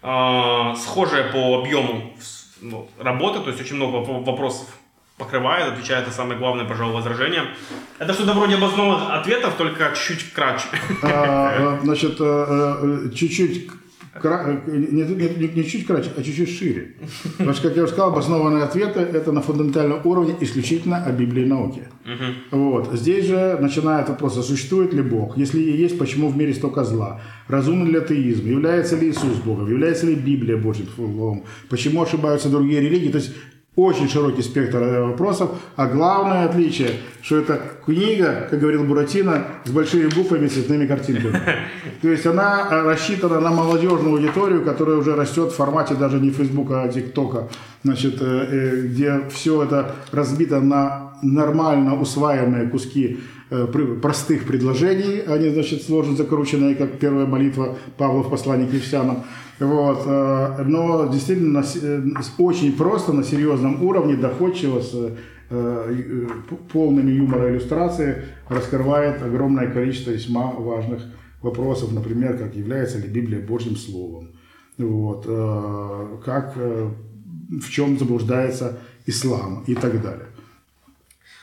а, 0.00 0.74
схожая 0.76 1.30
по 1.32 1.60
объему 1.60 2.16
ну, 2.62 2.88
работы, 2.98 3.40
то 3.40 3.48
есть 3.50 3.60
очень 3.60 3.76
много 3.76 3.98
воп- 3.98 4.24
вопросов 4.24 4.66
покрывает, 5.18 5.72
отвечает 5.72 6.06
на 6.06 6.12
самые 6.12 6.38
главные, 6.38 6.66
пожалуй, 6.66 6.94
возражения. 6.94 7.44
Это 7.98 8.12
что-то 8.14 8.32
вроде 8.32 8.54
обоснованных 8.56 9.10
ответов, 9.10 9.54
только 9.56 9.92
чуть-чуть 9.94 10.32
кратче. 10.32 10.66
А, 11.02 11.76
э, 11.76 11.80
Значит, 11.82 12.16
э, 12.20 12.24
э, 12.24 13.10
чуть-чуть 13.14 13.68
кра- 14.20 14.62
не, 14.66 15.02
не- 15.02 15.48
не- 15.54 15.64
чуть 15.64 15.86
кратче, 15.86 16.10
а 16.16 16.22
чуть-чуть 16.22 16.48
шире. 16.50 16.94
Потому 17.38 17.54
что, 17.54 17.68
как 17.68 17.76
я 17.76 17.84
уже 17.84 17.92
сказал, 17.92 18.10
обоснованные 18.12 18.64
ответы– 18.64 19.00
это 19.18 19.32
на 19.32 19.40
фундаментальном 19.40 20.00
уровне 20.04 20.34
исключительно 20.40 21.04
о 21.04 21.12
Библии 21.12 21.42
и 21.42 21.46
науке. 21.46 21.82
Вот. 22.50 22.90
Здесь 22.92 23.26
же 23.26 23.58
начинает 23.60 24.08
вопрос, 24.08 24.36
а 24.38 24.42
существует 24.42 24.92
ли 24.92 25.02
Бог? 25.02 25.36
Если 25.36 25.60
и 25.60 25.76
есть, 25.76 25.98
почему 25.98 26.28
в 26.28 26.36
мире 26.36 26.52
столько 26.54 26.84
зла? 26.84 27.20
Разумный 27.48 27.90
ли 27.90 27.98
атеизм? 27.98 28.46
Является 28.46 28.96
ли 28.96 29.08
Иисус 29.08 29.38
Богом? 29.44 29.68
Является 29.68 30.06
ли 30.06 30.14
Библия 30.14 30.56
Божьим 30.56 30.86
Словом? 30.94 31.44
Почему 31.68 32.02
ошибаются 32.02 32.48
другие 32.48 32.80
религии? 32.80 33.10
То 33.10 33.18
есть 33.18 33.32
очень 33.74 34.08
широкий 34.08 34.42
спектр 34.42 34.78
э, 34.82 35.02
вопросов, 35.02 35.50
а 35.76 35.86
главное 35.86 36.44
отличие, 36.44 36.90
что 37.22 37.36
это 37.38 37.60
книга, 37.86 38.48
как 38.50 38.58
говорил 38.58 38.84
Буратино, 38.84 39.46
с 39.64 39.70
большими 39.70 40.08
буквами 40.08 40.46
и 40.46 40.48
цветными 40.48 40.86
картинками. 40.86 41.40
То 42.02 42.08
есть 42.08 42.26
она 42.26 42.68
э, 42.68 42.82
рассчитана 42.82 43.40
на 43.40 43.50
молодежную 43.50 44.16
аудиторию, 44.16 44.64
которая 44.64 44.96
уже 44.96 45.14
растет 45.14 45.52
в 45.52 45.54
формате 45.54 45.94
даже 45.94 46.18
не 46.18 46.30
Фейсбука, 46.30 46.82
а 46.82 46.88
ТикТока, 46.88 47.48
значит, 47.84 48.20
э, 48.20 48.24
э, 48.24 48.80
где 48.88 49.20
все 49.30 49.62
это 49.62 49.94
разбито 50.10 50.60
на 50.60 51.12
нормально 51.22 51.98
усваиваемые 51.98 52.68
куски 52.68 53.20
простых 54.00 54.44
предложений, 54.44 55.24
они, 55.28 55.50
значит, 55.50 55.82
сложно 55.82 56.16
закрученные, 56.16 56.74
как 56.74 56.98
первая 56.98 57.26
молитва 57.26 57.76
Павла 57.98 58.22
в 58.22 58.30
послании 58.30 58.66
к 58.66 58.72
Ефесянам. 58.72 59.24
Вот. 59.60 60.06
Но 60.06 61.06
действительно 61.12 61.62
очень 62.38 62.72
просто, 62.72 63.12
на 63.12 63.22
серьезном 63.22 63.84
уровне, 63.84 64.16
доходчиво, 64.16 64.80
с 64.80 65.12
полными 66.72 67.10
юмора 67.12 67.50
иллюстрации 67.50 68.24
раскрывает 68.48 69.22
огромное 69.22 69.70
количество 69.70 70.10
весьма 70.10 70.52
важных 70.52 71.02
вопросов, 71.42 71.92
например, 71.92 72.38
как 72.38 72.54
является 72.54 72.98
ли 72.98 73.08
Библия 73.08 73.40
Божьим 73.40 73.76
Словом, 73.76 74.30
вот, 74.78 75.24
э, 75.26 76.18
как, 76.24 76.52
э, 76.56 76.90
в 77.50 77.70
чем 77.70 77.98
заблуждается 77.98 78.80
ислам 79.06 79.64
и 79.66 79.74
так 79.74 80.00
далее. 80.00 80.26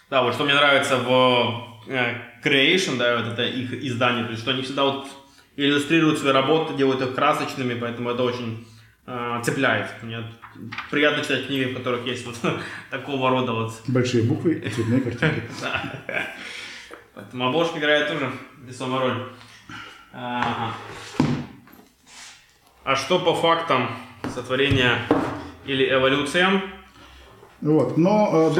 Да, 0.09 0.23
вот 0.23 0.33
что 0.33 0.45
мне 0.45 0.55
нравится 0.55 0.97
в 0.97 1.81
э, 1.87 2.15
Creation, 2.43 2.97
да, 2.97 3.17
вот 3.17 3.33
это 3.33 3.43
их 3.43 3.73
издание, 3.73 4.23
то 4.23 4.31
есть 4.31 4.41
что 4.41 4.51
они 4.51 4.61
всегда 4.61 4.85
вот 4.85 5.07
иллюстрируют 5.55 6.19
свои 6.19 6.31
работы, 6.31 6.75
делают 6.75 7.01
их 7.01 7.13
красочными, 7.13 7.73
поэтому 7.73 8.09
это 8.09 8.23
очень 8.23 8.65
э, 9.09 9.41
цепляет. 9.43 9.91
Мне 10.03 10.23
приятно 10.91 11.23
читать 11.23 11.47
книги, 11.47 11.71
в 11.71 11.77
которых 11.77 12.05
есть 12.05 12.25
вот 12.25 12.37
такого 12.89 13.29
рода 13.29 13.53
вот 13.53 13.73
Большие 13.87 14.23
буквы 14.23 14.53
и 14.53 14.69
цветные 14.69 15.01
картинки. 15.01 15.41
Поэтому 17.15 17.47
обложка 17.47 17.79
играет 17.79 18.07
тоже 18.07 18.31
весомую 18.65 19.01
роль. 19.01 19.29
Ага. 20.13 20.73
А 22.83 22.95
что 22.95 23.19
по 23.19 23.35
фактам 23.35 23.89
сотворения 24.33 24.99
или 25.65 25.91
эволюциям? 25.91 26.78
Вот. 27.61 27.97
Но 27.97 28.49
э, 28.51 28.55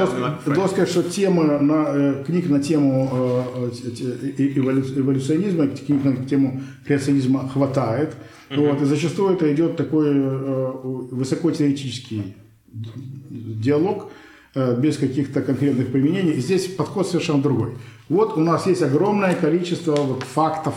должен 0.45 0.69
сказать, 0.69 0.89
что 0.89 1.03
темы 1.03 1.59
на, 1.59 1.85
э, 1.88 2.23
книг 2.25 2.49
на 2.49 2.59
тему 2.62 3.09
э, 3.55 3.69
э, 3.88 3.91
те- 3.91 4.05
э, 4.05 4.53
эволю- 4.59 4.99
эволюционизма, 4.99 5.67
книг 5.67 6.03
на 6.03 6.25
тему 6.25 6.62
креационизма 6.85 7.47
хватает. 7.49 8.15
Вот. 8.55 8.81
И 8.81 8.85
зачастую 8.85 9.35
это 9.35 9.53
идет 9.53 9.77
такой 9.77 10.09
э, 10.12 10.71
высокотеоретический 11.12 12.35
диалог 12.71 14.12
э, 14.55 14.75
без 14.79 14.97
каких-то 14.97 15.41
конкретных 15.41 15.91
применений. 15.91 16.33
И 16.33 16.41
здесь 16.41 16.67
подход 16.67 17.07
совершенно 17.07 17.41
другой. 17.41 17.71
Вот 18.09 18.38
у 18.38 18.41
нас 18.41 18.67
есть 18.67 18.81
огромное 18.81 19.33
количество 19.35 19.95
вот 19.95 20.23
фактов, 20.23 20.73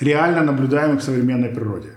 реально 0.00 0.42
наблюдаемых 0.44 1.00
в 1.00 1.04
современной 1.04 1.48
природе. 1.48 1.90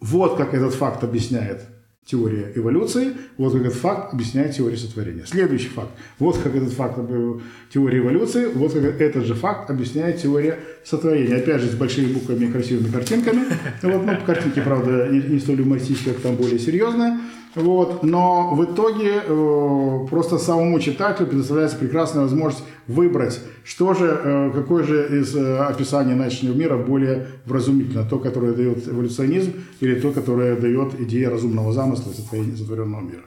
Вот 0.00 0.36
как 0.36 0.54
этот 0.54 0.74
факт 0.74 1.02
объясняет 1.02 1.62
теория 2.10 2.50
эволюции, 2.54 3.12
вот 3.36 3.52
как 3.52 3.62
этот 3.62 3.74
факт 3.74 4.14
объясняет 4.14 4.56
теория 4.56 4.78
сотворения. 4.78 5.24
Следующий 5.26 5.68
факт. 5.68 5.90
Вот 6.18 6.38
как 6.38 6.54
этот 6.56 6.72
факт 6.72 6.98
об- 6.98 7.42
теории 7.72 7.98
эволюции, 7.98 8.46
вот 8.54 8.72
как 8.72 9.00
этот 9.00 9.26
же 9.26 9.34
факт 9.34 9.70
объясняет 9.70 10.22
теория 10.22 10.58
сотворения. 10.84 11.36
Опять 11.36 11.60
же, 11.60 11.68
с 11.68 11.74
большими 11.74 12.12
буквами 12.12 12.46
и 12.46 12.50
красивыми 12.50 12.90
картинками. 12.90 13.42
Вот, 13.82 14.06
ну, 14.06 14.12
картинки, 14.24 14.60
правда, 14.60 15.08
не, 15.10 15.20
не 15.20 15.38
столь 15.38 15.60
юмористические, 15.60 16.14
как 16.14 16.22
там 16.22 16.36
более 16.36 16.58
серьезные. 16.58 17.18
Вот, 17.58 18.04
но 18.04 18.54
в 18.54 18.64
итоге 18.64 19.20
э, 19.24 20.06
просто 20.08 20.38
самому 20.38 20.78
читателю 20.78 21.26
предоставляется 21.26 21.76
прекрасная 21.76 22.22
возможность 22.22 22.62
выбрать, 22.86 23.40
что 23.64 23.94
же, 23.94 24.06
э, 24.06 24.50
какое 24.54 24.84
же 24.84 25.20
из 25.20 25.34
э, 25.34 25.58
описаний 25.58 26.14
начального 26.14 26.56
мира 26.56 26.76
более 26.76 27.26
вразумительно. 27.46 28.08
То, 28.08 28.20
которое 28.20 28.52
дает 28.52 28.86
эволюционизм, 28.86 29.54
или 29.80 29.98
то, 29.98 30.12
которое 30.12 30.54
дает 30.54 31.00
идея 31.00 31.30
разумного 31.30 31.72
замысла 31.72 32.12
сотворения- 32.12 32.56
сотворенного 32.56 33.00
мира. 33.00 33.24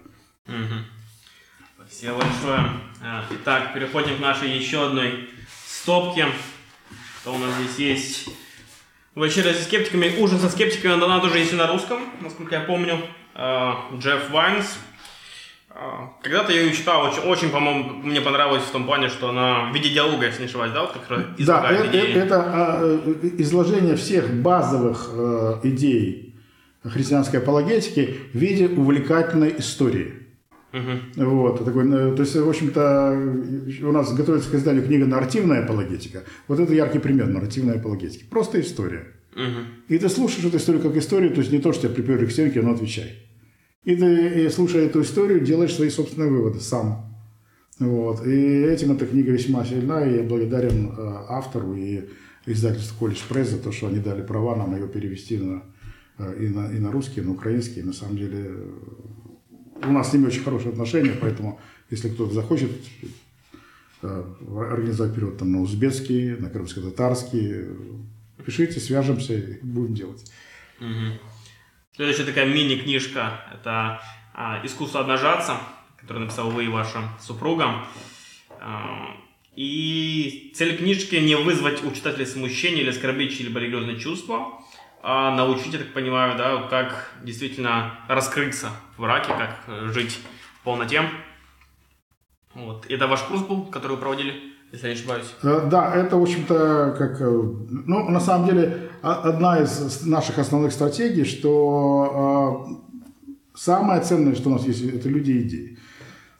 Спасибо 1.75 2.13
большое. 2.13 2.69
А, 3.03 3.25
Итак, 3.29 3.73
переходим 3.73 4.15
к 4.15 4.21
нашей 4.21 4.57
еще 4.57 4.85
одной 4.87 5.27
стопке. 5.67 6.27
Что 7.21 7.33
у 7.33 7.37
нас 7.37 7.49
здесь 7.55 7.79
есть? 7.79 8.29
Вечеря 9.13 9.53
со 9.53 9.63
скептиками. 9.63 10.13
Ужин 10.19 10.39
со 10.39 10.47
скептиками, 10.49 10.93
она 10.93 11.19
тоже 11.19 11.39
есть 11.39 11.51
и 11.51 11.57
на 11.57 11.67
русском, 11.67 11.99
насколько 12.21 12.55
я 12.55 12.61
помню. 12.61 12.97
А, 13.33 13.89
Джефф 13.97 14.29
Вайнс. 14.31 14.77
А, 15.69 16.09
Когда-то 16.21 16.51
я 16.51 16.61
ее 16.61 16.73
читал, 16.73 17.05
очень, 17.05 17.21
очень, 17.21 17.49
по-моему, 17.49 17.93
мне 18.03 18.21
понравилось 18.21 18.63
в 18.63 18.71
том 18.71 18.85
плане, 18.85 19.09
что 19.09 19.29
она 19.29 19.71
в 19.71 19.73
виде 19.73 19.89
диалога, 19.89 20.25
если 20.25 20.41
не 20.41 20.45
ошибаюсь, 20.47 20.73
да, 20.73 20.81
вот 20.81 20.91
как 20.91 21.09
раз 21.09 21.23
Да, 21.39 21.71
это, 21.71 21.87
идеи. 21.87 22.13
это, 22.13 22.43
а, 22.45 22.79
э, 22.81 23.29
изложение 23.37 23.95
всех 23.95 24.33
базовых 24.41 25.09
э, 25.13 25.59
идей 25.63 26.35
христианской 26.83 27.39
апологетики 27.39 28.17
в 28.33 28.37
виде 28.37 28.67
увлекательной 28.67 29.55
истории. 29.59 30.13
Мгм. 30.71 31.01
Вот, 31.15 31.65
такой, 31.65 31.85
э, 31.85 32.15
то 32.15 32.21
есть, 32.21 32.35
в 32.35 32.49
общем-то, 32.49 33.87
у 33.87 33.91
нас 33.91 34.13
готовится 34.13 34.49
к 34.49 34.53
изданию 34.55 34.85
книга 34.85 35.05
«Нарративная 35.05 35.63
апологетика». 35.63 36.23
Вот 36.47 36.59
это 36.59 36.73
яркий 36.73 36.99
пример 36.99 37.27
нарративной 37.27 37.75
апологетики. 37.75 38.25
Просто 38.29 38.59
история. 38.61 39.07
И 39.35 39.97
ты 39.97 40.09
слушаешь 40.09 40.45
эту 40.45 40.57
историю 40.57 40.81
как 40.81 40.95
историю, 40.97 41.31
то 41.31 41.39
есть 41.39 41.51
не 41.51 41.59
то, 41.59 41.71
что 41.71 41.83
тебя 41.83 41.95
приперли 41.95 42.25
к 42.25 42.31
стенке, 42.31 42.61
но 42.61 42.71
отвечай. 42.71 43.17
И 43.83 43.95
ты, 43.95 44.45
и, 44.45 44.49
слушая 44.49 44.85
эту 44.85 45.01
историю, 45.01 45.39
делаешь 45.39 45.73
свои 45.73 45.89
собственные 45.89 46.29
выводы 46.29 46.59
сам. 46.59 47.11
Вот. 47.79 48.25
И 48.27 48.31
этим 48.31 48.91
эта 48.91 49.07
книга 49.07 49.31
весьма 49.31 49.65
сильна, 49.65 50.05
и 50.05 50.17
я 50.17 50.23
благодарен 50.23 50.89
э, 50.89 50.91
автору 51.29 51.75
и 51.75 52.01
издательству 52.45 52.97
«Колледж 52.99 53.21
Пресс» 53.27 53.49
за 53.49 53.57
то, 53.57 53.71
что 53.71 53.87
они 53.87 53.99
дали 53.99 54.21
права 54.21 54.55
нам 54.55 54.75
ее 54.75 54.87
перевести 54.87 55.37
на, 55.37 55.63
э, 56.19 56.43
и, 56.43 56.49
на, 56.49 56.71
и 56.71 56.79
на 56.79 56.91
русский, 56.91 57.21
и 57.21 57.23
на 57.23 57.31
украинский. 57.31 57.81
На 57.81 57.93
самом 57.93 58.17
деле 58.17 58.37
э, 58.37 59.87
у 59.87 59.91
нас 59.91 60.11
с 60.11 60.13
ними 60.13 60.27
очень 60.27 60.43
хорошие 60.43 60.71
отношения, 60.71 61.13
поэтому 61.19 61.59
если 61.89 62.09
кто-то 62.09 62.33
захочет 62.33 62.71
организовать 64.01 65.13
перевод 65.13 65.37
там, 65.37 65.51
на 65.51 65.61
узбекский, 65.61 66.35
на 66.35 66.49
крымско-татарский, 66.49 67.65
пишите, 68.45 68.79
свяжемся 68.79 69.33
и 69.33 69.59
будем 69.61 69.93
делать. 69.93 70.31
Угу. 70.79 71.19
Следующая 71.95 72.23
такая 72.23 72.45
мини-книжка– 72.45 73.41
это 73.53 74.01
а, 74.33 74.61
«Искусство 74.63 75.01
обнажаться», 75.01 75.57
которую 75.97 76.25
написал 76.25 76.49
вы 76.49 76.65
и 76.65 76.67
ваша 76.67 77.03
супруга. 77.19 77.85
А, 78.59 79.15
и 79.55 80.51
цель 80.55 80.77
книжки 80.77 81.15
не 81.15 81.35
вызвать 81.35 81.83
у 81.83 81.91
читателя 81.91 82.25
смущение 82.25 82.83
или 82.83 82.89
оскорбить 82.89 83.35
чьи-либо 83.35 83.59
религиозные 83.59 83.99
чувства, 83.99 84.61
а 85.03 85.35
научить, 85.35 85.73
я 85.73 85.79
так 85.79 85.93
понимаю, 85.93 86.37
да, 86.37 86.63
как 86.63 87.13
действительно 87.23 87.99
раскрыться 88.07 88.71
в 88.95 89.01
браке, 89.01 89.29
как 89.29 89.91
жить 89.93 90.19
в 90.59 90.63
полноте. 90.63 91.09
Вот. 92.53 92.85
Это 92.87 93.07
ваш 93.07 93.21
курс 93.21 93.41
был, 93.41 93.65
который 93.65 93.93
вы 93.93 93.97
проводили, 93.97 94.50
если 94.71 94.87
я 94.87 94.93
не 94.93 94.99
ошибаюсь? 94.99 95.25
Э, 95.43 95.67
да, 95.69 95.93
это, 95.95 96.17
в 96.17 96.21
общем-то, 96.21 96.95
как... 96.97 97.21
Э, 97.21 97.25
ну, 97.25 98.09
на 98.09 98.19
самом 98.19 98.47
деле, 98.47 98.89
одна 99.01 99.61
из 99.61 100.05
наших 100.05 100.39
основных 100.39 100.71
стратегий, 100.71 101.25
что 101.25 102.67
э, 103.27 103.29
самое 103.55 104.01
ценное, 104.01 104.35
что 104.35 104.49
у 104.49 104.53
нас 104.53 104.65
есть, 104.65 104.83
это 104.83 105.09
люди 105.09 105.31
и 105.31 105.41
идеи. 105.41 105.77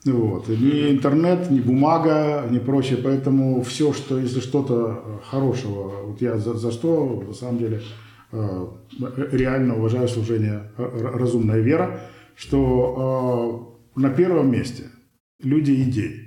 Вот. 0.04 0.48
Ни 0.48 0.90
интернет, 0.90 1.50
ни 1.50 1.60
бумага, 1.60 2.46
ни 2.50 2.58
прочее. 2.58 2.98
Поэтому 3.04 3.62
все, 3.62 3.92
что, 3.92 4.18
если 4.18 4.40
что-то 4.40 5.20
хорошего, 5.30 6.06
вот 6.06 6.20
я 6.20 6.38
за, 6.38 6.54
за 6.54 6.72
что, 6.72 7.22
на 7.28 7.34
самом 7.34 7.58
деле, 7.58 7.82
реально 8.32 9.76
уважаю 9.76 10.08
служение 10.08 10.72
«Разумная 10.76 11.60
вера», 11.60 12.00
что 12.34 13.78
на 13.94 14.10
первом 14.10 14.50
месте 14.50 14.86
люди 15.40 15.70
идей. 15.70 16.21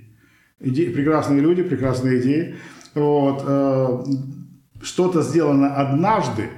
Идеи 0.60 0.90
прекрасные 0.92 1.42
люди, 1.42 1.64
прекрасные 1.64 2.22
идеи. 2.22 2.56
Вот. 2.94 3.44
Э, 3.46 4.04
что-то 4.82 5.22
сделано 5.22 5.76
однажды, 5.76 6.50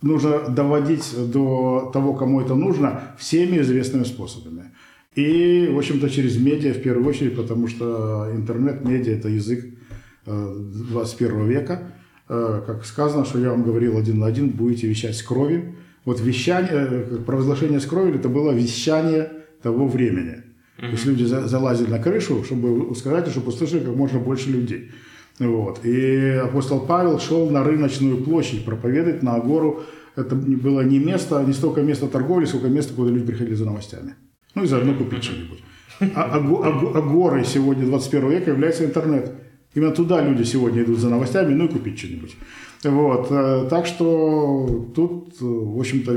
нужно 0.00 0.48
доводить 0.48 1.04
до 1.32 1.90
того, 1.92 2.14
кому 2.14 2.40
это 2.40 2.54
нужно, 2.54 3.14
всеми 3.18 3.60
известными 3.60 4.04
способами. 4.04 4.72
И, 5.14 5.68
в 5.70 5.76
общем-то, 5.76 6.08
через 6.08 6.38
медиа 6.38 6.72
в 6.72 6.82
первую 6.82 7.06
очередь, 7.06 7.36
потому 7.36 7.68
что 7.68 8.30
интернет-медиа– 8.32 9.12
это 9.16 9.28
язык 9.28 9.64
21 10.24 11.40
э, 11.40 11.46
века. 11.46 11.92
Э, 12.28 12.62
как 12.66 12.84
сказано, 12.86 13.24
что 13.24 13.38
я 13.38 13.50
вам 13.50 13.62
говорил 13.62 13.98
один 13.98 14.20
на 14.20 14.26
один, 14.26 14.50
будете 14.50 14.86
вещать 14.86 15.16
с 15.16 15.22
кровью. 15.22 15.76
Вот 16.04 16.20
вещание, 16.20 17.20
провозглашение 17.26 17.80
с 17.80 17.86
кровью– 17.86 18.14
это 18.16 18.28
было 18.28 18.52
вещание 18.52 19.30
того 19.62 19.86
времени. 19.86 20.42
То 20.82 20.88
есть 20.88 21.06
люди 21.06 21.22
залазили 21.22 21.88
на 21.88 22.00
крышу, 22.00 22.42
чтобы 22.42 22.92
сказать, 22.96 23.28
чтобы 23.28 23.48
услышали 23.48 23.84
как 23.84 23.94
можно 23.94 24.18
больше 24.18 24.50
людей. 24.50 24.90
Вот. 25.38 25.84
И 25.84 26.40
апостол 26.42 26.80
Павел 26.80 27.20
шел 27.20 27.48
на 27.50 27.62
рыночную 27.62 28.16
площадь 28.16 28.64
проповедовать 28.64 29.22
на 29.22 29.38
гору. 29.38 29.84
Это 30.16 30.34
было 30.34 30.80
не 30.80 30.98
место, 30.98 31.40
не 31.46 31.52
столько 31.52 31.82
место 31.82 32.08
торговли, 32.08 32.46
сколько 32.46 32.66
место, 32.66 32.94
куда 32.94 33.12
люди 33.12 33.26
приходили 33.26 33.54
за 33.54 33.64
новостями. 33.64 34.16
Ну 34.56 34.64
и 34.64 34.66
заодно 34.66 34.94
купить 34.94 35.22
что-нибудь. 35.22 35.62
А, 36.16 36.22
а, 36.24 36.38
а, 36.38 36.98
а 36.98 37.00
горой 37.00 37.44
сегодня 37.44 37.86
21 37.86 38.30
века 38.30 38.50
является 38.50 38.84
интернет. 38.84 39.32
Именно 39.74 39.92
туда 39.92 40.20
люди 40.20 40.42
сегодня 40.44 40.82
идут 40.82 40.98
за 40.98 41.08
новостями, 41.08 41.54
ну 41.54 41.64
и 41.64 41.68
купить 41.68 41.98
что-нибудь. 41.98 42.36
Вот. 42.84 43.28
Э, 43.30 43.66
так 43.70 43.86
что 43.86 44.90
тут, 44.94 45.34
э, 45.40 45.44
в 45.44 45.78
общем-то, 45.78 46.12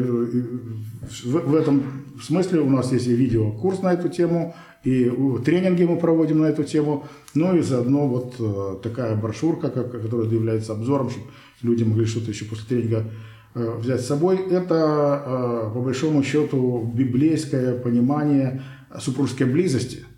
в 1.26 1.56
этом 1.56 1.84
смысле 2.22 2.62
у 2.62 2.70
нас 2.70 2.91
есть 2.91 3.08
и 3.08 3.16
видеокурс 3.16 3.82
на 3.82 3.93
эту 3.93 4.10
тему, 4.10 4.56
и 4.84 5.12
тренинги 5.45 5.84
мы 5.84 5.95
проводим 5.97 6.39
на 6.39 6.45
эту 6.45 6.64
тему, 6.64 7.08
ну 7.34 7.56
и 7.56 7.62
заодно 7.62 8.08
вот 8.08 8.36
э, 8.39 8.78
такая 8.84 9.16
брошюрка, 9.16 9.70
которая 9.70 10.30
является 10.30 10.74
обзором, 10.74 11.10
чтобы 11.10 11.28
люди 11.62 11.84
могли 11.84 12.06
что-то 12.06 12.32
еще 12.32 12.45
после 12.45 12.66
тренинга 12.68 13.06
взять 13.53 14.01
с 14.01 14.08
собой. 14.08 14.38
Это, 14.49 15.72
по 15.74 15.80
большому 15.80 16.24
счету, 16.24 16.91
библейское 16.93 17.80
понимание 17.80 18.62
супружеской 18.99 19.47
близости– 19.47 20.03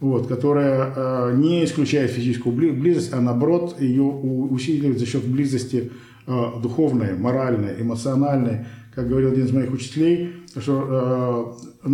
вот, 0.00 0.26
которая 0.26 0.92
э, 0.96 1.36
не 1.36 1.64
исключает 1.64 2.10
физическую 2.10 2.54
близость, 2.56 3.12
а 3.12 3.20
наоборот 3.20 3.80
ее 3.80 4.02
усиливает 4.02 4.98
за 4.98 5.06
счет 5.06 5.24
близости 5.26 5.92
э, 6.26 6.46
духовной, 6.62 7.14
моральной, 7.16 7.80
эмоциональной. 7.80 8.64
Как 8.94 9.08
говорил 9.08 9.30
один 9.30 9.44
из 9.44 9.52
моих 9.52 9.72
учителей, 9.72 10.32
что 10.56 11.56
э, 11.84 11.90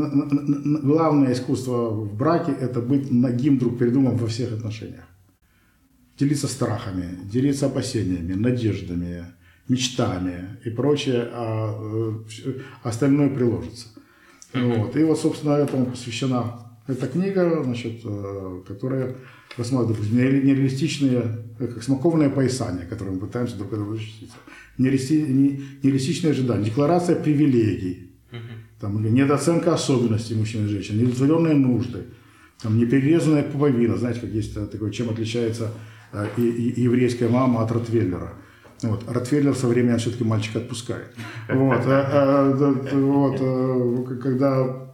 главное 0.83 1.33
искусство 1.33 1.91
в 1.91 2.17
браке– 2.17 2.53
это 2.61 2.81
быть 2.81 3.11
нагим 3.11 3.59
друг 3.59 3.79
перед 3.79 3.93
другом 3.93 4.17
во 4.17 4.29
всех 4.29 4.53
отношениях. 4.53 5.05
Делиться 6.17 6.47
страхами, 6.47 7.19
делиться 7.31 7.67
опасениями, 7.67 8.33
надеждами, 8.35 9.27
мечтами 9.69 10.59
и 10.65 10.71
прочее, 10.71 11.29
а 11.33 11.75
э, 11.77 12.53
остальное 12.85 13.29
приложится. 13.31 13.89
Вот. 14.55 14.97
И 14.97 15.03
вот, 15.03 15.19
собственно, 15.19 15.55
этому 15.55 15.87
посвящена 15.87 16.66
это 16.87 17.07
книга, 17.09 17.62
значит, 17.64 18.01
э, 18.05 18.61
которая 18.66 19.16
рассматривает, 19.57 19.99
допустим, 19.99 20.18
нереалистичные, 20.18 21.22
э, 21.59 21.66
как 21.66 21.82
смоковное 21.82 22.30
поясание, 22.30 22.87
которое 22.87 23.12
мы 23.12 23.18
пытаемся 23.18 23.57
друг 23.57 23.72
от 23.72 23.78
друга 23.78 23.97
защититься. 23.97 24.37
Нереалистичные 24.78 26.32
ожидания, 26.32 26.64
декларация 26.64 27.16
привилегий, 27.16 28.11
там, 28.80 29.01
или 29.01 29.09
недооценка 29.09 29.72
особенностей 29.72 30.34
мужчин 30.34 30.66
и 30.66 30.68
женщин, 30.68 30.99
неудовлетворенные 30.99 31.55
нужды, 31.55 32.05
там, 32.62 32.78
неперерезанная 32.78 33.43
пуповина, 33.43 33.97
знаете, 33.97 34.20
как 34.20 34.30
есть 34.30 34.55
такое, 34.70 34.91
чем 34.91 35.09
отличается 35.11 35.72
э, 36.12 36.26
и, 36.37 36.43
и, 36.43 36.82
еврейская 36.82 37.28
мама 37.28 37.62
от 37.62 37.72
Ротвейлера. 37.72 38.34
Вот. 38.82 39.05
Ротвейлер 39.09 39.55
со 39.55 39.66
временем 39.66 39.99
все-таки 39.99 40.24
мальчика 40.24 40.59
отпускает. 40.59 41.14
Вот. 41.49 41.84
вот. 42.93 43.39
Когда 44.20 44.86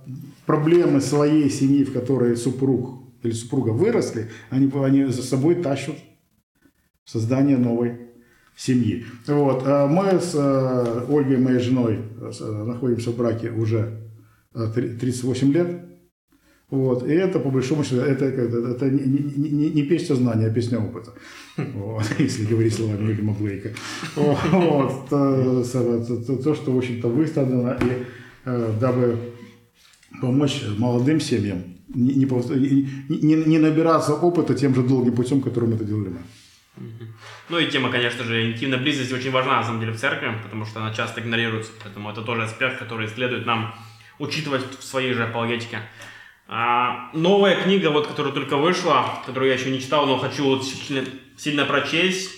проблемы 0.53 1.01
своей 1.01 1.49
семьи, 1.49 1.83
в 1.83 1.95
которой 1.95 2.37
супруг 2.37 3.01
или 3.23 3.33
супруга 3.33 3.71
выросли, 3.71 4.29
они, 4.51 4.71
они 4.85 5.05
за 5.05 5.23
собой 5.23 5.55
тащат 5.55 5.97
создание 7.07 7.57
новой 7.57 7.93
семьи. 8.55 9.07
Вот. 9.27 9.63
А 9.65 9.87
мы 9.87 10.21
с 10.21 10.35
э, 10.35 11.07
Ольгой, 11.09 11.39
моей 11.39 11.59
женой, 11.59 12.01
э, 12.21 12.65
находимся 12.67 13.13
в 13.13 13.17
браке 13.17 13.51
уже 13.51 14.11
38 14.53 15.49
э, 15.49 15.53
лет. 15.55 15.69
Вот. 16.69 17.09
И 17.09 17.13
это, 17.13 17.39
по 17.39 17.49
большому 17.49 17.83
счету, 17.83 18.03
это, 18.03 18.27
это, 18.27 18.59
это 18.73 18.91
не, 18.91 19.05
не, 19.37 19.49
не, 19.49 19.71
не 19.71 19.83
песня 19.85 20.17
знания, 20.17 20.49
а 20.49 20.51
песня 20.51 20.81
опыта. 20.81 21.13
Вот. 21.57 22.05
Если 22.19 22.45
говорить 22.45 22.75
словами 22.75 23.07
Уильяма 23.07 23.33
Блейка. 23.33 23.71
Вот. 24.17 25.09
То, 25.09 25.65
то, 26.45 26.55
что, 26.55 26.73
в 26.73 26.77
общем-то, 26.77 27.09
выставлено, 27.09 27.79
и 27.81 28.05
дабы 28.79 29.32
помочь 30.23 30.63
молодым 30.79 31.21
семьям 31.21 31.65
не, 31.89 32.15
не, 32.15 32.27
не, 33.09 33.35
не 33.35 33.59
набираться 33.59 34.15
опыта 34.15 34.55
тем 34.55 34.75
же 34.75 34.83
долгим 34.83 35.15
путем, 35.15 35.43
которым 35.43 35.75
это 35.75 35.85
делали 35.85 36.11
мы. 36.11 36.23
Ну 37.49 37.59
и 37.59 37.67
тема, 37.67 37.91
конечно 37.91 38.25
же, 38.25 38.51
интимная 38.51 38.79
близость 38.79 39.13
очень 39.13 39.31
важна, 39.31 39.57
на 39.57 39.65
самом 39.65 39.81
деле, 39.81 39.93
в 39.93 39.99
церкви, 39.99 40.33
потому 40.43 40.65
что 40.65 40.81
она 40.81 40.95
часто 40.95 41.21
игнорируется. 41.21 41.73
Поэтому 41.83 42.11
это 42.11 42.23
тоже 42.23 42.45
аспект, 42.45 42.79
который 42.79 43.09
следует 43.09 43.45
нам 43.45 43.75
учитывать 44.19 44.63
в 44.79 44.83
своей 44.83 45.13
же 45.13 45.25
апологетике. 45.25 45.81
А, 46.49 47.11
новая 47.13 47.61
книга, 47.61 47.91
вот, 47.91 48.07
которая 48.07 48.33
только 48.33 48.57
вышла, 48.57 49.05
которую 49.27 49.51
я 49.51 49.59
еще 49.59 49.71
не 49.71 49.81
читал, 49.81 50.07
но 50.07 50.19
хочу 50.19 50.45
вот 50.45 50.65
сильно, 50.65 51.05
сильно 51.37 51.65
прочесть. 51.65 52.31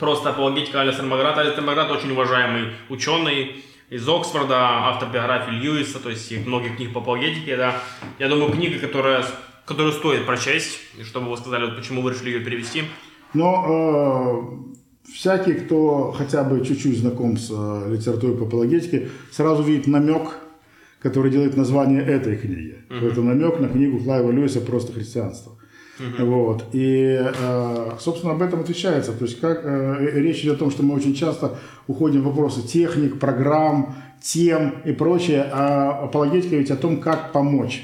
Просто 0.00 0.30
апологетика 0.30 0.80
Алиса 0.80 1.02
Маград. 1.02 1.38
Алис 1.38 1.56
Маград 1.60 1.90
очень 1.90 2.10
уважаемый 2.10 2.72
ученый, 2.88 3.62
из 3.92 4.08
Оксфорда, 4.08 4.88
автор 4.88 5.10
биографии 5.10 5.50
Льюиса, 5.50 5.98
то 5.98 6.08
есть 6.08 6.34
многих 6.46 6.76
книг 6.76 6.94
по 6.94 7.00
апологетике, 7.00 7.58
да. 7.58 7.76
Я 8.18 8.30
думаю, 8.30 8.50
книга, 8.50 8.78
которая, 8.78 9.22
которую 9.66 9.92
стоит 9.92 10.24
прочесть, 10.24 10.78
и 10.98 11.04
чтобы 11.04 11.28
вы 11.28 11.36
сказали, 11.36 11.66
вот 11.66 11.76
почему 11.76 12.00
вы 12.00 12.12
решили 12.12 12.30
ее 12.30 12.40
перевести. 12.40 12.84
Но 13.34 14.64
э, 15.04 15.12
всякий, 15.12 15.52
кто 15.52 16.10
хотя 16.12 16.42
бы 16.42 16.64
чуть-чуть 16.64 17.00
знаком 17.00 17.36
с 17.36 17.50
э, 17.52 17.92
литературой 17.94 18.34
по 18.38 18.46
апологетике, 18.46 19.10
сразу 19.30 19.62
видит 19.62 19.86
намек, 19.86 20.38
который 21.00 21.30
делает 21.30 21.58
название 21.58 22.02
этой 22.02 22.38
книги. 22.38 22.78
Uh-huh. 22.88 23.12
Это 23.12 23.20
намек 23.20 23.60
на 23.60 23.68
книгу 23.68 24.02
Клайва 24.02 24.30
Льюиса 24.30 24.62
«Просто 24.62 24.94
христианство». 24.94 25.58
Вот. 25.98 26.64
И, 26.72 27.18
э, 27.20 27.90
собственно, 28.00 28.32
об 28.32 28.42
этом 28.42 28.60
отвечается. 28.60 29.12
То 29.12 29.24
есть, 29.24 29.40
как, 29.40 29.60
э, 29.64 30.10
речь 30.14 30.42
идет 30.42 30.56
о 30.56 30.60
том, 30.60 30.70
что 30.70 30.82
мы 30.82 30.94
очень 30.94 31.14
часто 31.14 31.58
уходим 31.86 32.22
в 32.22 32.24
вопросы 32.24 32.66
техник, 32.66 33.18
программ, 33.18 33.94
тем 34.22 34.76
и 34.84 34.92
прочее, 34.92 35.46
а 35.52 36.04
апологетика 36.04 36.56
ведь 36.56 36.70
о 36.70 36.76
том, 36.76 37.00
как 37.00 37.32
помочь 37.32 37.82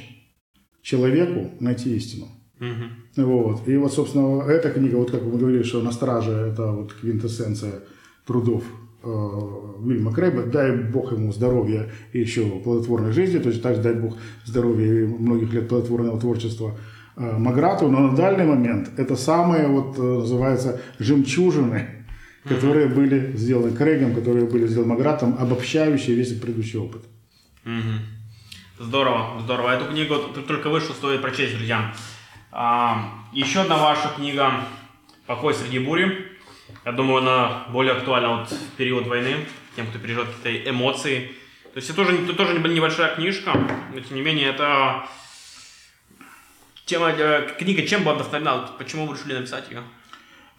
человеку 0.83 1.51
найти 1.61 1.97
истину. 1.97 2.29
Угу. 2.61 3.25
Вот. 3.25 3.69
И 3.69 3.77
вот, 3.77 3.93
собственно, 3.93 4.43
эта 4.49 4.71
книга, 4.71 4.97
вот 4.97 5.11
как 5.11 5.23
мы 5.23 5.39
говорили, 5.39 5.63
что 5.63 5.83
«На 5.83 5.93
страже»– 5.93 6.33
это 6.53 6.73
вот 6.73 6.93
квинтэссенция 6.95 7.81
трудов 8.27 8.65
э, 9.03 9.09
Вильяма 9.81 10.13
Крейба, 10.13 10.45
дай 10.45 10.77
Бог 10.77 11.13
ему 11.13 11.33
здоровья 11.33 11.91
и 12.13 12.21
еще 12.21 12.45
плодотворной 12.65 13.13
жизни, 13.13 13.39
то 13.39 13.49
есть 13.49 13.63
также 13.63 13.83
дай 13.83 13.95
Бог 13.95 14.17
здоровья 14.45 15.03
и 15.03 15.07
многих 15.07 15.53
лет 15.53 15.69
плодотворного 15.69 16.19
творчества 16.21 16.73
э, 16.73 16.98
Маграту, 17.19 17.89
но 17.89 18.01
на 18.01 18.17
данный 18.17 18.45
момент 18.45 18.91
это 18.97 19.17
самые 19.17 19.69
вот 19.69 19.99
э, 19.99 20.03
называется 20.03 20.81
жемчужины, 20.99 22.07
которые 22.45 22.87
mm-hmm. 22.87 22.95
были 22.95 23.37
сделаны 23.37 23.77
Крейгом, 23.77 24.15
которые 24.15 24.47
были 24.47 24.67
сделаны 24.67 24.95
Магратом, 24.95 25.37
обобщающие 25.39 26.17
весь 26.17 26.39
предыдущий 26.39 26.79
опыт. 26.79 27.03
Mm-hmm. 27.65 27.99
Здорово, 28.81 29.41
здорово. 29.41 29.75
Эту 29.75 29.87
книгу 29.87 30.15
только 30.47 30.71
вышел, 30.71 30.95
стоит 30.95 31.21
прочесть, 31.21 31.57
друзья. 31.57 31.93
А, 32.53 33.13
еще 33.33 33.61
одна 33.61 33.77
ваша 33.77 34.09
книга 34.15 34.53
«Покой 35.27 35.55
среди 35.55 35.81
бури». 35.81 36.27
Я 36.85 36.93
думаю, 36.93 37.23
она 37.23 37.67
более 37.73 37.95
актуальна 37.95 38.37
вот 38.37 38.51
в 38.51 38.77
период 38.77 39.07
войны, 39.07 39.35
тем, 39.75 39.87
кто 39.87 39.99
переживает 39.99 40.31
какие-то 40.31 40.71
эмоции. 40.71 41.33
То 41.73 41.79
есть 41.79 41.91
это 41.91 41.97
тоже, 41.97 42.23
это 42.23 42.35
тоже 42.35 42.59
небольшая 42.59 43.15
книжка, 43.17 43.53
но 43.93 44.01
тем 44.01 44.17
не 44.17 44.23
менее 44.23 44.51
это 44.51 45.07
тема, 46.89 47.11
э, 47.11 47.47
книга 47.59 47.83
чем 47.83 48.03
была 48.03 48.15
вдохновлена? 48.15 48.71
Почему 48.79 49.07
вы 49.07 49.15
решили 49.15 49.35
написать 49.35 49.65
ее? 49.71 49.83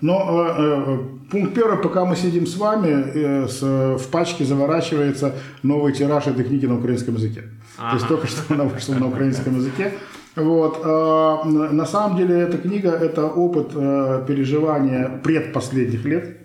Но 0.02 0.46
э, 0.48 0.54
э, 0.58 0.98
пункт 1.30 1.54
первый, 1.54 1.78
пока 1.78 2.06
мы 2.06 2.16
сидим 2.16 2.46
с 2.48 2.56
вами, 2.56 2.88
э, 2.88 3.48
с, 3.48 3.62
в 3.62 4.08
пачке 4.10 4.46
заворачивается 4.46 5.36
новый 5.64 5.92
тираж 5.94 6.28
этой 6.28 6.46
книги 6.46 6.66
на 6.68 6.78
украинском 6.78 7.16
языке. 7.16 7.44
То 7.78 7.96
есть 7.96 8.08
только 8.08 8.28
что 8.28 8.54
она 8.54 8.64
вышла 8.64 8.96
на 8.96 9.08
украинском 9.08 9.58
языке. 9.58 9.94
Вот. 10.36 10.82
Э, 10.86 11.44
на 11.72 11.86
самом 11.86 12.18
деле 12.18 12.40
эта 12.40 12.58
книга– 12.58 12.92
это 13.02 13.26
опыт 13.26 13.72
э, 13.76 14.24
переживания 14.28 15.20
предпоследних 15.24 16.06
лет, 16.06 16.38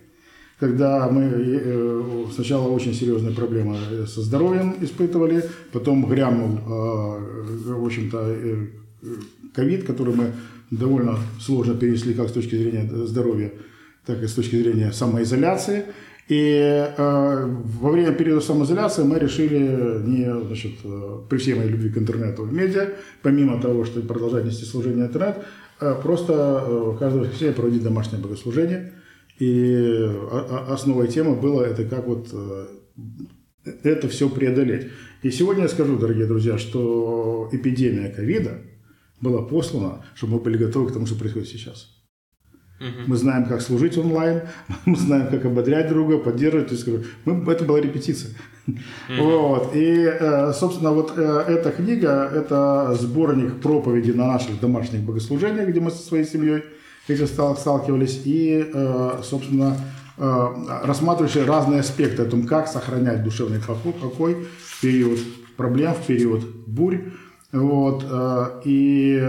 когда 0.58 1.08
мы 1.08 1.22
э, 1.22 2.24
сначала 2.34 2.68
очень 2.68 2.94
серьезные 2.94 3.34
проблемы 3.34 4.06
со 4.06 4.22
здоровьем 4.22 4.74
испытывали, 4.80 5.44
потом 5.72 6.06
грянул, 6.06 6.58
в 6.66 7.86
общем-то, 7.86 8.36
ковид, 9.54 9.84
который 9.84 10.14
мы 10.14 10.32
довольно 10.70 11.18
сложно 11.40 11.74
перенесли 11.74 12.14
как 12.14 12.28
с 12.28 12.32
точки 12.32 12.56
зрения 12.56 12.88
здоровья, 13.06 13.52
так 14.06 14.22
и 14.22 14.26
с 14.26 14.34
точки 14.34 14.56
зрения 14.56 14.92
самоизоляции. 14.92 15.84
И 16.26 16.56
э, 16.96 17.46
во 17.80 17.90
время 17.90 18.12
периода 18.12 18.40
самоизоляции 18.40 19.02
мы 19.02 19.18
решили 19.18 19.58
не, 20.06 20.46
значит, 20.46 20.72
э, 20.82 21.18
при 21.28 21.36
всей 21.36 21.54
моей 21.54 21.68
любви 21.68 21.90
к 21.90 21.98
интернету 21.98 22.46
и 22.46 22.50
медиа, 22.50 22.94
помимо 23.20 23.60
того, 23.60 23.84
что 23.84 24.00
продолжать 24.00 24.46
нести 24.46 24.64
служение 24.64 25.06
интернет, 25.06 25.36
э, 25.80 25.94
просто 26.02 26.64
э, 26.66 26.96
каждое 26.98 27.20
воскресенье 27.24 27.52
проводить 27.54 27.82
домашнее 27.82 28.22
богослужение. 28.22 28.92
И 29.38 30.10
основой 30.68 31.08
темы 31.08 31.34
было 31.34 31.62
это 31.62 31.84
как 31.84 32.06
вот 32.06 32.28
э, 32.32 32.66
это 33.82 34.08
все 34.08 34.30
преодолеть. 34.30 34.88
И 35.22 35.30
сегодня 35.30 35.64
я 35.64 35.68
скажу, 35.68 35.98
дорогие 35.98 36.26
друзья, 36.26 36.56
что 36.56 37.48
эпидемия 37.52 38.10
ковида 38.10 38.60
была 39.24 39.42
послана, 39.42 40.04
чтобы 40.14 40.34
мы 40.34 40.40
были 40.40 40.56
готовы 40.58 40.88
к 40.88 40.92
тому, 40.92 41.06
что 41.06 41.16
происходит 41.16 41.48
сейчас. 41.48 41.88
Мы 43.06 43.16
знаем, 43.16 43.46
как 43.46 43.62
служить 43.62 43.96
онлайн, 43.96 44.42
мы 44.84 44.96
знаем, 44.96 45.28
как 45.28 45.44
ободрять 45.44 45.88
друга, 45.88 46.18
поддерживать. 46.18 46.68
То 46.68 46.74
есть, 46.74 46.88
мы, 47.24 47.52
это 47.52 47.64
была 47.64 47.80
репетиция. 47.80 48.32
Вот. 49.18 49.74
И, 49.74 50.04
э, 50.04 50.52
собственно, 50.52 50.90
вот 50.90 51.12
э, 51.16 51.44
эта 51.48 51.70
книга– 51.70 52.30
это 52.34 52.96
сборник 52.98 53.60
проповедей 53.60 54.12
на 54.14 54.26
наших 54.26 54.60
домашних 54.60 55.02
богослужениях, 55.02 55.68
где 55.68 55.80
мы 55.80 55.90
со 55.90 56.02
своей 56.02 56.24
семьей 56.24 56.64
этим 57.08 57.26
сталкивались. 57.26 58.22
И, 58.24 58.70
э, 58.72 59.20
собственно, 59.22 59.76
рассматривающие 60.16 61.44
разные 61.44 61.80
аспекты 61.80 62.22
о 62.22 62.26
том, 62.26 62.46
как 62.46 62.68
сохранять 62.68 63.24
душевный 63.24 63.58
покой 63.60 64.46
в 64.64 64.80
период 64.80 65.18
проблем, 65.56 65.94
в 65.94 66.06
период 66.06 66.44
бурь. 66.66 67.00
Вот. 67.54 68.04
И 68.64 69.28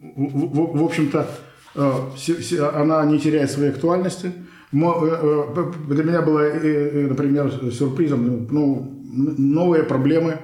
в, 0.00 0.84
общем-то, 0.84 1.26
э, 1.74 2.70
она 2.74 3.04
не 3.04 3.18
теряет 3.18 3.50
своей 3.50 3.70
актуальности. 3.70 4.32
Э, 4.72 4.76
э, 4.76 5.72
для 5.88 6.04
меня 6.04 6.22
было, 6.22 6.42
например, 7.08 7.50
сюрпризом, 7.72 8.46
ну, 8.50 9.04
новые 9.38 9.84
проблемы 9.84 10.38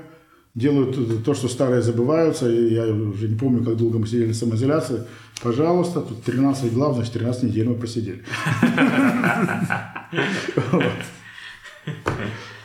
делают 0.55 1.25
то, 1.25 1.35
что 1.35 1.49
старые 1.49 1.83
забываются. 1.83 2.51
И 2.51 2.75
я 2.75 2.87
уже 2.87 3.29
не 3.29 3.37
помню, 3.37 3.65
как 3.65 3.77
долго 3.77 3.99
мы 3.99 4.07
сидели 4.07 4.33
в 4.33 4.37
самоизоляции. 4.37 5.03
Пожалуйста, 5.43 6.01
тут 6.01 6.23
13 6.23 6.73
глав, 6.73 6.95
значит, 6.95 7.13
13 7.13 7.43
недель 7.45 7.69
мы 7.69 7.75
просидели. 7.75 8.25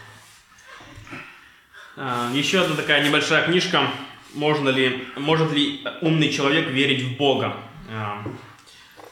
А, 2.04 2.32
еще 2.34 2.62
одна 2.62 2.76
такая 2.76 3.08
небольшая 3.08 3.45
книжка 3.45 3.88
можно 4.34 4.70
ли, 4.70 5.06
может 5.18 5.52
ли 5.52 5.82
умный 6.02 6.32
человек 6.32 6.68
верить 6.68 7.04
в 7.04 7.16
Бога. 7.16 7.56
А, 7.91 8.24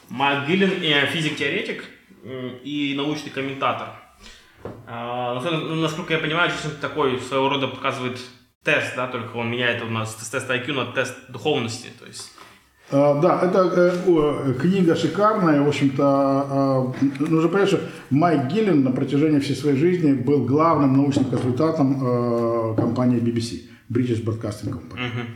Майк 0.08 0.48
Гиллен– 0.48 1.06
физик-теоретик 1.12 1.84
и 2.64 2.94
научный 2.96 3.30
комментатор. 3.30 3.90
А, 4.88 5.40
насколько 5.40 6.14
я 6.14 6.18
понимаю, 6.18 6.50
здесь 6.50 6.72
такой 6.80 7.20
своего 7.20 7.48
рода 7.48 7.68
показывает 7.68 8.18
тест, 8.64 8.96
да, 8.96 9.06
только 9.06 9.36
он 9.36 9.52
меняет 9.52 9.84
у 9.84 9.86
нас 9.86 10.12
тест 10.16 10.50
IQ 10.50 10.72
на 10.72 10.86
тест 10.86 11.14
духовности. 11.28 11.90
То 11.96 12.06
есть 12.06 12.32
да, 12.90 13.40
это 13.42 13.72
э, 14.06 14.54
книга 14.60 14.96
шикарная. 14.96 15.62
В 15.62 15.68
общем-то, 15.68 16.94
нужно 17.20 17.48
понять, 17.48 17.68
что 17.68 17.80
Майк 18.10 18.48
Гиллен 18.48 18.82
на 18.82 18.90
протяжении 18.90 19.38
всей 19.38 19.54
своей 19.54 19.76
жизни 19.76 20.12
был 20.12 20.44
главным 20.44 20.96
научным 20.96 21.26
консультантом 21.26 21.98
э, 22.02 22.74
компании 22.76 23.20
BBC. 23.20 23.62
British 23.88 24.24
Broadcasting 24.24 24.70
Company. 24.70 24.96
Uh-huh. 24.96 25.26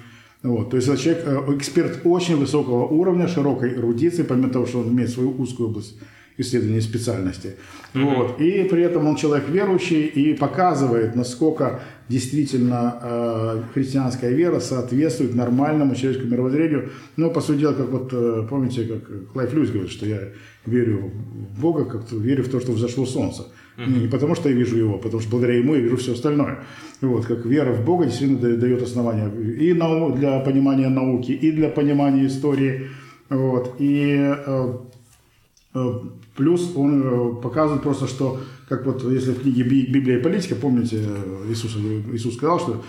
Вот, 0.42 0.70
то 0.70 0.76
есть 0.76 0.88
это 0.88 0.98
человек, 0.98 1.24
э, 1.26 1.56
эксперт 1.56 2.00
очень 2.04 2.36
высокого 2.36 2.86
уровня, 2.86 3.28
широкой 3.28 3.74
эрудиции, 3.74 4.22
помимо 4.22 4.50
того, 4.50 4.66
что 4.66 4.80
он 4.80 4.88
имеет 4.88 5.10
свою 5.10 5.30
узкую 5.30 5.70
область 5.70 5.96
исследования 6.36 6.80
специальности. 6.80 7.56
Mm-hmm. 7.94 8.14
Вот. 8.14 8.40
И 8.40 8.64
при 8.64 8.82
этом 8.82 9.06
он 9.06 9.16
человек 9.16 9.48
верующий 9.48 10.06
и 10.06 10.34
показывает, 10.34 11.14
насколько 11.14 11.80
действительно 12.08 12.98
э, 13.00 13.62
христианская 13.72 14.32
вера 14.32 14.60
соответствует 14.60 15.34
нормальному 15.34 15.94
человеческому 15.94 16.32
мировоззрению. 16.32 16.90
Ну, 17.16 17.30
по 17.30 17.40
сути 17.40 17.60
дела, 17.60 17.72
как 17.74 17.88
вот, 17.90 18.12
э, 18.12 18.46
помните, 18.48 18.84
как 18.84 19.32
Клайв 19.32 19.54
Льюис 19.54 19.70
говорит, 19.70 19.90
что 19.90 20.06
я 20.06 20.20
верю 20.66 21.12
в 21.56 21.60
Бога, 21.60 21.84
как 21.84 22.10
верю 22.12 22.42
в 22.42 22.48
то, 22.48 22.60
что 22.60 22.72
взошло 22.72 23.06
солнце. 23.06 23.46
Mm-hmm. 23.76 24.02
Не 24.02 24.08
потому, 24.08 24.34
что 24.34 24.48
я 24.48 24.54
вижу 24.54 24.76
его, 24.76 24.98
потому 24.98 25.20
что 25.20 25.30
благодаря 25.30 25.58
ему 25.58 25.74
я 25.74 25.80
вижу 25.80 25.96
все 25.96 26.12
остальное. 26.12 26.58
Вот, 27.00 27.26
как 27.26 27.44
вера 27.44 27.72
в 27.72 27.84
Бога 27.84 28.06
действительно 28.06 28.56
дает 28.56 28.82
основания 28.82 29.28
и 29.28 29.72
для 29.72 30.40
понимания 30.40 30.88
науки, 30.88 31.32
и 31.32 31.52
для 31.52 31.68
понимания 31.68 32.26
истории. 32.26 32.88
Вот. 33.28 33.76
И 33.78 34.16
э, 34.16 34.74
э, 35.74 36.00
плюс 36.36 36.72
он 36.76 37.02
э, 37.02 37.42
показывает 37.42 37.82
просто, 37.82 38.06
что, 38.06 38.40
как 38.68 38.86
вот 38.86 39.04
если 39.10 39.32
в 39.32 39.40
книге 39.40 39.62
«Библия 39.62 40.18
и 40.18 40.22
политика», 40.22 40.54
помните, 40.54 41.04
Иисус, 41.48 41.76
Иисус 42.12 42.34
сказал, 42.34 42.58
что 42.58 42.84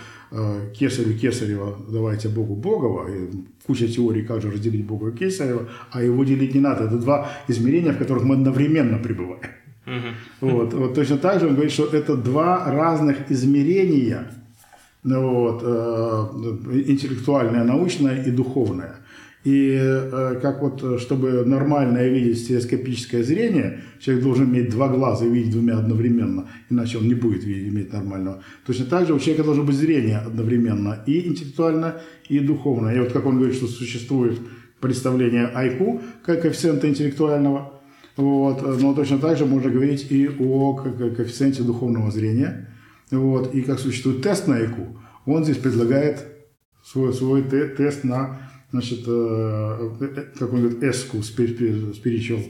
кесарю 0.74 1.16
кесарева 1.16 1.78
давайте 1.88 2.28
Богу 2.28 2.56
Богова, 2.56 3.08
и 3.08 3.28
куча 3.66 3.86
теорий, 3.86 4.22
как 4.22 4.42
же 4.42 4.50
разделить 4.50 4.84
Бога 4.84 5.12
кесарева, 5.12 5.68
а 5.92 6.02
его 6.02 6.24
делить 6.24 6.54
не 6.54 6.60
надо. 6.60 6.84
Это 6.84 6.98
два 6.98 7.30
измерения, 7.48 7.92
в 7.92 7.98
которых 7.98 8.24
мы 8.24 8.34
одновременно 8.34 8.98
пребываем. 8.98 9.52
Вот, 10.40 10.74
вот 10.74 10.94
точно 10.94 11.16
так 11.18 11.40
же 11.40 11.46
он 11.46 11.54
говорит, 11.54 11.72
что 11.72 11.86
это 11.86 12.16
два 12.16 12.64
разных 12.72 13.30
измерения, 13.30 14.32
ну 15.04 15.30
вот, 15.30 15.62
э, 15.64 16.88
интеллектуальное, 16.90 17.62
научное 17.62 18.24
и 18.24 18.30
духовное. 18.32 18.96
И 19.46 19.78
э, 19.80 20.38
как 20.42 20.60
вот, 20.60 21.00
чтобы 21.00 21.44
нормально 21.46 22.06
видеть 22.08 22.48
телескопическое 22.48 23.22
зрение, 23.22 23.80
человек 24.00 24.24
должен 24.24 24.50
иметь 24.50 24.70
два 24.70 24.88
глаза 24.88 25.24
и 25.24 25.30
видеть 25.30 25.52
двумя 25.52 25.78
одновременно, 25.78 26.48
иначе 26.68 26.98
он 26.98 27.06
не 27.06 27.14
будет 27.14 27.44
иметь 27.44 27.92
нормального. 27.92 28.42
Точно 28.66 28.84
так 28.86 29.06
же 29.06 29.14
у 29.14 29.18
человека 29.20 29.44
должно 29.44 29.62
быть 29.62 29.76
зрение 29.76 30.18
одновременно 30.18 31.02
и 31.06 31.28
интеллектуальное, 31.28 32.02
и 32.28 32.40
духовное. 32.40 32.96
И 32.96 32.98
вот 32.98 33.12
как 33.12 33.24
он 33.24 33.36
говорит, 33.36 33.54
что 33.54 33.68
существует 33.68 34.38
представление 34.80 35.48
IQ, 35.54 36.02
как 36.24 36.42
коэффициента 36.42 36.88
интеллектуального– 36.88 37.72
вот. 38.16 38.80
Но 38.80 38.94
точно 38.94 39.18
так 39.18 39.36
же 39.36 39.44
можно 39.46 39.70
говорить 39.70 40.10
и 40.10 40.28
о 40.28 40.74
коэффициенте 40.74 41.62
духовного 41.62 42.10
зрения. 42.10 42.68
Вот. 43.10 43.54
И 43.54 43.62
как 43.62 43.78
существует 43.78 44.22
тест 44.22 44.48
на 44.48 44.58
IQ, 44.58 44.96
он 45.26 45.44
здесь 45.44 45.58
предлагает 45.58 46.26
свой, 46.84 47.12
свой 47.12 47.42
тест 47.42 48.04
на, 48.04 48.45
значит, 48.70 49.04
э, 49.06 49.90
э, 50.00 50.24
как 50.38 50.52
он 50.52 50.62
говорит, 50.62 50.82
ESCU, 50.82 51.20
spiritual 51.20 52.42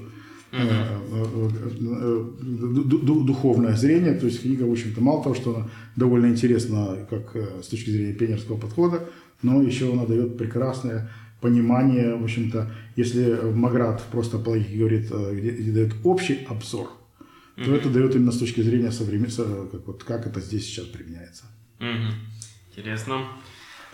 духовное 3.24 3.76
зрение. 3.76 4.14
То 4.14 4.26
есть 4.26 4.42
книга, 4.42 4.62
в 4.62 4.72
общем-то, 4.72 5.00
мало 5.00 5.22
того, 5.22 5.34
что 5.34 5.54
она 5.54 5.68
довольно 5.96 6.26
интересна 6.26 7.06
как 7.10 7.36
с 7.62 7.66
точки 7.68 7.90
зрения 7.90 8.12
пионерского 8.12 8.56
подхода, 8.56 9.08
но 9.42 9.60
еще 9.60 9.92
она 9.92 10.06
дает 10.06 10.38
прекрасное 10.38 11.10
понимание, 11.40 12.14
в 12.16 12.24
общем-то, 12.24 12.72
если 12.96 13.38
Маград 13.54 14.02
просто 14.10 14.38
по 14.38 14.50
логике 14.50 14.78
говорит, 14.78 15.10
где, 15.10 15.50
где 15.50 15.72
дает 15.72 15.94
общий 16.04 16.46
обзор, 16.48 16.88
то 17.56 17.62
mm-hmm. 17.62 17.76
это 17.76 17.90
дает 17.90 18.14
именно 18.14 18.32
с 18.32 18.38
точки 18.38 18.60
зрения 18.60 18.92
современного, 18.92 19.66
как, 19.66 19.86
вот, 19.86 20.04
как 20.04 20.26
это 20.26 20.40
здесь 20.40 20.64
сейчас 20.64 20.86
применяется. 20.86 21.44
Mm-hmm. 21.80 22.12
Интересно. 22.70 23.28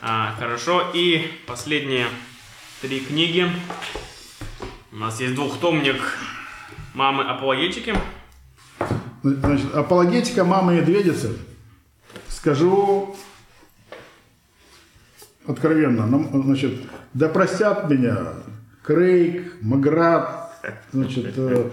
А, 0.05 0.34
хорошо. 0.36 0.90
И 0.92 1.30
последние 1.46 2.09
три 2.80 2.98
книги. 2.98 3.46
У 4.90 4.96
нас 4.96 5.20
есть 5.20 5.36
двухтомник 5.36 6.03
«Мамы 6.92 7.22
апологетики». 7.22 7.94
Значит, 9.22 9.72
апологетика 9.72 10.42
мамы 10.42 10.74
медведицы. 10.74 11.38
Скажу 12.26 13.14
откровенно, 15.46 16.07
ну, 16.07 16.42
значит, 16.42 16.74
да 17.14 17.28
простят 17.28 17.88
меня 17.88 18.34
Крейг, 18.82 19.62
Маград, 19.62 20.53
значит, 20.90 21.32
э, 21.36 21.70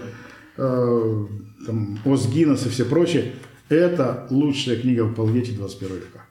э, 0.56 1.26
там, 1.66 1.98
Озгинос 2.04 2.64
и 2.66 2.68
все 2.68 2.84
прочие. 2.84 3.34
Это 3.68 4.28
лучшая 4.30 4.80
книга 4.80 5.02
в 5.02 5.10
апологетике 5.10 5.56
21 5.56 5.96
века. 5.96 6.29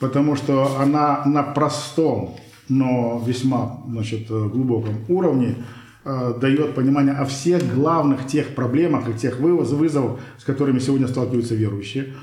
Потому 0.00 0.34
что 0.34 0.78
она 0.80 1.22
на 1.26 1.42
простом, 1.42 2.36
но 2.70 3.22
весьма 3.26 3.82
значит, 3.86 4.28
глубоком 4.28 5.04
уровне 5.08 5.56
э, 6.06 6.34
дает 6.40 6.74
понимание 6.74 7.14
о 7.14 7.26
всех 7.26 7.74
главных 7.74 8.26
тех 8.26 8.54
проблемах 8.54 9.10
и 9.10 9.12
тех 9.12 9.38
вызовов, 9.38 10.20
с 10.38 10.44
которыми 10.44 10.78
сегодня 10.78 11.06
сталкиваются 11.06 11.54
верующие. 11.54 12.14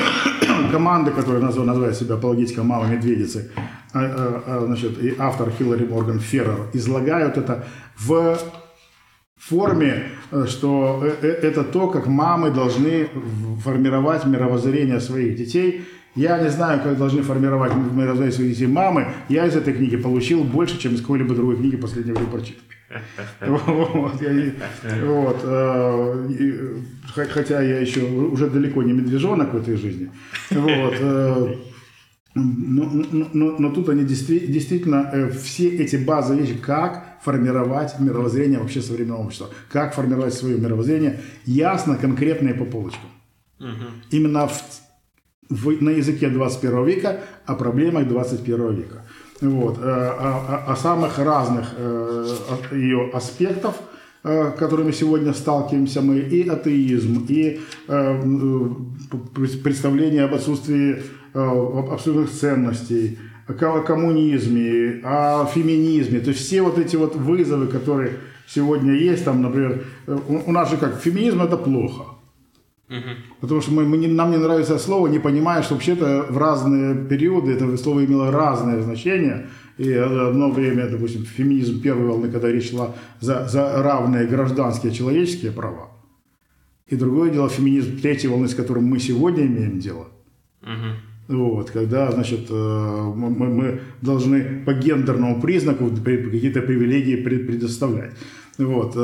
Команда, 0.72 1.10
которая 1.10 1.42
называет, 1.42 1.68
называет 1.68 1.96
себя 1.96 2.14
апологетика 2.14 2.62
Мама 2.62 2.86
Медведицы, 2.86 3.50
э, 3.92 3.98
э, 3.98 4.40
э, 4.46 4.62
значит, 4.64 5.02
и 5.02 5.14
автор 5.18 5.50
Хиллари 5.50 5.84
Морган 5.84 6.20
Феррер, 6.20 6.68
излагают 6.72 7.36
это 7.36 7.66
в 7.98 8.38
форме, 9.36 10.04
э, 10.30 10.46
что 10.46 11.04
э, 11.04 11.26
это 11.26 11.64
то, 11.64 11.88
как 11.88 12.06
мамы 12.06 12.50
должны 12.50 13.10
формировать 13.62 14.24
мировоззрение 14.24 15.00
своих 15.00 15.36
детей– 15.36 15.84
я 16.14 16.38
не 16.38 16.50
знаю, 16.50 16.80
как 16.82 16.98
должны 16.98 17.22
формировать 17.22 17.72
мировоззрение 17.74 18.32
своих 18.32 18.50
детей 18.50 18.66
мамы. 18.66 19.08
Я 19.28 19.46
из 19.46 19.54
этой 19.54 19.72
книги 19.74 19.96
получил 19.96 20.42
больше, 20.42 20.78
чем 20.78 20.94
из 20.94 21.00
какой-либо 21.00 21.34
другой 21.34 21.56
книги 21.56 21.76
последнего 21.76 22.16
времени 22.16 22.30
прочитанной. 22.30 22.66
Вот, 23.46 24.20
я, 24.20 24.52
вот, 25.04 25.40
э, 25.44 26.80
хотя 27.14 27.62
я 27.62 27.78
еще 27.78 28.02
уже 28.02 28.50
далеко 28.50 28.82
не 28.82 28.92
медвежонок 28.92 29.54
в 29.54 29.56
этой 29.58 29.76
жизни. 29.76 30.10
Вот, 30.50 30.94
э, 30.98 31.54
но, 32.34 32.90
но, 33.32 33.56
но 33.58 33.70
тут 33.70 33.88
они 33.88 34.04
действительно, 34.04 35.08
э, 35.12 35.30
все 35.30 35.68
эти 35.68 35.96
базовые 35.96 36.46
вещи, 36.46 36.58
как 36.58 37.18
формировать 37.22 37.98
мировоззрение 38.00 38.58
вообще 38.58 38.82
современного 38.82 39.24
общества, 39.24 39.50
как 39.68 39.94
формировать 39.94 40.34
свое 40.34 40.58
мировоззрение, 40.58 41.20
ясно, 41.46 41.96
конкретно 41.96 42.48
и 42.48 42.54
по 42.54 42.64
полочкам. 42.64 43.10
Угу. 43.60 43.68
Именно 44.10 44.48
в 44.48 44.62
в, 45.50 45.82
на 45.82 45.90
языке 45.90 46.28
21 46.28 46.84
века 46.84 47.20
о 47.44 47.54
проблемах 47.54 48.08
21 48.08 48.74
века. 48.74 49.02
Вот. 49.40 49.78
Э, 49.78 49.82
о, 49.82 50.64
о, 50.66 50.72
о 50.72 50.76
самых 50.76 51.18
разных 51.18 51.74
э, 51.76 52.26
ее 52.72 53.10
аспектов, 53.12 53.74
э, 54.22 54.52
которыми 54.52 54.92
сегодня 54.92 55.32
сталкиваемся 55.32 56.02
мы, 56.02 56.18
и 56.18 56.48
атеизм, 56.48 57.26
и 57.28 57.60
представление 59.64 60.24
об 60.24 60.34
отсутствии 60.34 61.02
абсолютных 61.32 62.30
ценностей, 62.30 63.18
о 63.46 63.80
коммунизме, 63.80 65.00
о 65.04 65.46
феминизме. 65.46 66.20
То 66.20 66.30
есть 66.30 66.40
все 66.40 66.60
вот 66.60 66.78
эти 66.78 66.96
вот 66.96 67.14
вызовы, 67.14 67.68
которые 67.68 68.14
сегодня 68.48 68.94
есть, 68.94 69.24
там, 69.24 69.40
например, 69.40 69.84
у 70.08 70.50
нас 70.50 70.70
же 70.70 70.76
как 70.76 71.00
феминизм 71.00 71.42
это 71.42 71.56
плохо. 71.56 72.19
Потому 73.40 73.60
что 73.60 73.72
мы, 73.72 73.84
мы 73.84 73.96
не, 73.96 74.08
нам 74.08 74.30
не 74.30 74.36
нравится 74.36 74.78
слово, 74.78 75.06
не 75.06 75.20
понимая, 75.20 75.62
что 75.62 75.74
вообще-то 75.74 76.26
в 76.28 76.38
разные 76.38 76.94
периоды 76.94 77.52
это 77.52 77.76
слово 77.76 78.04
имело 78.04 78.32
разное 78.32 78.82
значение. 78.82 79.46
И 79.78 79.92
одно 79.92 80.50
время, 80.50 80.88
допустим, 80.88 81.24
феминизм 81.24 81.80
первой 81.80 82.06
волны, 82.06 82.30
когда 82.30 82.50
речь 82.50 82.70
шла 82.70 82.94
за, 83.20 83.48
за 83.48 83.82
равные 83.82 84.26
гражданские 84.26 84.92
человеческие 84.92 85.52
права. 85.52 85.88
И 86.88 86.96
другое 86.96 87.30
дело 87.30 87.48
феминизм 87.48 87.98
третьей 88.00 88.28
волны, 88.28 88.48
с 88.48 88.54
которым 88.54 88.84
мы 88.84 88.98
сегодня 88.98 89.46
имеем 89.46 89.78
дело. 89.78 90.08
Угу. 90.62 91.36
Вот, 91.36 91.70
когда, 91.70 92.10
значит, 92.10 92.50
э, 92.50 93.12
мы, 93.14 93.30
мы 93.30 93.80
должны 94.02 94.64
по 94.66 94.72
гендерному 94.72 95.40
признаку 95.40 95.88
какие-то 95.88 96.60
привилегии 96.60 97.14
предоставлять. 97.14 98.12
Вот. 98.58 98.96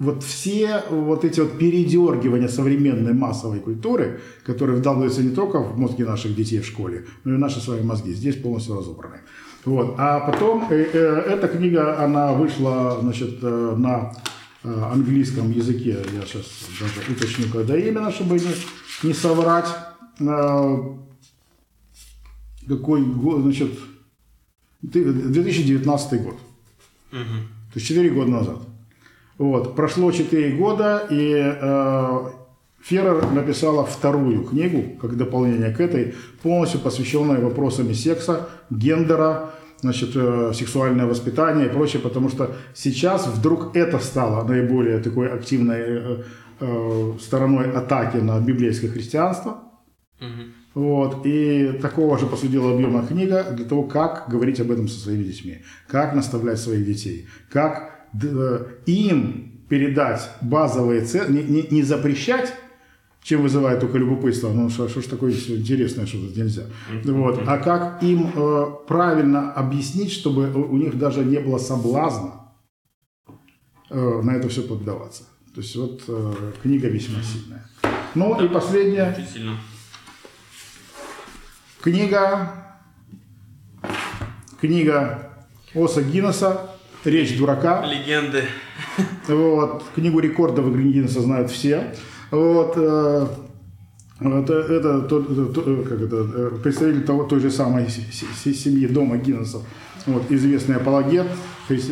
Вот 0.00 0.22
все 0.22 0.82
вот 0.88 1.26
эти 1.26 1.40
вот 1.40 1.58
передергивания 1.58 2.48
современной 2.48 3.12
массовой 3.12 3.60
культуры, 3.60 4.20
которые 4.46 4.78
вдалбливаются 4.78 5.22
не 5.22 5.30
только 5.30 5.60
в 5.60 5.78
мозги 5.78 6.04
наших 6.04 6.34
детей 6.34 6.60
в 6.60 6.66
школе, 6.66 7.04
но 7.24 7.34
и 7.34 7.36
в 7.36 7.38
наши 7.38 7.60
свои 7.60 7.82
мозги, 7.82 8.14
здесь 8.14 8.36
полностью 8.36 8.78
разобраны. 8.78 9.18
Вот. 9.66 9.96
А 9.98 10.20
потом 10.20 10.66
э, 10.70 10.88
э, 10.90 10.98
эта 11.34 11.48
книга, 11.48 12.02
она 12.02 12.32
вышла 12.32 12.98
значит, 13.02 13.40
э, 13.42 13.74
на 13.76 14.14
э, 14.64 14.82
английском 14.90 15.50
языке, 15.50 15.98
я 16.14 16.22
сейчас 16.22 16.46
даже 16.80 17.12
уточню, 17.12 17.44
когда 17.52 17.76
именно, 17.76 18.10
чтобы 18.10 18.36
не, 18.38 18.54
не 19.02 19.12
соврать. 19.12 19.68
Э, 20.18 20.78
какой 22.66 23.04
год, 23.04 23.42
значит, 23.42 23.72
2019 24.80 26.22
год. 26.22 26.38
Угу. 27.12 27.18
То 27.18 27.74
есть 27.74 27.86
4 27.86 28.08
года 28.10 28.30
назад. 28.30 28.69
Вот. 29.40 29.74
Прошло 29.74 30.12
4 30.12 30.50
года, 30.58 31.06
и 31.08 31.32
э, 31.34 32.18
Феррер 32.82 33.32
написала 33.32 33.86
вторую 33.86 34.44
книгу, 34.44 34.98
как 35.00 35.16
дополнение 35.16 35.70
к 35.70 35.80
этой, 35.80 36.14
полностью 36.42 36.80
посвященную 36.80 37.42
вопросам 37.42 37.94
секса, 37.94 38.50
гендера, 38.68 39.52
значит, 39.80 40.10
э, 40.14 40.52
сексуальное 40.54 41.06
воспитание 41.06 41.68
и 41.68 41.68
прочее, 41.70 42.02
потому 42.02 42.28
что 42.28 42.54
сейчас 42.74 43.28
вдруг 43.28 43.74
это 43.74 43.98
стало 43.98 44.46
наиболее 44.46 44.98
такой 44.98 45.32
активной 45.32 45.80
э, 45.80 46.22
э, 46.60 47.12
стороной 47.18 47.72
атаки 47.72 48.18
на 48.18 48.38
библейское 48.40 48.90
христианство. 48.90 49.62
Вот, 50.74 51.24
и 51.24 51.78
такого 51.80 52.18
же, 52.18 52.26
по 52.26 52.36
сути 52.36 52.52
дела, 52.52 52.74
объема 52.74 53.06
книга 53.06 53.42
для 53.52 53.64
того, 53.64 53.84
как 53.84 54.26
говорить 54.28 54.60
об 54.60 54.70
этом 54.70 54.86
со 54.86 55.00
своими 55.00 55.24
детьми, 55.24 55.62
как 55.88 56.14
наставлять 56.14 56.58
своих 56.58 56.84
детей, 56.84 57.26
как 57.50 57.99
им 58.86 59.64
передать 59.68 60.28
базовые 60.40 61.02
цены, 61.02 61.38
не, 61.38 61.42
не, 61.42 61.62
не 61.70 61.82
запрещать, 61.82 62.52
чем 63.22 63.42
вызывает 63.42 63.80
только 63.80 63.98
любопытство, 63.98 64.50
ну 64.52 64.68
что, 64.70 64.88
что 64.88 65.02
ж 65.02 65.06
такое 65.06 65.32
интересное, 65.32 66.06
что 66.06 66.18
тут 66.18 66.36
нельзя. 66.36 66.64
Вот. 67.04 67.42
А 67.46 67.58
как 67.58 68.02
им 68.02 68.32
э, 68.34 68.66
правильно 68.88 69.52
объяснить, 69.52 70.10
чтобы 70.10 70.50
у 70.52 70.76
них 70.76 70.98
даже 70.98 71.24
не 71.24 71.38
было 71.38 71.58
соблазна 71.58 72.52
э, 73.90 74.20
на 74.22 74.30
это 74.30 74.48
все 74.48 74.62
поддаваться. 74.62 75.24
То 75.54 75.60
есть 75.60 75.76
вот 75.76 76.02
э, 76.08 76.52
книга 76.62 76.88
весьма 76.88 77.22
сильная. 77.22 77.68
Ну 78.14 78.34
да, 78.36 78.44
и 78.44 78.48
последняя. 78.48 79.16
Книга. 81.82 82.52
Книга 84.60 85.30
Оса 85.74 86.02
Гиннесса 86.02 86.69
Речь 87.04 87.38
дурака. 87.38 87.84
Легенды. 87.86 88.44
Вот. 89.26 89.84
Книгу 89.94 90.20
рекордов 90.20 90.70
Гриндинса 90.72 91.22
знают 91.22 91.50
все. 91.50 91.94
Вот. 92.30 92.74
Э, 92.76 93.26
это, 94.20 94.52
это, 94.52 95.00
тот, 95.02 95.54
тот, 95.54 95.64
как 95.88 96.02
это 96.02 96.16
э, 96.34 96.50
представитель 96.62 97.04
того, 97.04 97.24
той 97.24 97.40
же 97.40 97.50
самой 97.50 97.88
семьи 97.88 98.86
дома 98.86 99.16
Гиннесов. 99.16 99.62
Вот, 100.06 100.30
известный 100.30 100.76
апологет, 100.76 101.26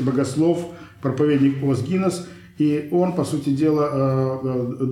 богослов, 0.02 0.66
проповедник 1.00 1.62
Ос 1.64 1.82
Гиннес. 1.82 2.28
И 2.58 2.88
он, 2.90 3.14
по 3.14 3.24
сути 3.24 3.50
дела, 3.50 4.40
э, 4.42 4.84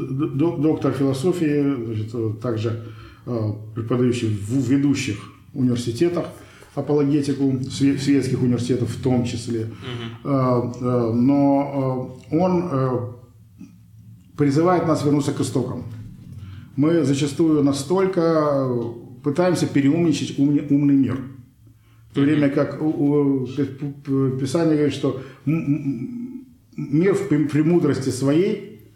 доктор 0.59 0.93
философии, 0.93 1.85
значит, 1.85 2.41
также 2.41 2.85
преподающий 3.75 4.29
в 4.29 4.71
ведущих 4.71 5.19
университетах– 5.53 6.27
апологетику 6.77 7.61
светских 7.71 8.41
университетов 8.43 8.91
в 8.91 9.03
том 9.03 9.25
числе. 9.25 9.65
Угу. 10.23 10.29
Но 11.15 12.19
а, 12.31 12.37
он 12.37 13.17
призывает 14.37 14.87
нас 14.87 15.05
вернуться 15.05 15.33
к 15.33 15.41
истокам. 15.41 15.85
Мы 16.77 17.03
зачастую 17.05 17.63
настолько 17.65 18.69
пытаемся 19.25 19.67
переумничать 19.67 20.39
умный 20.39 20.95
мир. 20.95 21.19
В 22.11 22.15
то 22.15 22.21
время 22.21 22.51
как 22.51 22.79
Писание 22.79 24.75
говорит, 24.75 24.95
что 24.95 25.23
мир 26.77 27.15
в 27.15 27.29
премудрости 27.29 28.11
своей 28.11 28.93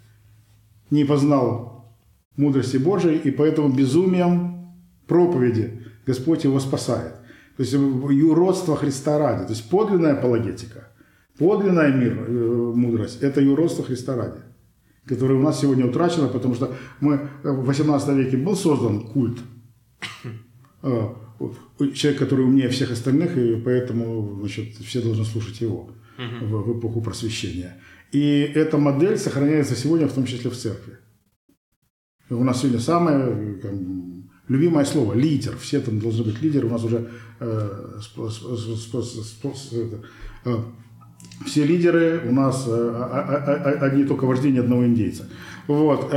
не 0.90 1.04
познал 1.04 1.94
мудрости 2.36 2.76
Божией, 2.76 3.18
и 3.18 3.30
поэтому 3.30 3.70
безумием 3.70 4.66
проповеди 5.06 5.82
Господь 6.06 6.44
его 6.44 6.60
спасает. 6.60 7.14
То 7.60 7.64
есть 7.64 7.74
юродство 7.74 8.74
Христа 8.74 9.18
ради. 9.18 9.44
То 9.44 9.52
есть 9.52 9.68
подлинная 9.68 10.14
апологетика, 10.14 10.88
подлинная 11.36 11.92
мир, 11.92 12.24
э, 12.26 12.72
мудрость– 12.74 13.18
это 13.20 13.42
юродство 13.42 13.84
Христа 13.84 14.16
ради, 14.16 14.40
которое 15.04 15.34
у 15.34 15.42
нас 15.42 15.60
сегодня 15.60 15.84
утрачено, 15.84 16.28
потому 16.28 16.54
что 16.54 16.74
мы 17.00 17.28
в 17.42 17.66
18 17.66 18.08
веке 18.16 18.38
был 18.38 18.56
создан 18.56 19.02
культ 19.08 19.40
э, 20.82 21.08
человек, 21.92 22.18
который 22.18 22.46
умнее 22.46 22.70
всех 22.70 22.92
остальных, 22.92 23.36
и 23.36 23.56
поэтому 23.56 24.38
значит, 24.40 24.76
все 24.76 25.02
должны 25.02 25.26
слушать 25.26 25.60
его 25.60 25.90
в, 26.16 26.62
в 26.62 26.78
эпоху 26.78 27.02
просвещения. 27.02 27.76
И 28.10 28.50
эта 28.54 28.78
модель 28.78 29.18
сохраняется 29.18 29.76
сегодня, 29.76 30.08
в 30.08 30.14
том 30.14 30.24
числе 30.24 30.48
в 30.48 30.56
церкви. 30.56 30.96
У 32.30 32.42
нас 32.42 32.62
сегодня 32.62 32.80
самое 32.80 33.56
там, 33.56 34.19
любимое 34.50 34.84
слово– 34.84 35.14
лидер. 35.14 35.56
Все 35.56 35.80
там 35.80 35.98
должны 36.00 36.24
быть 36.24 36.42
лидеры. 36.42 36.66
У 36.66 36.70
нас 36.70 36.84
уже 36.84 37.08
э, 37.38 37.98
э, 40.44 40.56
все 41.46 41.64
лидеры 41.64 42.20
у 42.28 42.32
нас 42.32 42.64
э, 42.66 43.76
одни 43.80 44.04
только 44.04 44.26
вождение 44.26 44.60
одного 44.60 44.84
индейца. 44.84 45.28
Вот. 45.66 46.12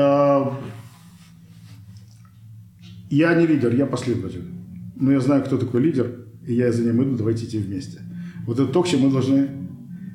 Я 3.09 3.35
не 3.35 3.45
лидер, 3.45 3.75
я 3.75 3.85
последователь 3.85 4.53
но 4.95 5.11
я 5.11 5.19
знаю, 5.19 5.43
кто 5.43 5.57
такой 5.57 5.81
лидер, 5.81 6.15
и 6.47 6.53
я 6.53 6.71
за 6.71 6.83
ним 6.83 7.03
иду, 7.03 7.17
давайте 7.17 7.45
идти 7.45 7.57
вместе. 7.57 7.99
Вот 8.45 8.59
это 8.59 8.71
то, 8.71 8.83
к 8.83 8.87
чему 8.87 9.07
мы 9.07 9.11
должны 9.11 9.49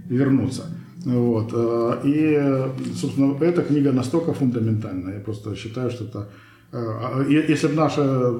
вернуться. 0.08 0.64
Вот. 1.04 1.52
И, 2.04 2.40
собственно, 2.94 3.36
эта 3.42 3.62
книга 3.62 3.92
настолько 3.92 4.32
фундаментальна. 4.32 5.10
Я 5.10 5.20
просто 5.20 5.54
считаю, 5.56 5.90
что 5.90 6.04
это... 6.04 6.28
Э, 6.70 6.76
а, 6.76 7.26
если 7.28 7.68
бы 7.68 7.74
наша 7.74 8.34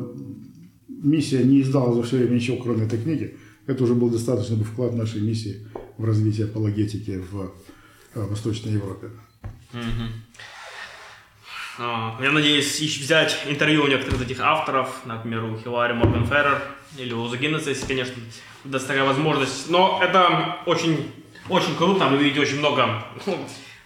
миссия 0.88 1.44
не 1.44 1.62
издала 1.62 1.92
за 1.94 2.02
все 2.02 2.18
время 2.18 2.34
ничего, 2.34 2.58
кроме 2.58 2.86
этой 2.86 3.00
книги, 3.00 3.36
это 3.66 3.84
уже 3.84 3.94
был 3.94 4.10
достаточный 4.10 4.56
бы 4.56 4.64
вклад 4.64 4.94
нашей 4.94 5.20
миссии 5.20 5.66
в 5.96 6.04
развитие 6.04 6.46
апологетики 6.46 7.22
в 7.30 7.52
э, 8.14 8.20
Восточной 8.20 8.72
Европе. 8.72 9.10
А, 11.78 12.18
я 12.20 12.32
надеюсь 12.32 12.80
взять 12.80 13.38
интервью 13.46 13.84
у 13.84 13.86
некоторых 13.86 14.20
из 14.20 14.22
этих 14.22 14.40
авторов, 14.40 15.02
например, 15.06 15.44
у 15.44 15.56
Хилари 15.56 15.92
Моргенферрер 15.92 16.60
или 16.98 17.12
у 17.12 17.28
Загиннеса, 17.28 17.70
если, 17.70 17.86
конечно, 17.86 18.14
даст 18.64 18.88
такая 18.88 19.04
возможность. 19.04 19.70
Но 19.70 20.00
это 20.02 20.58
очень, 20.66 21.10
очень 21.48 21.76
круто, 21.76 22.08
вы 22.08 22.18
видите 22.18 22.40
очень 22.40 22.58
много 22.58 23.04
ну, 23.26 23.38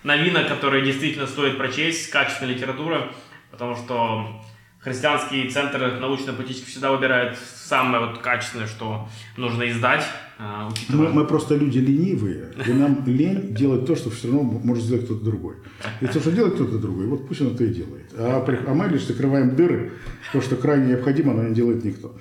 новинок, 0.04 0.48
которые 0.48 0.84
действительно 0.84 1.26
стоит 1.26 1.58
прочесть, 1.58 2.10
качественной 2.10 2.54
литературы, 2.54 3.10
потому 3.52 3.76
что 3.76 4.42
христианские 4.80 5.48
центры 5.48 6.00
научно-политических 6.00 6.68
всегда 6.68 6.90
выбирают 6.90 7.38
самое 7.38 8.06
вот 8.06 8.18
качественное, 8.18 8.66
что 8.66 9.08
нужно 9.36 9.70
издать. 9.70 10.04
А, 10.38 10.68
мы, 10.88 11.08
мы 11.10 11.24
просто 11.24 11.54
люди 11.54 11.78
ленивые, 11.78 12.52
и 12.66 12.72
нам 12.72 13.04
лень 13.06 13.54
делать 13.54 13.86
то, 13.86 13.94
что 13.94 14.10
все 14.10 14.26
равно 14.26 14.42
может 14.42 14.82
сделать 14.82 15.04
кто-то 15.04 15.24
другой. 15.24 15.56
И 16.00 16.06
то, 16.06 16.18
что 16.18 16.32
делает 16.32 16.54
кто-то 16.54 16.78
другой, 16.78 17.06
вот 17.06 17.28
пусть 17.28 17.40
он 17.42 17.54
это 17.54 17.62
и 17.62 17.72
делает. 17.72 18.10
А, 18.18 18.44
а 18.66 18.74
мы 18.74 18.88
лишь 18.88 19.02
закрываем 19.02 19.54
дыры, 19.54 19.92
то, 20.32 20.40
что 20.40 20.56
крайне 20.56 20.94
необходимо, 20.94 21.32
но 21.32 21.44
не 21.44 21.54
делает 21.54 21.84
никто. 21.84 22.16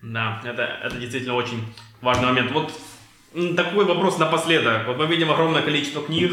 Да, 0.00 0.40
это, 0.44 0.62
это 0.62 0.96
действительно 0.96 1.34
очень 1.34 1.60
важный 2.00 2.28
момент. 2.28 2.52
Вот 2.52 2.72
такой 3.56 3.84
вопрос 3.84 4.18
напоследок. 4.18 4.86
Вот 4.86 4.98
мы 4.98 5.06
видим 5.06 5.30
огромное 5.30 5.62
количество 5.62 6.02
книг. 6.02 6.32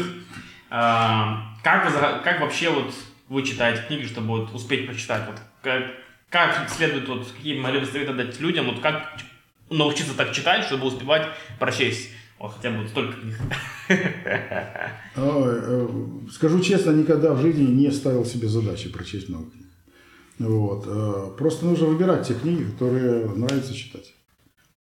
А, 0.70 1.56
как, 1.62 2.22
как 2.22 2.40
вообще 2.40 2.70
вот 2.70 2.92
вы 3.32 3.42
читаете 3.42 3.82
книги, 3.88 4.04
чтобы 4.04 4.28
вот 4.28 4.54
успеть 4.54 4.86
прочитать? 4.86 5.26
Вот 5.26 5.36
как, 5.62 5.84
как 6.28 6.68
следует, 6.68 7.08
вот, 7.08 7.26
какие 7.26 7.58
могли 7.58 7.80
бы 7.80 7.86
советы 7.86 8.12
дать 8.12 8.38
людям, 8.40 8.66
вот 8.66 8.80
как 8.80 9.16
научиться 9.70 10.14
так 10.14 10.32
читать, 10.32 10.66
чтобы 10.66 10.86
успевать 10.86 11.28
прочесть? 11.58 12.10
Вот 12.38 12.52
хотя 12.54 12.70
бы 12.70 12.86
столько 12.88 13.18
книг. 13.20 13.38
Э, 15.14 15.88
скажу 16.32 16.60
честно, 16.60 16.92
никогда 16.92 17.34
в 17.34 17.42
жизни 17.42 17.64
не 17.64 17.90
ставил 17.90 18.24
себе 18.24 18.48
задачи 18.48 18.88
прочесть 18.90 19.28
много 19.28 19.50
книг. 19.50 19.66
Вот. 20.38 20.84
Э, 20.86 21.36
просто 21.36 21.66
нужно 21.66 21.86
выбирать 21.86 22.26
те 22.26 22.34
книги, 22.34 22.64
которые 22.64 23.26
нравится 23.26 23.74
читать. 23.74 24.14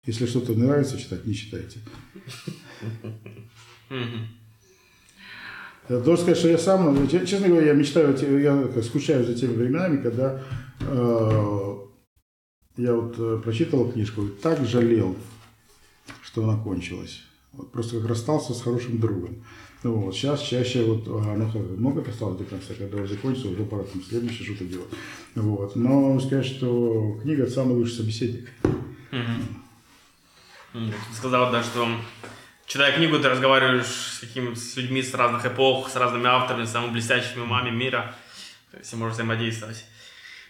Если 0.07 0.27
что-то 0.27 0.53
нравится 0.55 0.99
читать, 0.99 1.27
не 1.27 1.35
читайте. 1.35 1.81
Должен 5.99 6.19
сказать, 6.19 6.39
что 6.39 6.49
я 6.49 6.59
сам, 6.59 6.95
ну, 6.95 7.07
честно 7.09 7.49
говоря, 7.49 7.67
я 7.67 7.73
мечтаю, 7.73 8.17
я 8.41 8.83
скучаю 8.83 9.25
за 9.25 9.35
теми 9.35 9.55
временами, 9.55 10.01
когда 10.01 10.41
э, 10.83 11.77
я 12.77 12.95
вот 12.95 13.17
э, 13.19 13.41
прочитал 13.43 13.91
книжку 13.91 14.23
и 14.23 14.29
так 14.29 14.65
жалел, 14.65 15.17
что 16.23 16.45
она 16.45 16.63
кончилась. 16.63 17.23
Вот 17.53 17.73
просто 17.73 17.99
как 17.99 18.09
расстался 18.09 18.55
с 18.55 18.63
хорошим 18.63 19.01
другом. 19.01 19.45
Ну, 19.83 19.97
вот, 19.97 20.15
сейчас 20.15 20.43
чаще 20.43 20.85
вот, 20.85 21.09
ну, 21.09 21.77
много 21.77 22.09
осталось 22.09 22.39
до 22.39 22.45
конца, 22.45 22.73
когда 22.79 22.99
уже 22.99 23.15
закончится, 23.15 23.49
уже 23.49 23.65
пора 23.65 23.83
там 23.83 24.01
следующее 24.01 24.47
что-то 24.47 24.67
делать. 24.67 24.91
Вот. 25.35 25.75
Но 25.75 26.21
сказать, 26.21 26.47
что 26.47 27.19
книга– 27.21 27.47
самый 27.51 27.75
лучший 27.75 27.97
собеседник. 27.97 28.49
Угу. 28.63 30.83
Сказал, 31.17 31.51
да, 31.51 31.65
что 31.65 31.89
читая 32.71 32.93
книгу, 32.93 33.19
ты 33.19 33.29
разговариваешь 33.29 33.87
с, 33.87 34.19
какими, 34.21 34.55
с 34.55 34.77
людьми 34.77 35.03
с 35.03 35.13
разных 35.13 35.45
эпох, 35.45 35.91
с 35.91 35.97
разными 35.97 36.29
авторами, 36.29 36.65
с 36.65 36.71
самыми 36.71 36.93
блестящими 36.93 37.41
умами 37.41 37.71
мира. 37.71 38.15
Есть 38.79 38.95
можешь 38.95 39.15
взаимодействовать. 39.15 39.85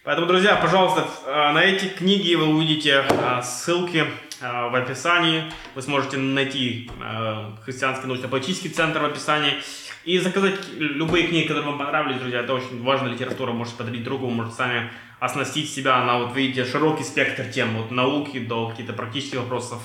Поэтому, 0.04 0.26
друзья, 0.26 0.56
пожалуйста, 0.56 1.08
э, 1.24 1.52
на 1.52 1.64
эти 1.64 1.86
книги 1.86 2.34
вы 2.34 2.48
увидите 2.48 3.06
э, 3.08 3.40
ссылки 3.42 4.04
э, 4.40 4.68
в 4.68 4.74
описании. 4.74 5.50
Вы 5.74 5.80
сможете 5.80 6.18
найти 6.18 6.90
Христианский 7.64 8.06
научно-политический 8.06 8.68
центр 8.68 9.00
в 9.00 9.06
описании. 9.06 9.54
И 10.04 10.18
заказать 10.18 10.58
любые 10.76 11.26
книги, 11.26 11.46
которые 11.46 11.70
вам 11.70 11.78
понравились, 11.78 12.20
друзья. 12.20 12.40
Это 12.40 12.52
очень 12.52 12.82
важная 12.82 13.12
литература. 13.12 13.52
Можете 13.52 13.78
подарить 13.78 14.04
другу, 14.04 14.28
можете 14.28 14.56
сами 14.56 14.90
оснастить 15.20 15.72
себя 15.72 16.04
на, 16.04 16.18
вот 16.18 16.36
видите, 16.36 16.66
широкий 16.66 17.04
спектр 17.04 17.44
тем, 17.44 17.78
от 17.78 17.90
науки 17.90 18.40
до 18.40 18.68
каких-то 18.68 18.92
практических 18.92 19.38
вопросов 19.38 19.82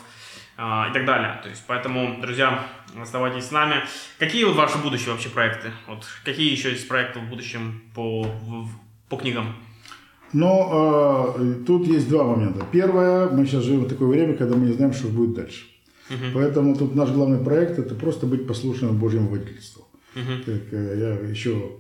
и 0.58 0.94
так 0.94 1.06
далее. 1.06 1.40
То 1.44 1.50
есть, 1.50 1.64
поэтому, 1.68 2.22
друзья, 2.22 2.66
оставайтесь 3.00 3.46
с 3.46 3.52
нами. 3.52 3.84
Какие 4.20 4.46
вот 4.46 4.56
ваши 4.56 4.78
будущие 4.78 5.12
вообще 5.12 5.30
проекты? 5.30 5.72
Вот 5.88 6.06
какие 6.24 6.50
еще 6.50 6.70
есть 6.70 6.88
проекты 6.88 7.20
в 7.20 7.30
будущем 7.30 7.82
по, 7.94 8.26
по 9.10 9.18
книгам? 9.18 9.56
Но 10.34 11.36
э, 11.38 11.64
тут 11.66 11.88
есть 11.88 12.10
два 12.10 12.24
момента. 12.24 12.66
Первое, 12.72 13.30
мы 13.30 13.46
сейчас 13.46 13.64
живем 13.64 13.82
в 13.82 13.90
такое 13.90 14.08
время, 14.08 14.36
когда 14.36 14.56
мы 14.56 14.68
не 14.68 14.74
знаем, 14.74 14.94
что 14.94 15.08
будет 15.08 15.34
дальше. 15.34 15.66
Uh-huh. 16.10 16.32
Поэтому 16.34 16.76
тут 16.76 16.96
наш 16.96 17.10
главный 17.10 17.44
проект 17.44 17.80
это 17.80 17.96
просто 17.96 18.28
быть 18.28 18.48
послушным 18.48 18.98
Божьему 18.98 19.30
водительству. 19.30 19.88
Uh-huh. 20.16 20.44
Как, 20.44 20.74
э, 20.74 20.98
я 20.98 21.30
еще 21.30 21.80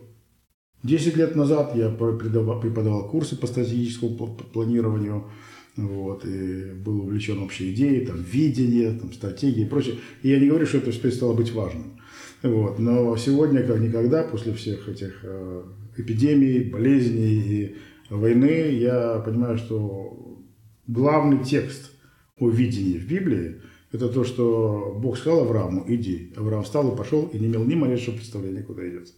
10 0.83 1.17
лет 1.17 1.35
назад 1.35 1.75
я 1.75 1.89
преподавал 1.89 3.09
курсы 3.09 3.35
по 3.35 3.47
стратегическому 3.47 4.35
планированию 4.53 5.29
вот, 5.77 6.25
и 6.25 6.71
был 6.73 7.01
увлечен 7.01 7.39
общей 7.39 7.73
идеей, 7.73 8.05
там, 8.05 8.21
видение, 8.21 8.91
там, 8.91 9.11
стратегии 9.11 9.63
и 9.63 9.69
прочее. 9.69 9.95
И 10.21 10.29
я 10.29 10.39
не 10.39 10.47
говорю, 10.47 10.65
что 10.65 10.77
это 10.77 10.91
стало 11.11 11.33
быть 11.33 11.51
важным. 11.51 11.99
Вот, 12.41 12.79
но 12.79 13.15
сегодня, 13.17 13.63
как 13.63 13.79
никогда, 13.79 14.23
после 14.23 14.53
всех 14.53 14.87
этих 14.87 15.19
э, 15.23 15.63
эпидемий, 15.97 16.69
болезней 16.69 17.41
и 17.41 17.75
войны, 18.09 18.71
я 18.71 19.19
понимаю, 19.25 19.57
что 19.57 20.43
главный 20.87 21.43
текст 21.43 21.91
о 22.37 22.49
видении 22.49 22.97
в 22.97 23.07
Библии– 23.07 23.61
это 23.91 24.09
то, 24.09 24.23
что 24.23 24.97
Бог 25.01 25.17
сказал 25.17 25.41
Аврааму, 25.41 25.85
иди. 25.87 26.33
Авраам 26.35 26.63
встал 26.63 26.93
и 26.93 26.97
пошел, 26.97 27.27
и 27.27 27.39
не 27.39 27.47
имел 27.47 27.63
ни 27.63 27.75
малейшего 27.75 28.15
представления, 28.15 28.61
куда 28.61 28.87
идет. 28.87 29.09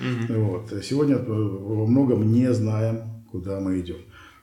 Угу. 0.00 0.40
Вот. 0.40 0.84
Сегодня 0.84 1.18
во 1.18 1.86
многом 1.86 2.30
не 2.30 2.52
знаем, 2.52 3.24
куда 3.30 3.60
мы 3.60 3.80
идем. 3.80 3.96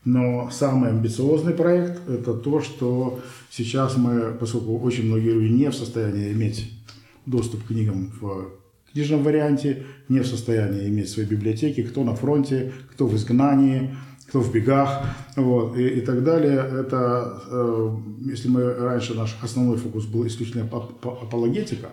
Но 0.06 0.50
самый 0.52 0.92
амбициозный 0.92 1.54
проект– 1.54 2.08
это 2.10 2.36
то, 2.36 2.62
что 2.62 3.20
сейчас 3.50 3.98
мы, 3.98 4.36
поскольку 4.40 4.78
очень 4.80 5.08
многие 5.08 5.32
люди 5.32 5.52
не 5.52 5.70
в 5.72 5.76
состоянии 5.76 6.32
иметь 6.32 6.72
доступ 7.26 7.64
к 7.64 7.68
книгам 7.68 8.12
в 8.22 8.52
книжном 8.94 9.24
варианте, 9.24 9.84
не 10.08 10.20
в 10.20 10.28
состоянии 10.28 10.88
иметь 10.88 11.10
свои 11.10 11.26
библиотеки, 11.26 11.82
кто 11.82 12.04
на 12.04 12.16
фронте, 12.16 12.72
кто 12.92 13.08
в 13.08 13.16
изгнании, 13.16 13.96
кто 14.28 14.42
в 14.42 14.52
бегах, 14.54 15.06
вот, 15.36 15.76
и, 15.76 15.88
и 15.88 16.02
так 16.02 16.24
далее. 16.24 16.64
Это, 16.82 17.42
э, 17.50 17.98
если 18.26 18.48
мы 18.48 18.74
раньше 18.74 19.16
наш 19.16 19.36
основной 19.42 19.78
фокус 19.78 20.06
был 20.06 20.28
исключительно 20.28 20.66
апологетика, 20.66 21.90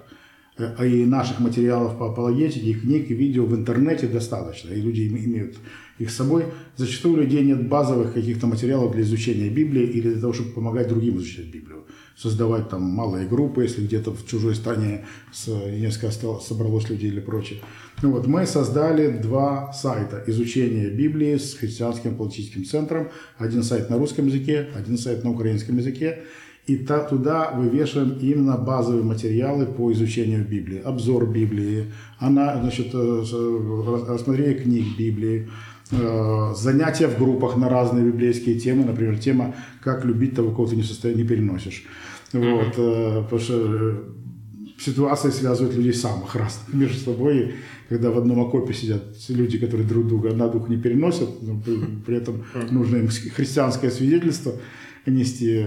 э, 0.59 0.75
а 0.77 0.85
и 0.85 1.07
наших 1.07 1.41
материалов 1.41 1.99
по 1.99 2.11
апологетике, 2.11 2.71
и 2.71 2.75
книг, 2.75 3.11
и 3.11 3.15
видео 3.15 3.47
в 3.47 3.55
интернете 3.55 4.07
достаточно, 4.07 4.71
и 4.71 4.81
люди 4.83 5.09
имеют 5.09 5.57
их 5.99 6.11
с 6.11 6.17
собой. 6.17 6.47
Зачастую 6.77 7.15
у 7.15 7.17
людей 7.19 7.43
нет 7.43 7.69
базовых 7.69 8.15
каких-то 8.15 8.47
материалов 8.47 8.93
для 8.93 9.03
изучения 9.03 9.49
Библии 9.49 9.85
или 9.85 10.11
для 10.11 10.21
того, 10.21 10.33
чтобы 10.33 10.51
помогать 10.51 10.89
другим 10.89 11.19
изучать 11.19 11.47
Библию. 11.47 11.85
Создавать 12.17 12.69
там 12.69 12.83
малые 12.83 13.27
группы, 13.27 13.63
если 13.63 13.85
где-то 13.85 14.13
в 14.13 14.27
чужой 14.27 14.55
стране 14.55 15.05
несколько 15.47 16.11
собралось 16.41 16.89
людей 16.91 17.09
или 17.09 17.21
прочее. 17.21 17.61
Ну 18.03 18.11
вот, 18.11 18.27
мы 18.27 18.47
создали 18.47 19.09
два 19.09 19.73
сайта 19.73 20.23
изучения 20.27 20.91
Библии 20.91 21.37
с 21.37 21.55
христианским 21.55 22.17
политическим 22.17 22.65
центром. 22.65 23.09
Один 23.39 23.63
сайт 23.63 23.91
на 23.91 23.99
русском 23.99 24.27
языке, 24.27 24.69
один 24.75 24.99
сайт 24.99 25.25
на 25.25 25.31
украинском 25.31 25.79
языке. 25.79 26.25
И 26.67 26.77
та, 26.77 27.01
туда 27.01 27.51
вывешиваем 27.51 28.19
именно 28.21 28.57
базовые 28.57 29.03
материалы 29.03 29.67
по 29.67 29.91
изучению 29.93 30.47
Библии. 30.47 30.81
Обзор 30.81 31.27
Библии, 31.27 31.87
она, 32.19 32.61
значит, 32.61 32.91
э, 32.93 33.25
рассмотрение 34.07 34.55
книг 34.55 34.97
Библии, 34.97 35.49
э, 35.49 35.72
занятия 36.55 37.07
в 37.07 37.19
группах 37.19 37.57
на 37.57 37.69
разные 37.69 38.05
библейские 38.05 38.59
темы. 38.59 38.85
Например, 38.85 39.19
тема 39.19 39.55
«Как 39.83 40.05
любить 40.05 40.35
того, 40.35 40.51
кого 40.51 40.67
ты 40.67 40.77
не 40.77 40.83
в 40.83 40.87
состоянии 40.87 41.23
не 41.23 41.29
переносишь». 41.29 41.85
Вот, 42.33 42.75
э, 42.79 43.23
потому 43.25 43.41
что 43.41 44.05
ситуации 44.79 45.31
связывают 45.31 45.77
людей 45.77 45.93
самых 45.93 46.35
разных 46.35 46.69
между 46.73 46.99
собой. 46.99 47.55
Когда 47.89 48.11
в 48.11 48.17
одном 48.17 48.41
окопе 48.41 48.73
сидят 48.73 49.03
люди, 49.29 49.59
которые 49.59 49.87
друг 49.87 50.09
друга 50.09 50.35
на 50.35 50.49
дух 50.49 50.69
не 50.69 50.79
переносят, 50.79 51.43
но 51.43 51.61
при 52.07 52.17
этом 52.17 52.45
нужно 52.71 52.97
им 52.97 53.09
христианское 53.09 53.91
свидетельство– 53.91 54.53
нести. 55.11 55.67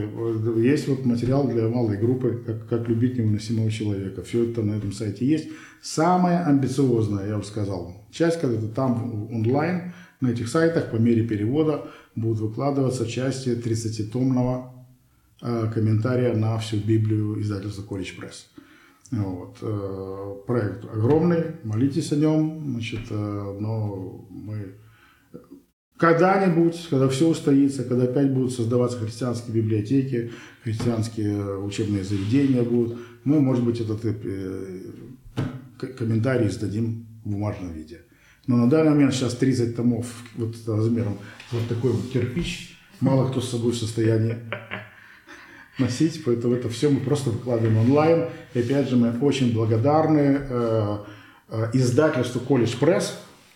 Есть 0.61 0.88
вот 0.88 1.05
материал 1.05 1.47
для 1.47 1.67
малой 1.67 1.97
группы, 1.97 2.41
как, 2.45 2.67
как 2.67 2.88
любить 2.88 3.17
невыносимого 3.17 3.69
человека. 3.69 4.23
Все 4.23 4.45
это 4.45 4.61
на 4.61 4.76
этом 4.76 4.93
сайте 4.93 5.26
есть. 5.26 5.49
Самая 5.82 6.45
амбициозная, 6.45 7.28
я 7.28 7.34
вам 7.34 7.43
сказал, 7.43 7.93
часть, 8.11 8.39
когда 8.39 8.57
это 8.57 8.67
там 8.67 9.30
онлайн, 9.32 9.93
на 10.22 10.30
этих 10.30 10.47
сайтах 10.47 10.91
по 10.91 10.95
мере 10.95 11.28
перевода 11.28 11.88
будут 12.16 12.39
выкладываться 12.39 13.05
части 13.05 13.49
30-томного 13.49 14.74
э, 15.41 15.72
комментария 15.74 16.34
на 16.34 16.57
всю 16.57 16.78
Библию 16.78 17.41
издательства 17.41 17.84
College 17.84 18.20
Press. 18.20 18.45
Вот. 19.11 19.57
Э, 19.61 20.36
проект 20.47 20.86
огромный, 20.86 21.57
молитесь 21.63 22.11
о 22.11 22.16
нем, 22.16 22.72
значит, 22.72 23.01
э, 23.09 23.57
но 23.59 24.26
мы 24.30 24.76
когда-нибудь, 25.97 26.88
когда 26.89 27.07
все 27.07 27.30
устоится, 27.30 27.84
когда 27.84 28.03
опять 28.03 28.34
будут 28.34 28.51
создаваться 28.51 28.99
христианские 28.99 29.61
библиотеки, 29.61 30.32
христианские 30.63 31.59
учебные 31.59 32.03
заведения 32.03 32.63
будут, 32.63 32.97
мы, 33.24 33.39
может 33.39 33.63
быть, 33.63 33.80
этот 33.80 34.01
комментарий 35.97 36.49
сдадим 36.49 37.07
в 37.24 37.30
бумажном 37.30 37.72
виде. 37.72 38.01
Но 38.47 38.57
на 38.57 38.69
данный 38.69 38.91
момент 38.91 39.13
сейчас 39.13 39.33
30 39.35 39.75
томов 39.75 40.05
вот 40.35 40.55
размером 40.67 41.17
вот 41.51 41.67
такой 41.67 41.91
вот 41.91 42.09
кирпич, 42.11 42.77
мало 42.99 43.29
кто 43.29 43.41
с 43.41 43.49
собой 43.49 43.71
в 43.71 43.77
состоянии 43.77 44.37
носить, 45.77 46.23
поэтому 46.23 46.55
это 46.55 46.69
все 46.69 46.89
мы 46.89 46.99
просто 46.99 47.31
выкладываем 47.31 47.77
онлайн. 47.77 48.25
И 48.53 48.59
опять 48.59 48.89
же, 48.89 48.95
мы 48.95 49.17
очень 49.19 49.53
благодарны 49.53 50.39
э, 50.39 50.97
э, 51.49 51.69
издательству 51.73 52.41
College 52.47 52.79
Press, 52.79 53.13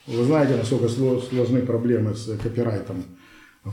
вы 0.07 0.23
знаете, 0.23 0.55
насколько 0.55 0.89
сложны 0.89 1.61
проблемы 1.61 2.15
с 2.15 2.35
копирайтом 2.37 3.03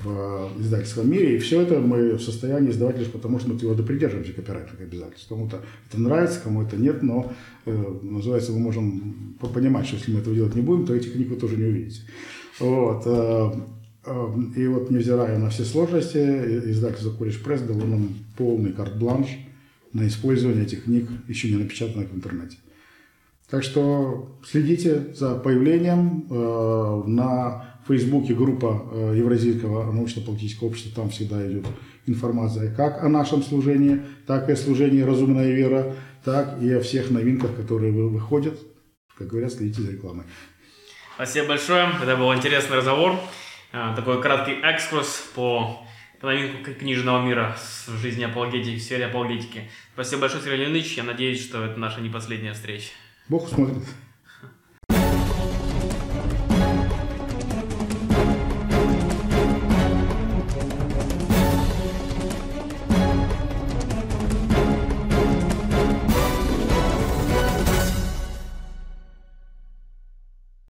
в 0.02 0.60
издательском 0.60 1.10
мире, 1.10 1.36
и 1.36 1.38
все 1.38 1.62
это 1.62 1.80
мы 1.80 2.14
в 2.14 2.22
состоянии 2.22 2.70
издавать 2.70 2.98
лишь 2.98 3.10
потому, 3.10 3.38
что 3.38 3.50
мы 3.50 3.58
твердо 3.58 3.82
придерживаемся 3.82 4.32
копирайтных 4.32 4.80
обязательств. 4.80 5.28
Кому-то 5.28 5.62
это 5.88 6.00
нравится, 6.00 6.40
кому 6.42 6.62
это 6.62 6.76
нет, 6.76 7.02
но, 7.02 7.32
э, 7.64 7.98
называется, 8.02 8.52
мы 8.52 8.58
можем 8.58 9.36
понимать, 9.40 9.86
что 9.86 9.96
если 9.96 10.12
мы 10.12 10.20
этого 10.20 10.34
делать 10.34 10.54
не 10.54 10.62
будем, 10.62 10.86
то 10.86 10.94
этих 10.94 11.12
книг 11.12 11.28
вы 11.28 11.36
тоже 11.36 11.56
не 11.56 11.64
увидите. 11.64 12.00
Вот. 12.58 13.02
Э, 13.06 13.52
э, 14.06 14.34
и 14.56 14.66
вот, 14.66 14.90
невзирая 14.90 15.38
на 15.38 15.50
все 15.50 15.64
сложности, 15.64 16.18
издательство 16.18 17.12
College 17.12 17.44
Press 17.44 17.66
дало 17.66 17.84
нам 17.84 18.08
полный 18.36 18.72
карт-бланш 18.72 19.28
на 19.92 20.06
использование 20.06 20.64
этих 20.64 20.84
книг, 20.84 21.08
еще 21.28 21.50
не 21.50 21.56
напечатанных 21.56 22.10
в 22.10 22.14
интернете. 22.14 22.58
Так 23.48 23.62
что 23.62 24.38
следите 24.44 25.14
за 25.14 25.36
появлением. 25.36 26.26
Э, 26.30 27.02
на 27.06 27.75
Фейсбуке 27.88 28.34
группа 28.34 28.88
э, 28.92 29.14
Евразийского 29.16 29.92
научно-политического 29.92 30.68
общества, 30.68 31.02
там 31.02 31.10
всегда 31.10 31.46
идет 31.46 31.66
информация 32.06 32.74
как 32.74 33.02
о 33.02 33.08
нашем 33.08 33.42
служении, 33.42 34.00
так 34.26 34.48
и 34.48 34.52
о 34.52 34.56
служении 34.56 35.00
«Разумная 35.02 35.50
вера», 35.52 35.94
так 36.24 36.60
и 36.60 36.72
о 36.72 36.80
всех 36.80 37.10
новинках, 37.10 37.54
которые 37.54 37.92
выходят. 37.92 38.58
Как 39.16 39.28
говорят, 39.28 39.52
следите 39.52 39.82
за 39.82 39.92
рекламой. 39.92 40.24
Спасибо 41.14 41.48
большое. 41.48 41.88
Это 42.02 42.16
был 42.16 42.34
интересный 42.34 42.76
разговор. 42.76 43.16
Э, 43.72 43.92
такой 43.94 44.20
краткий 44.20 44.54
экскурс 44.62 45.30
по 45.34 45.86
новинку 46.22 46.74
книжного 46.74 47.24
мира 47.24 47.56
в 47.86 47.96
жизни 47.98 48.24
апологетики, 48.24 48.78
в 48.78 48.82
сфере 48.82 49.06
апологетики. 49.06 49.70
Спасибо 49.94 50.22
большое, 50.22 50.42
Сергей 50.42 50.60
Леонидович. 50.60 50.96
Я 50.96 51.04
надеюсь, 51.04 51.42
что 51.42 51.64
это 51.64 51.78
наша 51.78 52.00
не 52.00 52.08
последняя 52.08 52.52
встреча. 52.52 52.90
Бог 53.28 53.48
смотрит. 53.48 53.84